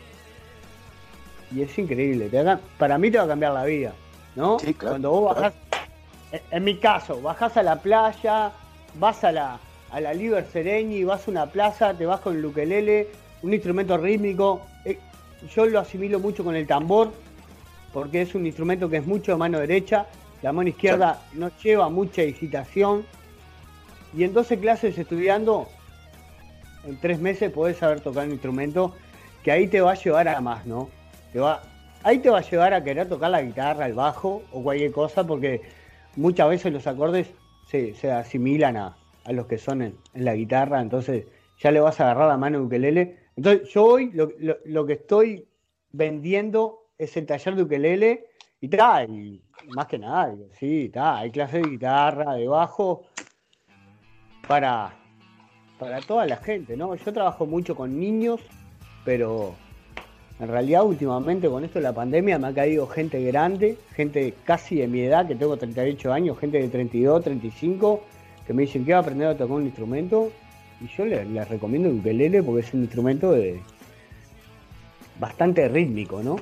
y 1.52 1.62
es 1.62 1.76
increíble, 1.76 2.28
te 2.28 2.40
va- 2.40 2.60
para 2.78 2.96
mí 2.98 3.10
te 3.10 3.18
va 3.18 3.24
a 3.24 3.26
cambiar 3.26 3.52
la 3.52 3.64
vida, 3.64 3.92
¿no? 4.36 4.60
Sí, 4.60 4.72
claro, 4.74 4.92
Cuando 4.92 5.10
vos 5.10 5.34
bajás, 5.34 5.54
en- 6.30 6.40
en 6.52 6.62
mi 6.62 6.76
caso, 6.76 7.20
bajás 7.20 7.56
a 7.56 7.64
la 7.64 7.82
playa, 7.82 8.52
vas 8.94 9.24
a 9.24 9.32
la, 9.32 9.58
a 9.90 10.00
la 10.00 10.14
Liber 10.14 10.46
Sereñi, 10.46 11.02
vas 11.02 11.26
a 11.26 11.30
una 11.32 11.46
plaza, 11.46 11.94
te 11.94 12.06
vas 12.06 12.20
con 12.20 12.36
el 12.36 12.44
ukelele, 12.46 13.08
un 13.42 13.52
instrumento 13.52 13.96
rítmico. 13.98 14.64
eh, 14.84 15.00
yo 15.52 15.66
lo 15.66 15.80
asimilo 15.80 16.20
mucho 16.20 16.44
con 16.44 16.54
el 16.54 16.64
tambor, 16.68 17.10
porque 17.92 18.22
es 18.22 18.36
un 18.36 18.46
instrumento 18.46 18.88
que 18.88 18.98
es 18.98 19.06
mucho 19.06 19.32
de 19.32 19.38
mano 19.38 19.58
derecha, 19.58 20.06
la 20.42 20.52
mano 20.52 20.68
izquierda 20.68 21.22
no 21.32 21.50
lleva 21.60 21.88
mucha 21.88 22.22
excitación. 22.22 23.04
Y 24.16 24.22
en 24.22 24.32
12 24.32 24.60
clases 24.60 24.96
estudiando, 24.96 25.68
en 26.88 26.96
tres 27.00 27.20
meses 27.20 27.50
podés 27.50 27.76
saber 27.76 28.00
tocar 28.00 28.26
un 28.26 28.32
instrumento 28.32 28.94
que 29.42 29.52
ahí 29.52 29.66
te 29.68 29.80
va 29.80 29.92
a 29.92 29.94
llevar 29.94 30.28
a 30.28 30.40
más, 30.40 30.66
¿no? 30.66 30.88
Te 31.32 31.38
va, 31.40 31.62
ahí 32.02 32.18
te 32.18 32.30
va 32.30 32.38
a 32.38 32.42
llevar 32.42 32.72
a 32.74 32.82
querer 32.82 33.08
tocar 33.08 33.30
la 33.30 33.42
guitarra, 33.42 33.86
el 33.86 33.92
bajo 33.94 34.42
o 34.52 34.62
cualquier 34.62 34.90
cosa, 34.92 35.26
porque 35.26 35.60
muchas 36.16 36.48
veces 36.48 36.72
los 36.72 36.86
acordes 36.86 37.28
se, 37.66 37.94
se 37.94 38.10
asimilan 38.10 38.76
a, 38.76 38.96
a 39.24 39.32
los 39.32 39.46
que 39.46 39.58
son 39.58 39.82
en, 39.82 39.94
en 40.14 40.24
la 40.24 40.34
guitarra, 40.34 40.80
entonces 40.80 41.26
ya 41.58 41.70
le 41.70 41.80
vas 41.80 42.00
a 42.00 42.04
agarrar 42.04 42.28
la 42.28 42.36
mano 42.36 42.58
a 42.58 42.62
ukelele. 42.62 43.18
Entonces 43.36 43.68
yo 43.68 43.84
hoy 43.84 44.10
lo, 44.12 44.30
lo- 44.38 44.56
lo 44.64 44.86
que 44.86 44.94
estoy 44.94 45.46
vendiendo 45.92 46.86
es 46.96 47.16
el 47.16 47.26
taller 47.26 47.54
de 47.54 47.62
ukelele 47.62 48.26
y 48.60 48.68
tal, 48.68 49.40
más 49.74 49.86
que 49.86 49.98
nada, 49.98 50.34
sí, 50.58 50.86
está, 50.86 51.18
hay 51.18 51.30
clases 51.30 51.62
de 51.62 51.70
guitarra, 51.70 52.34
de 52.34 52.48
bajo, 52.48 53.04
para, 54.48 54.97
para 55.78 56.00
toda 56.00 56.26
la 56.26 56.36
gente, 56.36 56.76
¿no? 56.76 56.94
Yo 56.94 57.12
trabajo 57.12 57.46
mucho 57.46 57.74
con 57.74 57.98
niños, 57.98 58.40
pero 59.04 59.54
en 60.40 60.48
realidad 60.48 60.84
últimamente 60.84 61.48
con 61.48 61.64
esto 61.64 61.78
de 61.78 61.84
la 61.84 61.92
pandemia 61.92 62.38
me 62.38 62.48
ha 62.48 62.54
caído 62.54 62.86
gente 62.86 63.22
grande, 63.22 63.76
gente 63.94 64.34
casi 64.44 64.76
de 64.76 64.88
mi 64.88 65.00
edad, 65.00 65.26
que 65.26 65.34
tengo 65.34 65.56
38 65.56 66.12
años, 66.12 66.38
gente 66.38 66.58
de 66.58 66.68
32, 66.68 67.22
35, 67.22 68.02
que 68.46 68.52
me 68.52 68.62
dicen 68.62 68.84
que 68.84 68.92
va 68.92 68.98
a 68.98 69.02
aprender 69.02 69.28
a 69.28 69.36
tocar 69.36 69.56
un 69.56 69.64
instrumento 69.64 70.32
y 70.80 70.86
yo 70.88 71.04
les, 71.04 71.48
recomiendo 71.48 71.88
el 71.88 71.96
ukelele 71.96 72.42
porque 72.42 72.60
es 72.66 72.72
un 72.74 72.82
instrumento 72.82 73.32
de 73.32 73.60
bastante 75.18 75.68
rítmico, 75.68 76.22
¿no? 76.22 76.36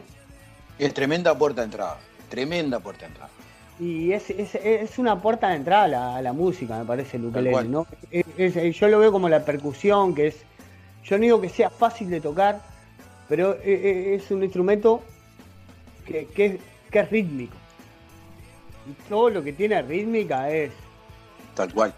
Es 0.78 0.93
tremenda 0.93 1.37
puerta 1.37 1.62
de 1.62 1.66
entrada. 1.66 1.99
Tremenda 2.28 2.80
puerta 2.80 3.07
de 3.07 3.12
entrada. 3.12 3.30
Y 3.79 4.12
es, 4.12 4.31
es, 4.31 4.55
es 4.55 4.99
una 4.99 5.20
puerta 5.20 5.49
de 5.51 5.57
entrada 5.57 5.85
a 5.85 5.89
la, 5.89 6.16
a 6.16 6.22
la 6.22 6.33
música, 6.33 6.79
me 6.79 6.85
parece, 6.85 7.18
el 7.18 7.27
ukelele. 7.27 7.64
¿no? 7.64 7.87
Es- 8.11 8.77
yo 8.79 8.89
lo 8.89 8.99
veo 8.99 9.12
como 9.12 9.29
la 9.29 9.45
percusión, 9.45 10.14
que 10.14 10.29
es, 10.29 10.37
yo 11.05 11.16
no 11.18 11.22
digo 11.22 11.41
que 11.41 11.49
sea 11.51 11.68
fácil 11.68 12.09
de 12.09 12.20
tocar, 12.20 12.61
pero 13.29 13.55
e- 13.62 13.74
e- 13.74 14.14
es 14.14 14.31
un 14.31 14.43
instrumento 14.43 15.03
que, 16.07 16.27
que 16.29 16.47
es, 16.47 16.61
que 16.91 17.01
es 17.01 17.11
rítmico. 17.11 17.55
Y 18.89 18.93
todo 19.09 19.29
lo 19.31 19.43
que 19.45 19.53
tiene 19.53 19.83
rítmica 19.83 20.49
es, 20.51 20.72
Tal 21.55 21.72
cual. 21.74 21.93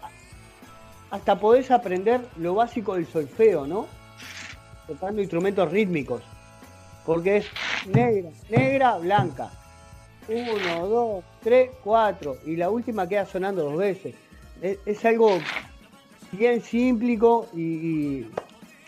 hasta 1.11 1.39
podés 1.39 1.71
aprender 1.71 2.21
lo 2.37 2.55
básico 2.55 2.95
del 2.95 3.05
solfeo, 3.07 3.65
¿no? 3.67 3.87
Tocando 4.87 5.21
instrumentos 5.21 5.71
rítmicos. 5.71 6.23
Porque 7.05 7.37
es 7.37 7.45
negra, 7.85 8.29
negra, 8.49 8.97
blanca. 8.97 9.51
Uno, 10.29 10.87
dos, 10.87 11.23
tres, 11.43 11.71
cuatro. 11.83 12.37
Y 12.45 12.55
la 12.55 12.69
última 12.69 13.07
queda 13.07 13.25
sonando 13.25 13.63
dos 13.63 13.77
veces. 13.77 14.13
Es, 14.61 14.77
es 14.85 15.03
algo 15.05 15.39
bien 16.31 16.61
simplico 16.61 17.47
y, 17.53 17.61
y- 17.61 18.31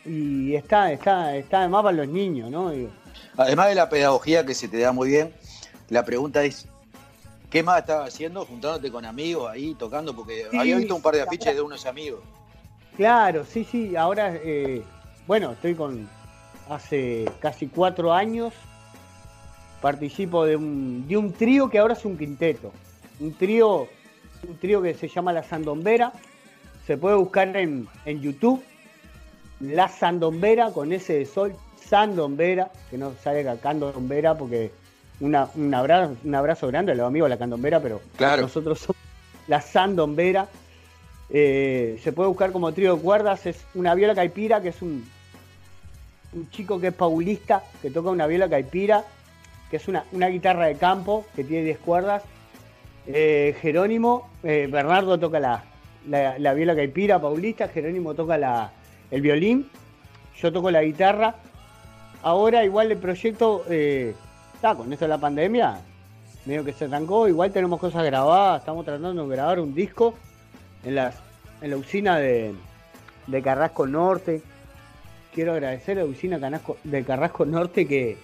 y 0.06 0.56
está, 0.56 0.92
está, 0.92 1.36
está 1.36 1.60
además 1.60 1.84
para 1.84 1.98
los 1.98 2.08
niños, 2.08 2.50
¿no? 2.52 2.70
Digo, 2.72 2.90
Además 3.38 3.70
de 3.70 3.76
la 3.76 3.90
pedagogía 3.90 4.46
que 4.46 4.54
se 4.54 4.68
te 4.68 4.80
da 4.80 4.92
muy 4.92 5.10
bien, 5.10 5.34
la 5.90 6.04
pregunta 6.06 6.44
es, 6.44 6.68
¿qué 7.50 7.64
más 7.64 7.80
estabas 7.80 8.14
haciendo 8.14 8.46
juntándote 8.46 8.92
con 8.92 9.06
amigos 9.06 9.50
ahí 9.50 9.74
tocando? 9.76 10.16
Porque 10.16 10.46
Sí, 10.52 10.58
había 10.58 10.78
visto 10.78 10.96
un 10.96 11.02
par 11.02 11.14
de 11.14 11.22
ahora- 11.22 11.30
afiches 11.32 11.56
de 11.56 11.62
unos 11.62 11.86
amigos. 11.86 12.20
Claro, 12.98 13.46
sí, 13.46 13.64
sí, 13.64 13.96
ahora, 13.96 14.36
eh, 14.36 14.84
bueno, 15.26 15.52
estoy 15.54 15.76
con, 15.76 16.08
hace 16.70 17.26
casi 17.40 17.68
cuatro 17.68 18.14
años, 18.14 18.54
participo 19.82 20.46
de 20.46 20.56
un, 20.56 21.08
de 21.08 21.18
un 21.18 21.34
trío 21.34 21.70
que 21.70 21.80
ahora 21.80 21.94
es 21.94 22.06
un 22.06 22.18
quinteto, 22.18 22.72
un 23.20 23.34
trío, 23.34 23.88
un 24.48 24.58
trío 24.60 24.82
que 24.82 24.94
se 24.94 25.08
llama 25.08 25.34
La 25.34 25.44
Sandombera, 25.44 26.14
se 26.86 26.98
puede 26.98 27.16
buscar 27.16 27.56
en, 27.58 27.88
en 28.06 28.22
YouTube, 28.22 28.64
La 29.60 29.88
Sandombera 29.88 30.72
con 30.72 30.94
ese 30.94 31.14
de 31.14 31.26
sol, 31.26 31.54
Sandombera, 31.84 32.72
que 32.90 32.98
no 32.98 33.14
sale 33.24 33.46
Candombera 33.62 34.38
porque 34.38 34.72
una, 35.20 35.48
un, 35.56 35.74
abrazo, 35.74 36.16
un 36.24 36.36
abrazo 36.36 36.68
grande 36.68 36.92
a 36.92 36.96
los 36.96 37.08
amigos 37.08 37.28
de 37.28 37.36
la 37.36 37.40
Candombera, 37.40 37.80
pero 37.82 38.02
Claro. 38.18 38.44
nosotros 38.44 38.80
somos 38.80 38.98
La 39.48 39.62
Sandombera. 39.62 40.48
Eh, 41.34 42.00
se 42.04 42.12
puede 42.12 42.28
buscar 42.28 42.52
como 42.52 42.74
trío 42.74 42.96
de 42.96 43.02
cuerdas, 43.02 43.46
es 43.46 43.64
una 43.74 43.96
viola 43.96 44.14
caipira, 44.14 44.62
que 44.62 44.70
es 44.70 44.82
un, 44.82 45.06
un 46.34 46.50
chico 46.50 46.80
que 46.80 46.88
es 46.88 46.94
paulista, 46.94 47.64
que 47.82 47.90
toca 47.90 48.10
una 48.10 48.28
viola 48.28 48.50
caipira, 48.50 49.06
que 49.72 49.78
es 49.78 49.88
una, 49.88 50.04
una 50.12 50.28
guitarra 50.28 50.66
de 50.66 50.76
campo, 50.76 51.26
que 51.34 51.46
tiene 51.46 51.64
10 51.64 51.78
cuerdas. 51.80 52.24
Eh, 53.08 53.56
Jerónimo, 53.62 54.30
eh, 54.44 54.68
Bernardo 54.70 55.18
toca 55.18 55.40
la, 55.40 55.64
la, 56.10 56.38
la 56.38 56.54
viola 56.54 56.76
caipira 56.76 57.22
paulista, 57.22 57.70
Jerónimo 57.70 58.14
toca 58.14 58.38
la, 58.38 58.72
el 59.10 59.22
violín, 59.22 59.70
yo 60.38 60.52
toco 60.52 60.70
la 60.70 60.84
guitarra. 60.84 61.36
Ahora 62.22 62.66
igual 62.66 62.92
el 62.92 62.98
proyecto, 62.98 63.64
eh, 63.70 64.14
está, 64.54 64.76
con 64.76 64.92
esto 64.92 65.06
de 65.06 65.10
la 65.10 65.18
pandemia, 65.18 65.80
medio 66.46 66.66
que 66.66 66.74
se 66.74 66.86
arrancó, 66.86 67.30
igual 67.30 67.54
tenemos 67.54 67.80
cosas 67.80 68.04
grabadas, 68.04 68.60
estamos 68.60 68.84
tratando 68.84 69.26
de 69.26 69.36
grabar 69.36 69.62
un 69.62 69.74
disco 69.74 70.16
en, 70.84 70.96
las, 70.96 71.16
en 71.62 71.70
la 71.72 71.78
usina 71.78 72.20
de, 72.20 72.54
de 73.26 73.42
Carrasco 73.42 73.88
Norte. 73.88 74.42
Quiero 75.34 75.54
agradecer 75.54 75.98
a 75.98 76.04
la 76.04 76.10
usina 76.10 76.62
de 76.84 77.04
Carrasco 77.06 77.46
Norte 77.46 77.88
que, 77.88 78.18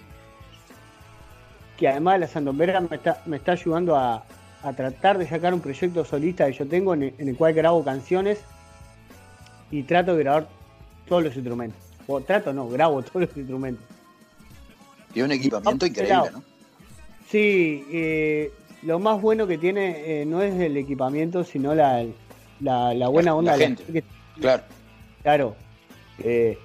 que 1.78 1.88
además 1.88 2.16
de 2.16 2.20
la 2.20 2.28
Sandombera 2.28 2.82
me 2.82 2.96
está, 2.96 3.22
me 3.26 3.38
está 3.38 3.52
ayudando 3.54 3.96
a, 3.96 4.24
a 4.64 4.74
tratar 4.74 5.18
de 5.18 5.28
sacar 5.28 5.54
un 5.54 5.62
proyecto 5.62 6.04
solista 6.04 6.46
que 6.48 6.54
yo 6.54 6.68
tengo 6.68 6.94
en 6.94 7.04
el, 7.04 7.14
en 7.18 7.30
el 7.30 7.36
cual 7.38 7.54
grabo 7.54 7.84
canciones 7.84 8.40
y 9.72 9.84
trato 9.84 10.16
de 10.16 10.24
grabar 10.24 10.48
todos 11.08 11.24
los 11.24 11.36
instrumentos. 11.36 11.80
O 12.08 12.20
trato, 12.22 12.52
no, 12.54 12.68
grabo 12.68 13.02
todos 13.04 13.28
los 13.28 13.38
instrumentos. 13.38 13.84
Tiene 15.14 15.26
un 15.28 15.32
equipamiento 15.34 15.86
Ah, 15.86 15.90
increíble. 15.90 16.30
¿no? 16.34 16.44
Sí, 17.30 17.86
eh, 17.92 18.52
lo 18.84 19.00
más 19.00 19.22
bueno 19.22 19.46
que 19.48 19.58
tiene 19.58 20.22
eh, 20.22 20.26
no 20.26 20.42
es 20.42 20.54
el 20.60 20.78
equipamiento, 20.78 21.44
sino 21.44 21.76
la, 21.76 22.06
la, 22.62 22.94
la 22.94 23.08
buena 23.10 23.32
La- 23.32 23.36
onda 23.36 23.52
la 23.52 23.58
de 23.58 23.64
gente. 23.66 23.84
que- 23.92 24.04
Claro. 24.40 24.64
Claro, 25.24 25.56
eh, 26.20 26.58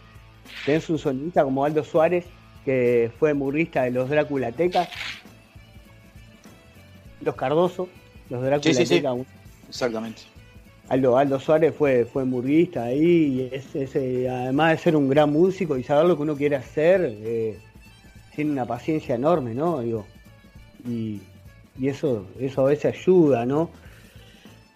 tenés 0.66 0.88
un 0.90 0.98
sonista 0.98 1.42
como 1.42 1.64
Aldo 1.64 1.82
Suárez, 1.82 2.26
que 2.64 3.10
fue 3.18 3.34
murrista 3.34 3.82
de 3.82 3.90
los 3.90 4.08
Draculatecas, 4.08 4.88
los 7.20 7.34
Cardoso, 7.34 7.88
los 8.30 8.42
Sí, 8.62 8.74
sí, 8.74 8.86
sí. 8.86 9.00
Draculatecas. 9.00 9.26
Exactamente. 9.68 10.22
Aldo, 10.88 11.16
Aldo 11.16 11.40
Suárez 11.40 11.74
fue, 11.74 12.04
fue 12.04 12.24
murguista 12.24 12.84
ahí, 12.84 13.00
y 13.50 13.54
es, 13.54 13.74
es, 13.74 13.96
eh, 13.96 14.28
además 14.28 14.72
de 14.72 14.78
ser 14.78 14.96
un 14.96 15.08
gran 15.08 15.32
músico 15.32 15.78
y 15.78 15.82
saber 15.82 16.06
lo 16.06 16.16
que 16.16 16.22
uno 16.22 16.36
quiere 16.36 16.56
hacer, 16.56 17.00
eh, 17.22 17.56
tiene 18.34 18.50
una 18.50 18.66
paciencia 18.66 19.14
enorme, 19.14 19.54
¿no? 19.54 19.80
Digo, 19.80 20.06
y, 20.86 21.20
y 21.78 21.88
eso, 21.88 22.26
eso 22.38 22.62
a 22.62 22.70
veces 22.70 22.94
ayuda, 22.94 23.46
¿no? 23.46 23.70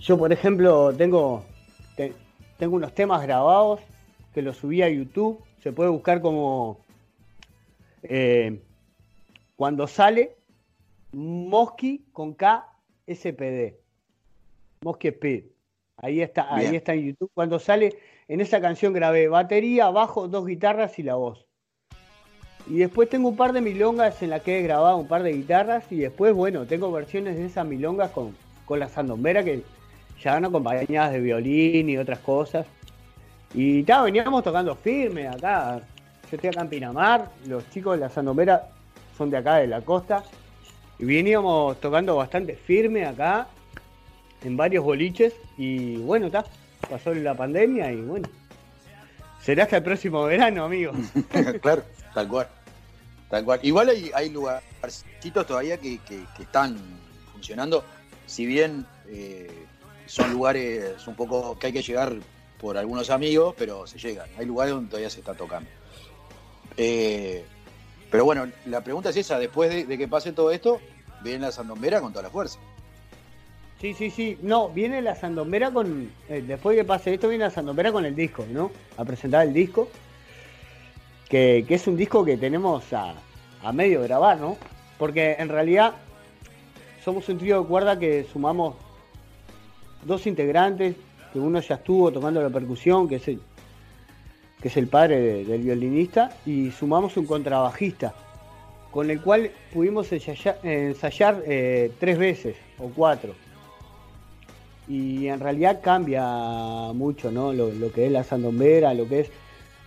Yo, 0.01 0.17
por 0.17 0.33
ejemplo, 0.33 0.95
tengo, 0.97 1.45
te- 1.97 2.15
tengo 2.59 2.77
unos 2.77 2.95
temas 2.95 3.23
grabados 3.23 3.81
que 4.33 4.41
los 4.41 4.57
subí 4.57 4.83
a 4.83 4.89
YouTube, 4.89 5.39
se 5.63 5.73
puede 5.73 5.91
buscar 5.91 6.21
como 6.23 6.79
eh, 8.09 8.63
cuando 9.57 9.87
sale 9.87 10.37
Mosky 11.13 12.05
con 12.13 12.35
K 12.35 12.69
SPD. 13.07 13.75
Mosky 14.83 15.09
Speed. 15.09 15.45
Ahí 15.99 16.21
está, 16.21 16.55
Bien. 16.57 16.71
ahí 16.71 16.77
está 16.77 16.93
en 16.95 17.07
YouTube. 17.07 17.31
Cuando 17.33 17.59
sale, 17.59 17.99
en 18.29 18.41
esa 18.41 18.61
canción 18.61 18.93
grabé 18.93 19.29
batería, 19.29 19.89
bajo, 19.91 20.29
dos 20.29 20.47
guitarras 20.47 20.99
y 20.99 21.03
la 21.03 21.15
voz. 21.15 21.47
Y 22.69 22.79
después 22.79 23.09
tengo 23.09 23.29
un 23.29 23.37
par 23.37 23.53
de 23.53 23.61
milongas 23.61 24.23
en 24.23 24.31
las 24.31 24.43
que 24.43 24.59
he 24.59 24.63
grabado 24.63 24.97
un 24.97 25.07
par 25.07 25.23
de 25.23 25.33
guitarras 25.33 25.91
y 25.91 25.99
después, 25.99 26.35
bueno, 26.35 26.67
tengo 26.67 26.91
versiones 26.91 27.37
de 27.37 27.47
esas 27.47 27.65
milongas 27.65 28.11
con, 28.11 28.37
con 28.65 28.81
la 28.81 28.89
sandombera 28.89 29.45
que 29.45 29.63
ya 30.23 30.33
van 30.35 30.45
acompañadas 30.45 31.13
de 31.13 31.21
violín 31.21 31.89
y 31.89 31.97
otras 31.97 32.19
cosas. 32.19 32.67
Y 33.55 33.85
ta, 33.85 34.03
veníamos 34.03 34.43
tocando 34.43 34.75
firme 34.75 35.29
acá. 35.29 35.81
Yo 36.31 36.37
estoy 36.37 36.49
acá 36.51 36.61
en 36.63 36.69
Pinamar, 36.69 37.31
los 37.47 37.69
chicos 37.71 37.95
de 37.97 38.01
la 38.01 38.11
sandombera 38.11 38.69
son 39.17 39.31
de 39.31 39.37
acá 39.37 39.57
de 39.57 39.67
la 39.67 39.81
costa. 39.83 40.25
Y 40.99 41.05
veníamos 41.05 41.79
tocando 41.81 42.17
bastante 42.17 42.57
firme 42.57 43.05
acá, 43.05 43.47
en 44.43 44.57
varios 44.57 44.83
boliches. 44.85 45.35
Y 45.59 45.97
bueno, 45.99 46.27
está, 46.27 46.45
pasó 46.91 47.13
la 47.15 47.35
pandemia 47.35 47.93
y 47.93 47.97
bueno. 48.01 48.29
Será 49.43 49.65
hasta 49.65 49.77
el 49.77 49.83
próximo 49.85 50.25
verano, 50.25 50.65
amigos. 50.65 50.97
claro, 51.63 51.85
tal 52.15 52.29
cual. 52.29 52.49
Tal 53.31 53.45
cual. 53.45 53.61
Igual 53.63 53.91
hay, 53.91 54.11
hay 54.15 54.31
lugarcitos 54.31 55.47
todavía 55.47 55.77
que, 55.79 55.99
que- 55.99 56.25
que 56.37 56.43
están 56.43 56.77
funcionando. 57.33 57.85
Si 58.27 58.45
bien 58.47 58.85
eh, 59.09 59.51
son 60.07 60.33
lugares 60.33 61.07
un 61.07 61.15
poco 61.15 61.57
que 61.59 61.69
hay 61.69 61.73
que 61.73 61.83
llegar 61.83 62.15
por 62.59 62.77
algunos 62.79 63.11
amigos, 63.11 63.55
pero 63.57 63.87
se 63.87 63.99
llegan. 63.99 64.29
Hay 64.39 64.47
lugares 64.47 64.75
donde 64.75 64.89
todavía 64.91 65.11
se 65.11 65.21
está 65.21 65.35
tocando. 65.35 65.69
Eh, 66.77 67.45
pero 68.11 68.25
bueno, 68.25 68.47
la 68.67 68.83
pregunta 68.83 69.11
es 69.11 69.17
esa, 69.17 69.39
después 69.39 69.89
de, 69.89 69.99
que 69.99 70.09
pase 70.09 70.33
todo 70.33 70.51
esto, 70.51 70.81
viene 71.23 71.41
la 71.41 71.53
sandombera 71.53 72.01
con 72.01 72.13
toda 72.13 72.25
la 72.25 72.31
fuerza. 72.31 72.59
Sí, 73.81 73.95
sí, 73.95 74.11
sí. 74.11 74.39
No, 74.43 74.69
viene 74.71 75.03
la 75.03 75.15
sandombera 75.15 75.71
con. 75.71 76.11
eh, 76.29 76.43
después 76.47 76.77
que 76.77 76.85
pase 76.85 77.15
esto, 77.15 77.29
viene 77.29 77.45
la 77.45 77.51
sandombera 77.51 77.93
con 77.93 78.05
el 78.05 78.15
disco, 78.15 78.47
¿no? 78.51 78.71
A 78.97 79.05
presentar 79.05 79.47
el 79.47 79.53
disco. 79.53 79.89
Que, 81.29 81.65
que 81.67 81.75
es 81.75 81.87
un 81.89 81.97
disco 81.97 82.25
que 82.25 82.37
tenemos 82.37 82.93
a, 82.93 83.15
a 83.63 83.73
medio 83.73 84.01
grabar, 84.03 84.39
¿no? 84.39 84.57
porque 84.99 85.37
en 85.39 85.49
realidad 85.49 85.95
somos 87.05 87.29
un 87.29 87.39
trío 87.39 87.63
de 87.63 87.69
cuerda 87.69 87.99
que 87.99 88.25
sumamos 88.33 88.75
dos 90.05 90.27
integrantes, 90.27 90.97
que 91.33 91.39
uno 91.39 91.61
ya 91.61 91.77
estuvo 91.77 92.11
tocando 92.13 92.43
la 92.43 92.51
percusión, 92.51 93.09
que 93.09 93.17
es 93.17 93.29
el, 93.29 93.41
que 94.61 94.69
es 94.69 94.77
el 94.77 94.89
padre 94.89 95.21
de- 95.21 95.45
del 95.45 95.63
violinista, 95.63 96.31
y 96.47 96.71
sumamos 96.71 97.17
un 97.17 97.27
contrabajista, 97.27 98.15
con 98.91 99.11
el 99.11 99.21
cual 99.21 99.51
pudimos 99.73 100.11
ensayar, 100.13 101.43
eh, 101.47 101.93
tres 102.01 102.19
veces 102.19 102.57
o 102.79 102.89
cuatro. 102.89 103.35
Y 104.89 105.27
en 105.27 105.41
realidad 105.41 105.81
cambia 105.83 106.25
mucho, 106.95 107.31
¿no? 107.31 107.53
Lo, 107.53 107.71
lo 107.71 107.93
que 107.93 108.07
es 108.07 108.13
la 108.13 108.23
sandombera, 108.25 108.95
lo 108.95 109.09
que 109.09 109.21
es, 109.21 109.31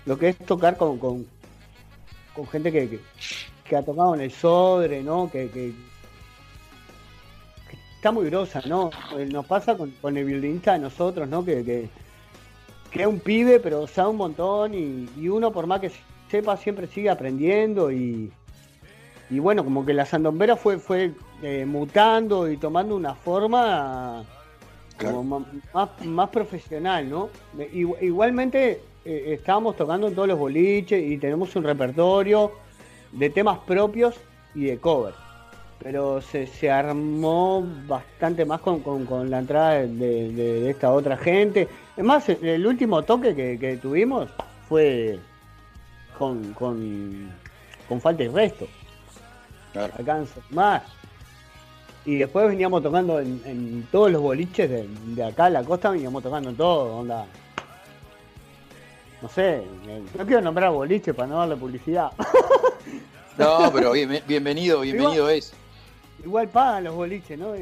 lo 0.05 0.17
que 0.19 0.29
es 0.29 0.37
tocar 0.37 0.75
con, 0.77 0.97
con, 0.99 1.25
gente 2.51 2.71
que, 2.71 2.99
que, 3.67 3.75
ha 3.75 3.81
tocado 3.83 4.13
en 4.15 4.21
el 4.21 4.31
Sodre, 4.31 5.01
¿no? 5.01 5.29
Que, 5.31 5.49
que- 5.49 5.73
que 7.69 7.77
está 7.95 8.11
muy 8.11 8.25
grosa, 8.29 8.61
¿no? 8.65 8.89
Eh, 9.17 9.25
Nos 9.25 9.45
pasa 9.45 9.75
con, 9.75 9.91
con 10.01 10.15
el 10.17 10.25
violinista 10.25 10.73
de 10.73 10.79
nosotros, 10.79 11.27
¿no? 11.27 11.43
Que, 11.43 11.89
que, 12.91 13.01
es 13.01 13.07
un 13.07 13.19
pibe, 13.19 13.59
pero 13.59 13.87
sabe 13.87 14.09
un 14.09 14.17
montón 14.17 14.73
y, 14.73 15.09
y 15.17 15.29
uno 15.29 15.51
por 15.51 15.67
más 15.67 15.79
que 15.79 15.91
sepa 16.29 16.57
siempre 16.57 16.87
sigue 16.87 17.09
aprendiendo 17.09 17.91
y, 17.91 18.31
y 19.29 19.39
bueno, 19.39 19.63
como 19.63 19.85
que 19.85 19.93
la 19.93 20.05
sandombera 20.05 20.55
fue, 20.55 20.77
fue 20.79 21.11
eh, 21.41 21.65
mutando 21.65 22.49
y 22.49 22.57
tomando 22.57 22.95
una 22.95 23.15
forma 23.15 24.23
como 24.97 25.23
más, 25.73 25.89
más 26.05 26.29
profesional, 26.29 27.09
¿no? 27.09 27.29
Igu- 27.57 27.97
Igualmente 28.01 28.81
eh, 29.05 29.33
estábamos 29.39 29.75
tocando 29.77 30.07
en 30.07 30.15
todos 30.15 30.27
los 30.27 30.37
boliches 30.37 31.01
y 31.01 31.17
tenemos 31.17 31.55
un 31.55 31.63
repertorio 31.63 32.51
de 33.11 33.29
temas 33.29 33.59
propios 33.59 34.15
y 34.53 34.65
de 34.65 34.77
cover. 34.77 35.13
Pero 35.81 36.21
se, 36.21 36.45
se 36.45 36.69
armó 36.69 37.65
bastante 37.87 38.43
más 38.45 38.59
con, 38.59 38.81
con- 38.81 39.05
con 39.05 39.29
la 39.29 39.39
entrada 39.39 39.73
de, 39.75 39.87
de- 39.87 40.31
de 40.61 40.69
esta 40.69 40.91
otra 40.91 41.15
gente. 41.15 41.67
Es 41.95 42.03
más, 42.03 42.27
el, 42.27 42.65
último 42.67 43.01
toque 43.03 43.33
que, 43.35 43.57
que 43.57 43.77
tuvimos 43.77 44.29
fue 44.67 45.19
con, 46.17 46.53
con, 46.53 47.31
con 47.87 48.01
falta 48.01 48.23
y 48.23 48.27
resto. 48.27 48.67
Claro. 49.71 49.93
Alcanza 49.97 50.41
más. 50.49 50.83
Y 52.05 52.17
después 52.17 52.47
veníamos 52.47 52.81
tocando 52.83 53.19
en, 53.19 53.41
en 53.45 53.87
todos 53.91 54.11
los 54.11 54.21
boliches 54.21 54.69
de, 54.69 54.87
de 55.15 55.23
acá 55.23 55.45
a 55.45 55.49
la 55.49 55.63
costa, 55.63 55.91
veníamos 55.91 56.21
tocando 56.23 56.49
en 56.49 56.57
todo, 56.57 56.97
onda. 56.97 57.25
No 59.21 59.29
sé, 59.29 59.57
eh, 59.87 60.01
no 60.17 60.25
quiero 60.25 60.41
nombrar 60.41 60.71
boliches 60.71 61.13
para 61.15 61.27
no 61.27 61.37
darle 61.39 61.55
publicidad. 61.55 62.11
No, 63.37 63.71
pero 63.73 63.93
bien- 63.93 64.21
bienvenido, 64.27 64.81
bienvenido 64.81 65.29
es. 65.29 65.53
Igual 66.23 66.49
pagan 66.49 66.85
los 66.85 66.95
boliches, 66.95 67.37
¿no? 67.37 67.53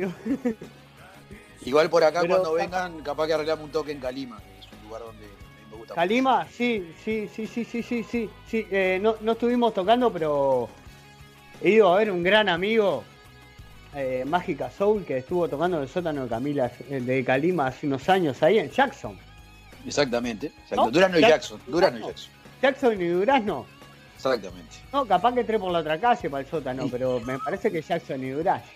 Igual 1.65 1.89
por 1.89 2.03
acá 2.03 2.25
cuando 2.25 2.53
vengan, 2.53 3.01
capaz 3.01 3.27
que 3.27 3.33
arreglamos 3.33 3.65
un 3.65 3.71
toque 3.71 3.91
en 3.91 3.99
Calima, 3.99 4.37
que 4.39 4.59
es 4.59 4.67
un 4.71 4.87
lugar 4.87 5.01
donde 5.03 5.27
me 5.69 5.77
gusta. 5.77 5.95
Calima, 5.95 6.47
sí, 6.47 6.93
sí, 7.03 7.29
sí, 7.33 7.45
sí, 7.47 7.65
sí, 7.65 7.83
sí, 7.83 8.03
sí. 8.03 8.67
Eh, 8.71 8.99
no, 9.01 9.15
no 9.21 9.33
estuvimos 9.33 9.73
tocando, 9.73 10.11
pero 10.11 10.69
he 11.61 11.71
ido 11.71 11.93
a 11.93 11.97
ver 11.97 12.11
un 12.11 12.23
gran 12.23 12.49
amigo, 12.49 13.03
eh, 13.95 14.23
Mágica 14.25 14.71
Soul, 14.71 15.03
que 15.03 15.17
estuvo 15.17 15.47
tocando 15.47 15.77
en 15.77 15.83
el 15.83 15.89
sótano 15.89 16.23
de 16.23 16.29
Camila 16.29 16.71
eh, 16.89 17.01
de 17.01 17.23
Calima 17.23 17.67
hace 17.67 17.87
unos 17.87 18.07
años 18.09 18.41
ahí 18.43 18.59
en 18.59 18.69
Jackson. 18.69 19.17
Exactamente, 19.85 20.47
exacto. 20.47 20.85
¿No? 20.85 20.91
Durano 20.91 21.17
y 21.17 21.21
Jackson. 21.21 21.57
Jackson. 21.57 21.71
Durano 21.71 21.97
y 21.97 22.01
Jackson. 22.01 22.31
Jackson 22.61 23.01
y 23.01 23.07
Durazno. 23.07 23.65
Exactamente. 24.35 24.75
No, 24.93 25.05
capaz 25.05 25.33
que 25.33 25.39
entré 25.41 25.59
por 25.59 25.71
la 25.71 25.79
otra 25.79 25.99
calle 25.99 26.29
para 26.29 26.41
el 26.41 26.47
sótano, 26.49 26.87
pero 26.91 27.19
me 27.21 27.37
parece 27.39 27.71
que 27.71 27.81
Jackson 27.81 28.23
y 28.23 28.29
Durazno. 28.29 28.69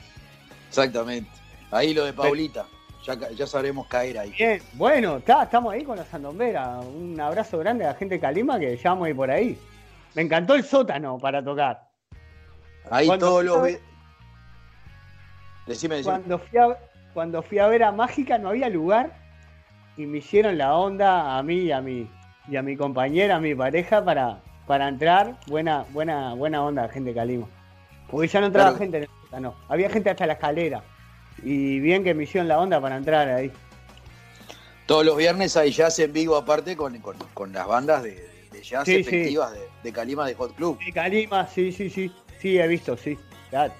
Exactamente. 0.68 1.30
Ahí 1.72 1.94
lo 1.94 2.06
de 2.06 2.14
Paulita. 2.14 2.66
Ya, 3.06 3.16
ya 3.32 3.48
sabremos 3.48 3.88
caer 3.88 4.20
ahí. 4.20 4.32
Bien, 4.38 4.62
bueno, 4.74 5.18
está, 5.18 5.44
estamos 5.44 5.74
ahí 5.74 5.84
con 5.84 5.98
la 5.98 6.06
sandombera. 6.06 6.80
Un 6.82 7.20
abrazo 7.20 7.58
grande 7.58 7.84
a 7.84 7.90
la 7.90 7.94
gente 7.96 8.16
de 8.16 8.22
Calima 8.22 8.60
que 8.60 8.78
ya 8.78 8.90
vamos 8.92 9.08
a 9.08 9.10
ir 9.10 9.16
por 9.16 9.32
ahí. 9.32 9.58
Me 10.14 10.22
encantó 10.22 10.54
el 10.54 10.64
sótano 10.64 11.18
para 11.18 11.44
tocar. 11.44 11.82
Ahí 12.92 13.08
Cuando 13.08 13.26
todos 13.28 13.44
los. 13.46 13.64
ve- 13.64 13.82
Decime, 15.66 15.96
decime. 15.96 16.16
Cuando 16.20 16.40
fui, 16.40 16.60
a, 16.60 16.78
cuando 17.14 17.42
fui 17.42 17.60
a 17.60 17.68
ver 17.68 17.84
a 17.84 17.92
Mágica 17.92 18.38
no 18.38 18.50
había 18.50 18.70
lugar 18.70 19.12
y 19.98 20.06
me 20.06 20.18
hicieron 20.20 20.58
la 20.58 20.76
onda 20.76 21.38
a 21.38 21.44
mí 21.44 21.56
y 21.60 21.72
a 21.72 21.82
mi, 21.82 22.10
y 22.48 22.56
a 22.56 22.62
mi 22.62 22.76
compañera, 22.76 23.38
a 23.38 23.40
mi 23.40 23.56
pareja 23.56 24.04
para, 24.04 24.42
para 24.72 24.88
entrar. 24.88 25.36
Buena, 25.48 25.84
buena, 25.90 26.34
buena 26.34 26.64
onda, 26.64 26.88
gente 26.88 27.10
de 27.10 27.16
Calima. 27.18 27.46
Porque 28.10 28.30
ya 28.30 28.40
no 28.40 28.46
entraba 28.46 28.70
Claro. 28.70 28.80
gente 28.80 28.98
en 29.00 29.04
el 29.04 29.10
sótano. 29.24 29.56
Había 29.68 29.90
gente 29.90 30.10
hasta 30.10 30.26
la 30.26 30.34
escalera. 30.34 30.82
Y 31.44 31.82
bien 31.82 32.06
que 32.06 32.14
me 32.14 32.24
hicieron 32.24 32.48
la 32.48 32.58
onda 32.58 32.80
para 32.80 32.96
entrar 32.96 33.28
ahí. 33.28 33.52
Todos 34.86 35.06
los 35.06 35.18
viernes 35.18 35.58
hay 35.58 35.72
jazz 35.72 36.00
en 36.00 36.14
vivo 36.14 36.38
aparte 36.38 36.78
con, 36.78 36.98
con, 37.00 37.18
con 37.34 37.52
las 37.52 37.68
bandas 37.68 38.02
de, 38.04 38.12
de 38.50 38.64
jazz 38.64 38.86
Sí, 38.86 38.94
sí. 38.96 39.00
efectivas 39.02 39.52
de, 39.52 39.60
de 39.84 39.92
Calima 39.92 40.26
de 40.26 40.36
Hot 40.36 40.56
Club. 40.56 40.80
Sí, 40.82 40.94
Calima, 40.94 41.46
sí, 41.48 41.74
sí, 41.74 41.90
sí. 41.90 42.10
Sí, 42.40 42.58
he 42.58 42.66
visto, 42.66 42.96
sí. 42.96 43.20
Claro. 43.50 43.74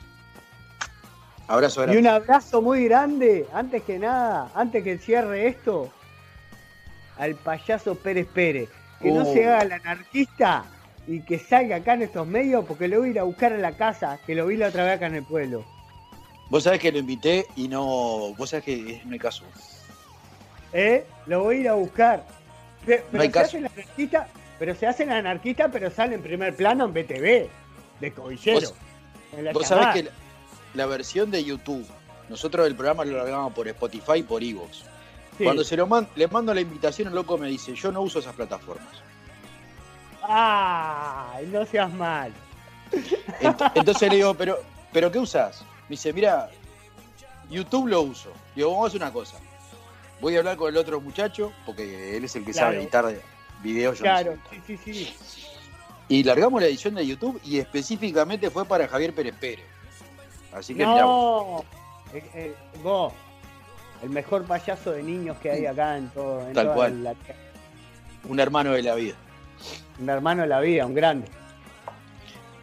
Abrazo 1.49 1.81
Y 1.81 1.83
grande. 1.87 2.01
un 2.01 2.07
abrazo 2.07 2.63
muy 2.63 2.85
grande, 2.85 3.45
antes 3.53 3.83
que 3.83 3.99
nada, 3.99 4.49
antes 4.55 4.85
que 4.85 4.99
cierre 4.99 5.49
esto, 5.49 5.91
al 7.19 7.35
payaso 7.35 7.97
Pérez 7.97 8.29
Pérez. 8.33 8.69
Que 9.01 9.11
no 9.11 9.23
Uh. 9.29 9.33
se 9.33 9.49
haga 9.49 9.63
el 9.63 9.73
anarquista 9.73 10.65
y 11.13 11.23
que 11.23 11.39
salga 11.41 11.77
acá 11.77 11.95
en 11.95 12.03
estos 12.03 12.25
medios 12.27 12.65
porque 12.67 12.87
lo 12.87 12.99
voy 13.01 13.09
a 13.09 13.11
ir 13.11 13.19
a 13.19 13.25
buscar 13.25 13.53
a 13.53 13.59
la 13.59 13.73
casa, 13.77 14.21
que 14.27 14.35
lo 14.37 14.47
vi 14.47 14.57
la 14.57 14.69
otra 14.69 14.85
vez 14.85 14.95
acá 14.95 15.07
en 15.07 15.17
el 15.17 15.25
pueblo. 15.25 15.65
Vos 16.49 16.63
sabés 16.65 16.79
que 16.81 16.93
lo 16.93 16.99
invité 16.99 17.47
y 17.57 17.67
no. 17.69 18.33
Vos 18.37 18.51
sabés 18.51 18.65
que 18.65 19.03
no 19.05 19.13
hay 19.13 19.19
caso. 19.19 19.45
¿Eh? 20.73 21.05
Lo 21.27 21.43
voy 21.43 21.57
a 21.57 21.61
ir 21.61 21.69
a 21.69 21.75
buscar. 21.75 22.25
Pe- 22.87 23.05
Pero, 23.11 23.23
hay 23.23 23.29
se 23.29 23.33
caso. 23.33 23.47
hacen 23.47 23.67
anarquistas, 23.67 24.29
pero 24.59 24.75
se 24.75 24.87
hacen 24.87 25.11
anarquistas, 25.11 25.69
pero 25.73 25.91
sale 25.91 26.15
en 26.15 26.23
primer 26.23 26.55
plano 26.55 26.85
en 26.87 26.93
BTV, 26.93 27.49
de 28.01 28.13
cobillero. 28.15 28.61
Vos- 28.61 29.53
Vos 29.53 29.67
sabés 29.67 29.89
que 29.95 30.03
la, 30.05 30.11
la 30.75 30.87
versión 30.87 31.31
de 31.31 31.45
YouTube, 31.45 31.87
nosotros 32.29 32.67
el 32.67 32.75
programa 32.75 33.05
lo 33.05 33.25
grabamos 33.25 33.53
por 33.53 33.69
Spotify 33.69 34.19
y 34.19 34.23
por 34.23 34.43
Evox. 34.43 34.85
Sí. 35.39 35.45
Cuando 35.45 35.63
se 35.65 35.77
lo 35.77 35.87
man- 35.87 36.09
le 36.17 36.27
mando 36.29 36.53
la 36.55 36.61
invitación, 36.61 37.09
el 37.09 37.15
loco 37.15 37.37
me 37.39 37.49
dice, 37.49 37.75
yo 37.75 37.93
no 37.93 38.01
uso 38.01 38.19
esas 38.19 38.35
plataformas. 38.35 38.89
¡Ay, 40.23 41.47
no 41.47 41.65
seas 41.67 41.93
mal! 41.93 42.33
Ent- 43.41 43.73
Entonces 43.75 44.09
le 44.11 44.17
digo, 44.17 44.35
pero, 44.35 44.59
¿pero 44.93 45.11
qué 45.11 45.19
usas? 45.19 45.63
Me 45.83 45.91
dice, 45.91 46.13
mira, 46.13 46.49
YouTube 47.49 47.89
lo 47.89 48.03
uso. 48.03 48.33
Digo, 48.55 48.71
vamos 48.71 48.85
a 48.85 48.89
hacer 48.89 49.03
una 49.03 49.13
cosa. 49.13 49.37
Voy 50.21 50.37
a 50.37 50.41
hablar 50.41 50.57
con 50.57 50.69
el 50.69 50.77
otro 50.77 51.01
muchacho, 51.01 51.53
porque 51.65 52.17
él 52.17 52.25
es 52.25 52.37
el 52.37 52.45
que 52.45 52.53
Claro. 52.53 52.69
sabe 52.73 52.83
editar 52.83 53.05
videos. 53.63 53.99
yo 53.99 54.05
no 54.05 54.17
sé 54.19 54.23
Claro, 54.25 54.39
sí, 54.67 54.77
sí, 54.85 54.95
sí. 54.95 55.15
Y 56.09 56.25
largamos 56.25 56.61
la 56.61 56.67
edición 56.69 56.95
de 56.97 57.07
YouTube 57.07 57.41
y 57.45 57.59
específicamente 57.59 58.51
fue 58.51 58.65
para 58.65 58.89
Javier 58.89 59.15
Pérez 59.15 59.35
Pérez. 59.41 59.65
Así 60.53 60.75
que. 60.75 60.85
No, 60.85 61.65
Eh, 62.13 62.23
eh, 62.35 62.55
vos, 62.83 63.13
el 64.03 64.11
mejor 64.11 64.45
payaso 64.45 64.91
de 64.91 65.03
niños 65.05 65.37
que 65.39 65.49
hay 65.53 65.67
acá 65.67 65.97
en 65.97 66.09
todo. 66.09 66.41
En 66.49 66.53
Tal 66.55 66.65
toda 66.65 66.75
cual. 66.75 67.05
la- 67.05 67.15
un 68.29 68.41
hermano 68.41 68.73
de 68.73 68.83
la 68.83 68.97
vida. 68.97 69.15
Un 70.01 70.09
hermano 70.09 70.43
de 70.43 70.49
la 70.49 70.61
vida, 70.61 70.87
un 70.87 70.95
grande. 70.95 71.27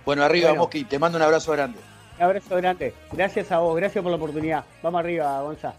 Bueno, 0.06 0.24
arriba, 0.24 0.50
Bueno. 0.50 0.64
Mosqui, 0.64 0.84
te 0.86 0.98
mando 1.00 1.18
un 1.18 1.24
abrazo 1.24 1.52
grande. 1.52 1.80
Un 2.18 2.24
abrazo 2.24 2.56
grande. 2.56 2.94
Gracias 3.12 3.52
a 3.52 3.60
vos, 3.60 3.76
gracias 3.76 4.02
por 4.02 4.12
la 4.12 4.18
oportunidad. 4.18 4.64
Vamos 4.82 5.00
arriba, 5.00 5.42
Gonza. 5.42 5.74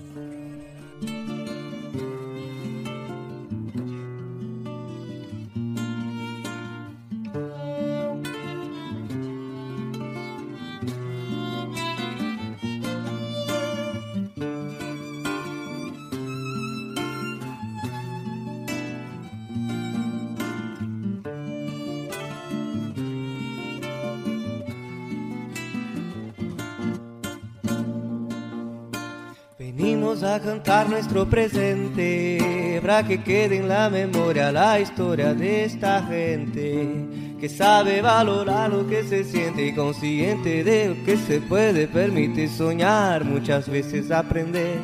Cantar 30.41 30.89
nuestro 30.89 31.29
presente, 31.29 32.79
para 32.81 33.07
que 33.07 33.23
quede 33.23 33.57
en 33.59 33.69
la 33.69 33.91
memoria 33.91 34.51
la 34.53 34.81
historia 34.81 35.35
de 35.35 35.65
esta 35.65 36.03
gente 36.03 37.07
que 37.41 37.49
sabe 37.49 38.03
valorar 38.03 38.71
lo 38.71 38.87
que 38.89 39.05
se 39.05 39.25
siente 39.25 39.67
y 39.67 39.75
consciente 39.75 40.65
de 40.65 40.89
lo 40.89 41.05
que 41.05 41.17
se 41.17 41.41
puede 41.41 41.87
permitir 41.87 42.49
soñar, 42.49 43.25
muchas 43.25 43.69
veces 43.69 44.11
aprender, 44.11 44.81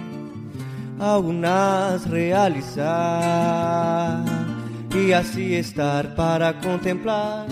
algunas 1.01 2.09
realizar 2.09 2.85
y 4.95 5.13
así 5.13 5.57
estar 5.57 6.15
para 6.15 6.61
contemplar 6.61 7.47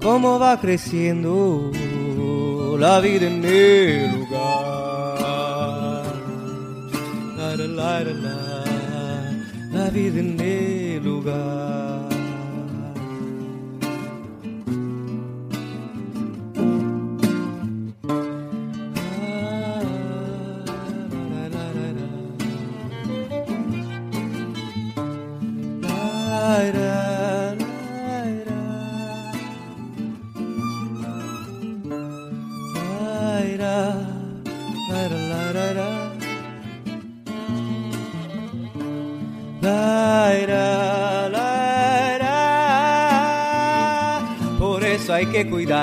cómo 0.00 0.38
va 0.38 0.60
creciendo 0.60 1.72
la 2.78 3.00
vida 3.00 3.26
en 3.28 3.44
el 3.44 4.12
lugar. 4.12 4.51
La, 7.82 7.98
la, 8.04 8.12
la, 8.12 8.14
la, 8.14 8.64
la, 9.72 9.84
la 9.84 9.90
vida 9.90 10.20
en 10.20 10.40
el 10.40 11.02
lugar. 11.02 11.91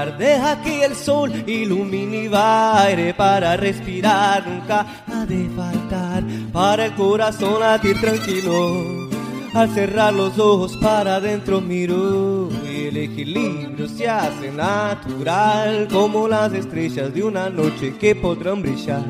Deja 0.06 0.62
que 0.62 0.86
el 0.86 0.96
sol 0.96 1.32
ilumine 1.48 2.26
y 2.26 2.30
aire 2.34 3.14
para 3.14 3.58
respirar, 3.58 4.48
nunca 4.48 4.86
ha 5.08 5.26
de 5.26 5.50
faltar 5.56 6.24
para 6.52 6.86
el 6.86 6.96
corazón 6.96 7.60
latir 7.60 8.00
tranquilo. 8.00 9.10
Al 9.54 9.70
cerrar 9.70 10.14
los 10.14 10.38
ojos 10.38 10.78
para 10.78 11.16
adentro 11.16 11.60
miro 11.60 12.50
y 12.64 12.88
el 12.88 12.98
equilibrio 12.98 13.88
se 13.88 14.08
hace 14.08 14.52
natural 14.52 15.88
como 15.92 16.28
las 16.28 16.54
estrellas 16.54 17.14
de 17.14 17.24
una 17.24 17.50
noche 17.50 17.96
que 17.98 18.14
podrán 18.14 18.62
brillar 18.62 19.04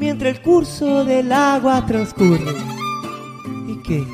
mientras 0.00 0.34
el 0.36 0.42
curso 0.42 1.04
del 1.04 1.30
agua 1.30 1.84
transcurre. 1.86 2.56
¿Y 3.68 3.76
qué? 3.82 4.04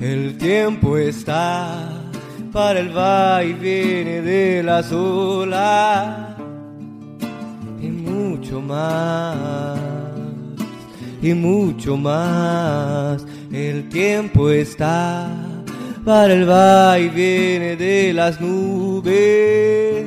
El 0.00 0.38
tiempo 0.38 0.96
está 0.96 1.89
para 2.52 2.80
el 2.80 2.96
va 2.96 3.44
y 3.44 3.52
viene 3.52 4.22
de 4.22 4.62
las 4.62 4.90
olas 4.92 6.36
y 7.80 7.88
mucho 7.88 8.60
más 8.60 9.78
y 11.22 11.34
mucho 11.34 11.96
más. 11.96 13.24
El 13.52 13.88
tiempo 13.88 14.50
está 14.50 15.28
para 16.04 16.32
el 16.32 16.48
va 16.48 16.98
y 16.98 17.08
viene 17.08 17.76
de 17.76 18.12
las 18.12 18.40
nubes 18.40 20.06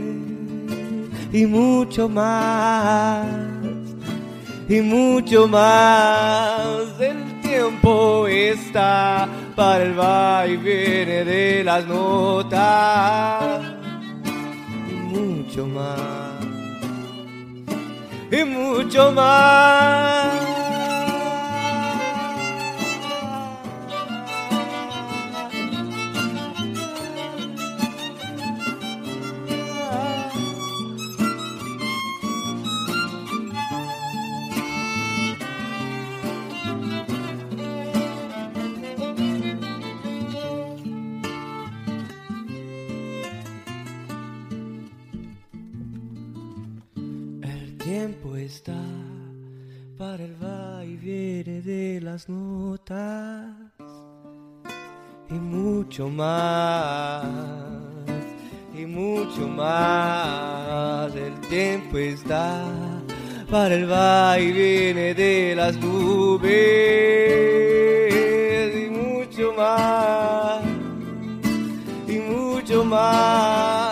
y 1.31 1.45
mucho 1.45 2.09
más 2.09 3.25
y 4.67 4.81
mucho 4.81 5.47
más. 5.47 6.99
El 6.99 7.41
tiempo 7.41 8.27
está 8.27 9.29
para 9.55 9.83
el 9.83 9.99
va 9.99 10.45
y 10.47 10.57
viene 10.57 11.23
de 11.23 11.63
las 11.63 11.85
notas 11.85 13.61
y 14.89 14.93
mucho 14.93 15.67
más 15.67 16.33
y 18.31 18.43
mucho 18.43 19.11
más. 19.11 20.52
Mucho 55.93 56.09
más 56.09 57.23
y 58.73 58.83
mucho 58.83 59.47
más. 59.47 61.13
El 61.13 61.39
tiempo 61.41 61.99
está 61.99 62.65
para 63.51 63.75
el 63.75 63.91
va 63.91 64.39
y 64.39 64.51
viene 64.51 65.13
de 65.13 65.53
las 65.55 65.77
nubes 65.77 66.49
y 68.75 68.89
mucho 68.89 69.53
más 69.53 70.63
y 72.07 72.17
mucho 72.17 72.83
más. 72.83 73.82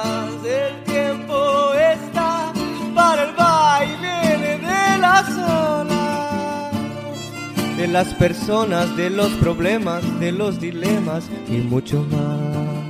De 7.82 7.88
las 7.88 8.14
personas, 8.14 8.96
de 8.96 9.10
los 9.10 9.32
problemas, 9.38 10.04
de 10.20 10.32
los 10.32 10.60
dilemas 10.62 11.28
y 11.50 11.58
mucho 11.58 12.06
más. 12.12 12.81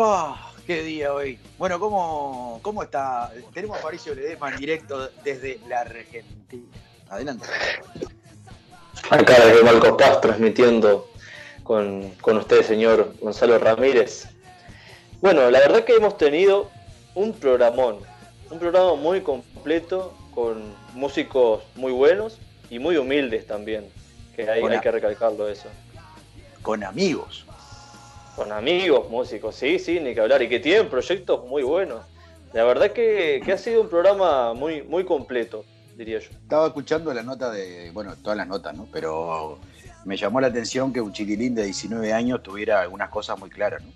Ah, 0.00 0.52
qué 0.64 0.82
día 0.84 1.12
hoy. 1.12 1.40
Bueno, 1.58 1.80
¿cómo, 1.80 2.60
cómo 2.62 2.84
está? 2.84 3.32
Tenemos 3.52 3.78
a 3.78 3.80
Fabricio 3.80 4.14
Ledesma 4.14 4.50
en 4.50 4.56
directo 4.58 5.10
desde 5.24 5.58
la 5.66 5.80
Argentina. 5.80 6.68
Adelante. 7.08 7.44
Acá 9.10 9.44
desde 9.44 9.64
Malco 9.64 9.96
Paz 9.96 10.20
transmitiendo 10.20 11.10
con, 11.64 12.10
con 12.20 12.36
usted, 12.36 12.62
señor 12.62 13.12
Gonzalo 13.20 13.58
Ramírez. 13.58 14.28
Bueno, 15.20 15.50
la 15.50 15.58
verdad 15.58 15.82
que 15.82 15.96
hemos 15.96 16.16
tenido 16.16 16.70
un 17.16 17.32
programón, 17.32 17.98
un 18.50 18.58
programa 18.60 18.94
muy 18.94 19.22
completo 19.22 20.16
con 20.32 20.76
músicos 20.94 21.64
muy 21.74 21.90
buenos 21.90 22.38
y 22.70 22.78
muy 22.78 22.96
humildes 22.98 23.48
también, 23.48 23.90
que 24.36 24.48
hay, 24.48 24.62
Hola. 24.62 24.76
hay 24.76 24.80
que 24.80 24.92
recalcarlo 24.92 25.48
eso. 25.48 25.68
Con 26.62 26.84
amigos. 26.84 27.47
Con 28.38 28.52
amigos, 28.52 29.10
músicos, 29.10 29.56
sí, 29.56 29.80
sí, 29.80 29.98
ni 29.98 30.14
que 30.14 30.20
hablar, 30.20 30.40
y 30.42 30.48
que 30.48 30.60
tienen 30.60 30.88
proyectos 30.88 31.44
muy 31.48 31.64
buenos. 31.64 32.04
La 32.52 32.62
verdad 32.62 32.92
que, 32.92 33.42
que 33.44 33.50
ha 33.50 33.58
sido 33.58 33.82
un 33.82 33.88
programa 33.88 34.54
muy, 34.54 34.82
muy 34.82 35.04
completo, 35.04 35.64
diría 35.96 36.20
yo. 36.20 36.28
Estaba 36.30 36.68
escuchando 36.68 37.12
la 37.12 37.24
nota 37.24 37.50
de, 37.50 37.90
bueno, 37.90 38.14
todas 38.22 38.36
las 38.36 38.46
notas, 38.46 38.76
¿no? 38.76 38.86
Pero 38.92 39.58
me 40.04 40.16
llamó 40.16 40.40
la 40.40 40.46
atención 40.46 40.92
que 40.92 41.00
un 41.00 41.12
chiquilín 41.12 41.56
de 41.56 41.64
19 41.64 42.12
años 42.12 42.40
tuviera 42.40 42.80
algunas 42.80 43.08
cosas 43.08 43.36
muy 43.40 43.50
claras, 43.50 43.82
¿no? 43.82 43.90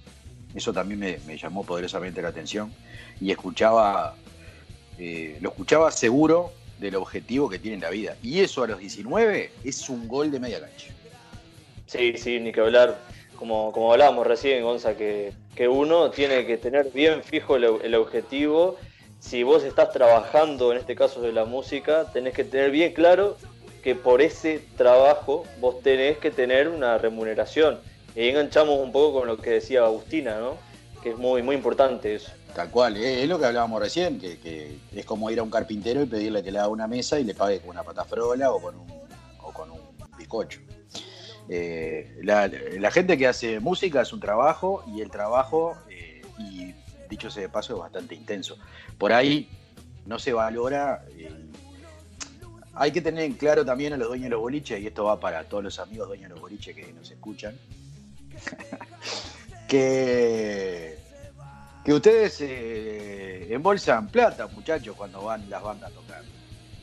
Eso 0.56 0.72
también 0.72 0.98
me, 0.98 1.18
me 1.24 1.38
llamó 1.38 1.62
poderosamente 1.62 2.20
la 2.20 2.30
atención. 2.30 2.72
Y 3.20 3.30
escuchaba, 3.30 4.16
eh, 4.98 5.38
lo 5.40 5.50
escuchaba 5.50 5.92
seguro 5.92 6.50
del 6.80 6.96
objetivo 6.96 7.48
que 7.48 7.60
tiene 7.60 7.76
en 7.76 7.82
la 7.82 7.90
vida. 7.90 8.16
Y 8.24 8.40
eso 8.40 8.64
a 8.64 8.66
los 8.66 8.80
19 8.80 9.52
es 9.62 9.88
un 9.88 10.08
gol 10.08 10.32
de 10.32 10.40
media 10.40 10.58
cancha. 10.58 10.92
Sí, 11.86 12.14
sí, 12.16 12.40
ni 12.40 12.50
que 12.50 12.60
hablar. 12.60 12.98
Como, 13.36 13.72
como 13.72 13.92
hablábamos 13.92 14.26
recién, 14.26 14.62
Gonza, 14.62 14.96
que, 14.96 15.32
que 15.54 15.68
uno 15.68 16.10
tiene 16.10 16.46
que 16.46 16.56
tener 16.56 16.90
bien 16.90 17.22
fijo 17.22 17.56
el, 17.56 17.94
objetivo. 17.94 18.76
Si 19.18 19.42
vos 19.42 19.64
estás 19.64 19.92
trabajando, 19.92 20.72
en 20.72 20.78
este 20.78 20.94
caso 20.94 21.20
de 21.20 21.32
la 21.32 21.44
música, 21.44 22.10
tenés 22.12 22.34
que 22.34 22.44
tener 22.44 22.70
bien 22.70 22.92
claro 22.92 23.36
que 23.82 23.94
por 23.94 24.22
ese 24.22 24.62
trabajo 24.76 25.44
vos 25.60 25.80
tenés 25.82 26.18
que 26.18 26.30
tener 26.30 26.68
una 26.68 26.98
remuneración. 26.98 27.80
Y 28.14 28.28
enganchamos 28.28 28.78
un 28.78 28.92
poco 28.92 29.20
con 29.20 29.28
lo 29.28 29.36
que 29.38 29.50
decía 29.50 29.84
Agustina, 29.84 30.38
¿no? 30.38 30.56
Que 31.02 31.10
es 31.10 31.18
muy, 31.18 31.42
muy 31.42 31.56
importante 31.56 32.14
eso. 32.14 32.30
Tal 32.54 32.70
cual, 32.70 32.96
es 32.96 33.26
lo 33.28 33.38
que 33.38 33.46
hablábamos 33.46 33.80
recién, 33.80 34.20
que, 34.20 34.38
que 34.38 34.76
es 34.94 35.06
como 35.06 35.30
ir 35.30 35.38
a 35.38 35.42
un 35.42 35.50
carpintero 35.50 36.02
y 36.02 36.06
pedirle 36.06 36.42
que 36.42 36.52
le 36.52 36.58
haga 36.58 36.68
una 36.68 36.86
mesa 36.86 37.18
y 37.18 37.24
le 37.24 37.34
pague 37.34 37.60
con 37.60 37.70
una 37.70 37.82
patafrola 37.82 38.52
o 38.52 38.60
con 38.60 38.76
un, 38.76 38.90
o 39.40 39.52
con 39.52 39.70
un 39.70 39.80
bizcocho. 40.18 40.60
Eh, 41.48 42.18
la, 42.22 42.90
gente 42.90 43.18
que 43.18 43.26
hace 43.26 43.60
música 43.60 44.02
es 44.02 44.12
un 44.12 44.20
trabajo 44.20 44.84
y 44.86 45.00
el 45.00 45.10
trabajo, 45.10 45.76
eh, 45.90 46.22
y 46.38 46.74
dicho 47.08 47.30
sea 47.30 47.42
de 47.42 47.48
paso, 47.48 47.74
es 47.74 47.80
bastante 47.80 48.14
intenso. 48.14 48.56
Por 48.98 49.12
ahí 49.12 49.48
no 50.06 50.18
se 50.18 50.32
valora. 50.32 51.04
eh, 51.16 51.30
hay 52.74 52.90
que 52.90 53.02
tener 53.02 53.24
en 53.24 53.34
claro 53.34 53.66
también 53.66 53.92
a 53.92 53.98
los 53.98 54.08
dueños 54.08 54.24
de 54.24 54.30
los 54.30 54.40
boliches, 54.40 54.80
y 54.80 54.86
esto 54.86 55.04
va 55.04 55.20
para 55.20 55.44
todos 55.44 55.62
los 55.62 55.78
amigos 55.78 56.08
dueños 56.08 56.28
de 56.30 56.34
los 56.34 56.40
boliches 56.40 56.74
que 56.74 56.90
nos 56.94 57.10
escuchan, 57.10 57.54
que, 59.68 60.98
que 61.84 61.92
ustedes 61.92 62.38
embolsan 63.50 64.08
plata, 64.08 64.46
muchachos, 64.46 64.96
cuando 64.96 65.22
van 65.22 65.50
las 65.50 65.62
bandas 65.62 65.90
a 65.90 65.94
tocar. 65.94 66.22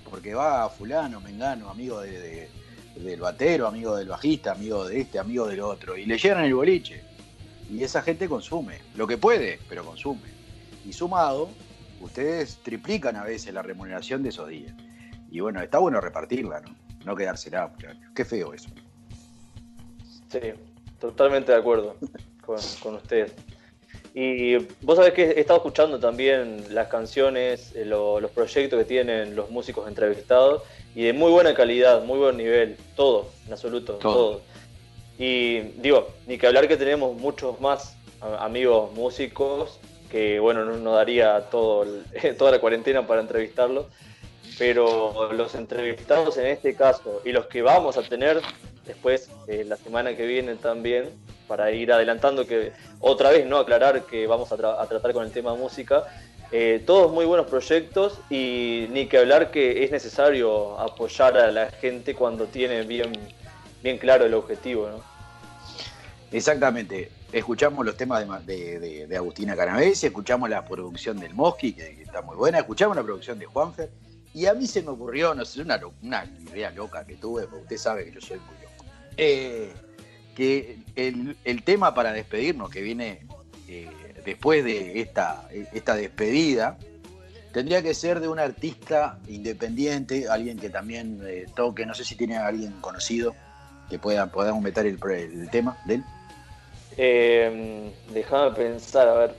Porque 0.07 0.35
va 0.35 0.69
fulano, 0.69 1.19
mengano, 1.21 1.69
amigo 1.69 2.01
de- 2.01 2.49
del 3.03 3.21
batero, 3.21 3.67
amigo 3.67 3.95
del 3.95 4.07
bajista, 4.07 4.51
amigo 4.51 4.85
de 4.85 5.01
este, 5.01 5.19
amigo 5.19 5.47
del 5.47 5.61
otro, 5.61 5.97
y 5.97 6.05
le 6.05 6.17
llenan 6.17 6.43
el 6.43 6.53
boliche. 6.53 7.03
Y 7.69 7.83
esa 7.83 8.01
gente 8.01 8.27
consume, 8.27 8.79
lo 8.95 9.07
que 9.07 9.17
puede, 9.17 9.59
pero 9.69 9.85
consume. 9.85 10.29
Y 10.85 10.93
sumado, 10.93 11.49
ustedes 12.01 12.57
triplican 12.63 13.15
a 13.15 13.23
veces 13.23 13.53
la 13.53 13.61
remuneración 13.61 14.23
de 14.23 14.29
esos 14.29 14.49
días. 14.49 14.73
Y 15.31 15.39
bueno, 15.39 15.61
está 15.61 15.77
bueno 15.77 16.01
repartirla, 16.01 16.61
¿no? 16.61 16.75
No 17.05 17.15
quedársela, 17.15 17.67
muchachos. 17.67 18.01
Qué 18.15 18.25
feo 18.25 18.53
eso. 18.53 18.69
Sí, 20.29 20.39
totalmente 20.99 21.51
de 21.51 21.57
acuerdo 21.59 21.95
con, 22.45 22.57
con 22.81 22.95
ustedes. 22.95 23.33
Y 24.21 24.57
vos 24.81 24.97
sabés 24.97 25.13
que 25.13 25.23
he 25.31 25.39
estado 25.39 25.59
escuchando 25.59 25.97
también 25.97 26.65
las 26.75 26.89
canciones, 26.89 27.73
eh, 27.73 27.85
lo- 27.85 28.19
los 28.19 28.31
proyectos 28.31 28.77
que 28.77 28.83
tienen 28.83 29.33
los 29.33 29.49
músicos 29.49 29.87
entrevistados 29.87 30.63
y 30.93 31.03
de 31.03 31.13
muy 31.13 31.31
buena 31.31 31.53
calidad, 31.53 32.03
muy 32.03 32.19
buen 32.19 32.35
nivel, 32.35 32.75
todo, 32.97 33.27
en 33.47 33.53
absoluto, 33.53 33.93
Todo. 33.93 34.13
todo. 34.13 34.41
Y 35.17 35.59
digo, 35.81 36.09
ni 36.27 36.37
que 36.37 36.47
hablar 36.47 36.67
que 36.67 36.75
tenemos 36.75 37.15
muchos 37.15 37.61
más 37.61 37.95
amigos 38.39 38.91
músicos 38.91 39.79
que 40.11 40.37
bueno, 40.41 40.65
no 40.65 40.75
nos 40.75 40.95
daría 40.95 41.39
todo 41.49 41.83
el- 41.83 42.03
toda 42.37 42.51
la 42.51 42.59
cuarentena 42.59 43.07
para 43.07 43.21
entrevistarlos, 43.21 43.85
pero 44.57 45.31
los 45.31 45.55
entrevistados 45.55 46.35
en 46.37 46.47
este 46.47 46.75
caso 46.75 47.21
y 47.23 47.31
los 47.31 47.45
que 47.45 47.61
vamos 47.61 47.95
a 47.95 48.01
tener 48.03 48.41
después 48.85 49.29
eh, 49.47 49.63
la 49.65 49.77
semana 49.77 50.17
que 50.17 50.25
viene 50.25 50.55
también 50.55 51.05
para 51.49 51.71
ir 51.71 51.91
adelantando 51.91 52.45
que 52.47 52.71
otra 53.01 53.31
vez 53.31 53.45
no 53.45 53.57
aclarar 53.57 54.03
que 54.05 54.27
vamos 54.27 54.51
a, 54.53 54.57
tra- 54.57 54.77
a 54.79 54.87
tratar 54.87 55.11
con 55.11 55.25
el 55.25 55.31
tema 55.31 55.55
música 55.55 56.03
eh, 56.51 56.81
todos 56.85 57.11
muy 57.11 57.25
buenos 57.25 57.47
proyectos 57.47 58.19
y 58.29 58.85
ni 58.91 59.07
que 59.07 59.17
hablar 59.17 59.51
que 59.51 59.83
es 59.83 59.91
necesario 59.91 60.79
apoyar 60.79 61.37
a 61.37 61.51
la 61.51 61.69
gente 61.81 62.13
cuando 62.15 62.45
tiene 62.45 62.83
bien 62.83 63.11
bien 63.81 63.97
claro 63.97 64.25
el 64.25 64.33
objetivo 64.35 64.87
¿no? 64.89 65.01
Exactamente. 66.31 67.09
Escuchamos 67.31 67.83
los 67.85 67.95
temas 67.97 68.25
de, 68.45 68.55
de, 68.55 68.79
de- 68.79 69.07
de 69.07 69.17
Agustina 69.17 69.55
Canavesi, 69.55 70.07
escuchamos 70.07 70.49
la 70.49 70.63
producción 70.65 71.19
del 71.19 71.33
Mosqui, 71.33 71.73
que, 71.73 71.95
que 71.95 72.03
está 72.03 72.21
muy 72.21 72.35
buena, 72.35 72.59
escuchamos 72.59 72.95
la 72.95 73.03
producción 73.03 73.37
de 73.39 73.45
Juanfer, 73.45 73.89
y 74.33 74.45
a 74.45 74.53
mí 74.53 74.65
se 74.67 74.81
me 74.83 74.89
ocurrió, 74.89 75.33
no 75.33 75.43
sé, 75.45 75.61
una, 75.61 75.79
una 76.03 76.25
idea 76.51 76.69
loca 76.71 77.03
que 77.05 77.15
tuve, 77.17 77.43
porque 77.43 77.63
usted 77.63 77.77
sabe 77.77 78.05
que 78.05 78.11
yo 78.11 78.21
soy 78.21 78.37
muy 78.39 78.55
loco, 78.63 78.85
eh, 79.17 79.73
que 80.39 80.77
el, 80.95 81.35
el 81.43 81.63
tema 81.63 81.93
para 81.93 82.13
despedirnos, 82.13 82.69
que 82.69 82.81
viene 82.81 83.27
eh, 83.67 83.89
después 84.23 84.63
de 84.63 85.01
esta, 85.01 85.49
esta 85.73 85.95
despedida, 85.95 86.77
tendría 87.51 87.81
que 87.81 87.93
ser 87.93 88.21
de 88.21 88.29
un 88.29 88.39
artista 88.39 89.19
independiente, 89.27 90.29
alguien 90.29 90.57
que 90.57 90.69
también 90.69 91.19
eh, 91.25 91.45
toque, 91.57 91.85
no 91.85 91.93
sé 91.93 92.05
si 92.05 92.15
tiene 92.15 92.37
a 92.37 92.47
alguien 92.47 92.71
conocido 92.79 93.35
que 93.89 93.99
pueda, 93.99 94.31
podamos 94.31 94.63
meter 94.63 94.85
el, 94.85 94.97
el 95.11 95.49
tema 95.49 95.77
de 95.83 95.95
él. 95.95 96.03
Eh, 96.95 97.91
déjame 98.13 98.55
pensar, 98.55 99.09
a 99.09 99.13
ver, 99.15 99.35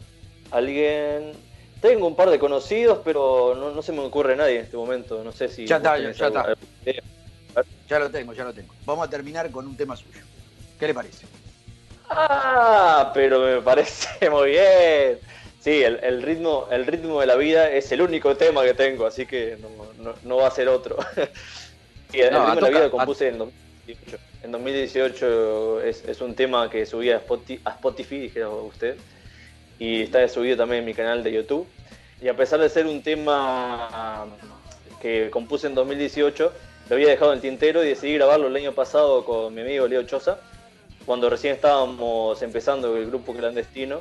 alguien... 0.51 1.33
Tengo 1.81 2.07
un 2.07 2.15
par 2.15 2.29
de 2.29 2.39
conocidos, 2.39 3.01
pero 3.03 3.55
no, 3.55 3.71
no 3.71 3.81
se 3.81 3.93
me 3.93 4.01
ocurre 4.01 4.37
nadie 4.37 4.57
en 4.57 4.65
este 4.67 4.77
momento. 4.77 5.25
No 5.25 5.33
sé 5.33 5.49
si... 5.49 5.67
Ya 5.67 5.79
está, 5.79 5.95
tenés 5.95 6.19
ya 6.19 6.27
está. 6.27 6.55
Ya 7.89 7.99
lo 7.99 8.11
tengo, 8.11 8.35
ya 8.35 8.45
lo 8.45 8.53
tengo. 8.53 8.75
Vamos 8.85 9.07
a 9.07 9.11
terminar 9.11 9.51
con 9.51 9.67
un 9.67 9.75
tema 9.79 9.97
suyo. 9.97 10.21
¿Qué 10.81 10.87
le 10.89 10.95
parece? 10.95 11.27
Ah, 12.09 13.11
pero 13.15 13.41
me 13.41 13.63
parece 13.63 14.09
muy 14.31 14.51
bien. 14.51 15.21
Sí, 15.59 15.83
el, 15.83 16.01
el 16.03 16.23
ritmo, 16.23 16.67
el 16.71 16.87
ritmo 16.87 17.21
de 17.21 17.27
la 17.27 17.37
vida 17.37 17.71
es 17.71 17.93
el 17.93 18.03
único 18.03 18.37
tema 18.37 18.65
que 18.65 18.75
tengo, 18.75 19.07
así 19.07 19.27
que 19.27 19.57
no, 19.59 19.93
no- 19.95 20.19
no 20.23 20.37
va 20.39 20.49
a 20.49 20.51
ser 20.51 20.69
otro. 20.69 20.97
Sí, 22.13 22.21
el 22.21 22.33
No, 22.33 22.39
ritmo 22.39 22.53
a 22.53 22.55
de 22.57 22.61
la 22.63 22.69
vida 22.71 22.85
lo 22.87 22.91
compuse 22.91 23.29
en 23.29 23.39
2018. 23.39 24.19
En 24.43 24.51
2018 24.53 25.81
es, 25.83 26.05
es 26.05 26.21
un 26.21 26.35
tema 26.35 26.69
que 26.71 26.85
subí 26.87 27.11
a 27.11 27.21
Spoti- 27.25 27.63
a 27.65 27.71
Spotify, 27.71 28.19
dijera 28.19 28.49
usted, 28.51 28.99
y 29.79 30.03
está 30.03 30.27
subido 30.29 30.57
también 30.57 30.81
en 30.81 30.87
mi 30.87 30.95
canal 30.95 31.23
de 31.23 31.33
YouTube. 31.33 31.69
Y 32.21 32.29
a 32.29 32.37
pesar 32.37 32.61
de 32.61 32.69
ser 32.69 32.87
un 32.87 33.03
tema 33.03 34.39
que 35.01 35.31
compuse 35.31 35.67
en 35.69 35.75
2018, 35.75 36.53
lo 36.89 36.97
había 36.97 37.09
dejado 37.09 37.33
en 37.33 37.37
el 37.39 37.43
tintero 37.43 37.83
y 37.85 37.89
decidí 37.89 38.15
grabarlo 38.15 38.49
el 38.49 38.57
año 38.57 38.75
pasado 38.75 39.25
con 39.25 39.55
mi 39.55 39.63
amigo 39.63 39.87
Leo 39.89 40.03
Choza, 40.05 40.41
cuando 41.07 41.31
recién 41.31 41.55
estábamos 41.55 42.41
empezando 42.43 42.97
el 42.97 43.07
grupo 43.07 43.35
clandestino 43.35 44.01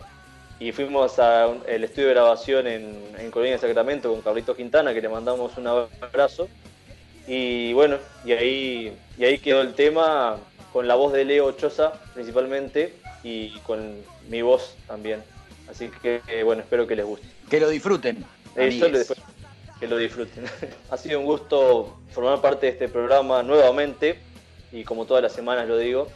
y 0.59 0.71
fuimos 0.71 1.19
al 1.19 1.83
estudio 1.83 2.09
de 2.09 2.13
grabación 2.13 2.67
en, 2.67 3.01
en 3.17 3.31
Colonia 3.31 3.53
de 3.53 3.59
Sacramento 3.59 4.11
con 4.11 4.21
Carlito 4.21 4.55
Quintana, 4.55 4.93
que 4.93 5.01
le 5.01 5.09
mandamos 5.09 5.57
un 5.57 5.67
abrazo. 5.67 6.49
Y 7.27 7.73
bueno, 7.73 7.97
y 8.25 8.31
ahí, 8.33 8.97
y 9.17 9.23
ahí 9.23 9.37
quedó 9.39 9.61
el 9.61 9.73
tema 9.73 10.37
con 10.73 10.87
la 10.87 10.95
voz 10.95 11.13
de 11.13 11.25
Leo 11.25 11.51
Choza 11.53 11.93
principalmente 12.13 12.93
y 13.23 13.57
con 13.59 14.01
mi 14.29 14.41
voz 14.41 14.75
también. 14.87 15.23
Así 15.69 15.89
que 16.01 16.21
eh, 16.27 16.43
bueno, 16.43 16.61
espero 16.61 16.87
que 16.87 16.95
les 16.95 17.05
guste. 17.05 17.27
Que 17.49 17.59
lo 17.59 17.69
disfruten. 17.69 18.25
Eh, 18.55 18.79
que 19.79 19.87
lo 19.87 19.97
disfruten. 19.97 20.45
ha 20.89 20.97
sido 20.97 21.19
un 21.19 21.25
gusto 21.25 21.99
formar 22.11 22.41
parte 22.41 22.65
de 22.65 22.71
este 22.73 22.89
programa 22.89 23.43
nuevamente 23.43 24.19
y 24.71 24.83
como 24.83 25.05
todas 25.05 25.23
las 25.23 25.33
semanas 25.33 25.67
lo 25.67 25.77
digo, 25.77 26.07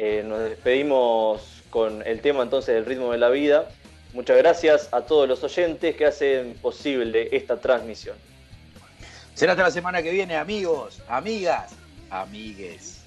eh, 0.00 0.22
nos 0.22 0.38
despedimos 0.38 1.64
con 1.70 2.06
el 2.06 2.20
tema 2.20 2.44
entonces 2.44 2.72
del 2.72 2.86
ritmo 2.86 3.10
de 3.10 3.18
la 3.18 3.30
vida. 3.30 3.68
Muchas 4.12 4.36
gracias 4.36 4.88
a 4.92 5.00
todos 5.00 5.28
los 5.28 5.42
oyentes 5.42 5.96
que 5.96 6.06
hacen 6.06 6.54
posible 6.62 7.28
esta 7.36 7.60
transmisión. 7.60 8.16
Será 9.34 9.52
hasta 9.52 9.64
la 9.64 9.72
semana 9.72 10.00
que 10.00 10.12
viene, 10.12 10.36
amigos, 10.36 11.02
amigas, 11.08 11.72
amigues. 12.10 13.02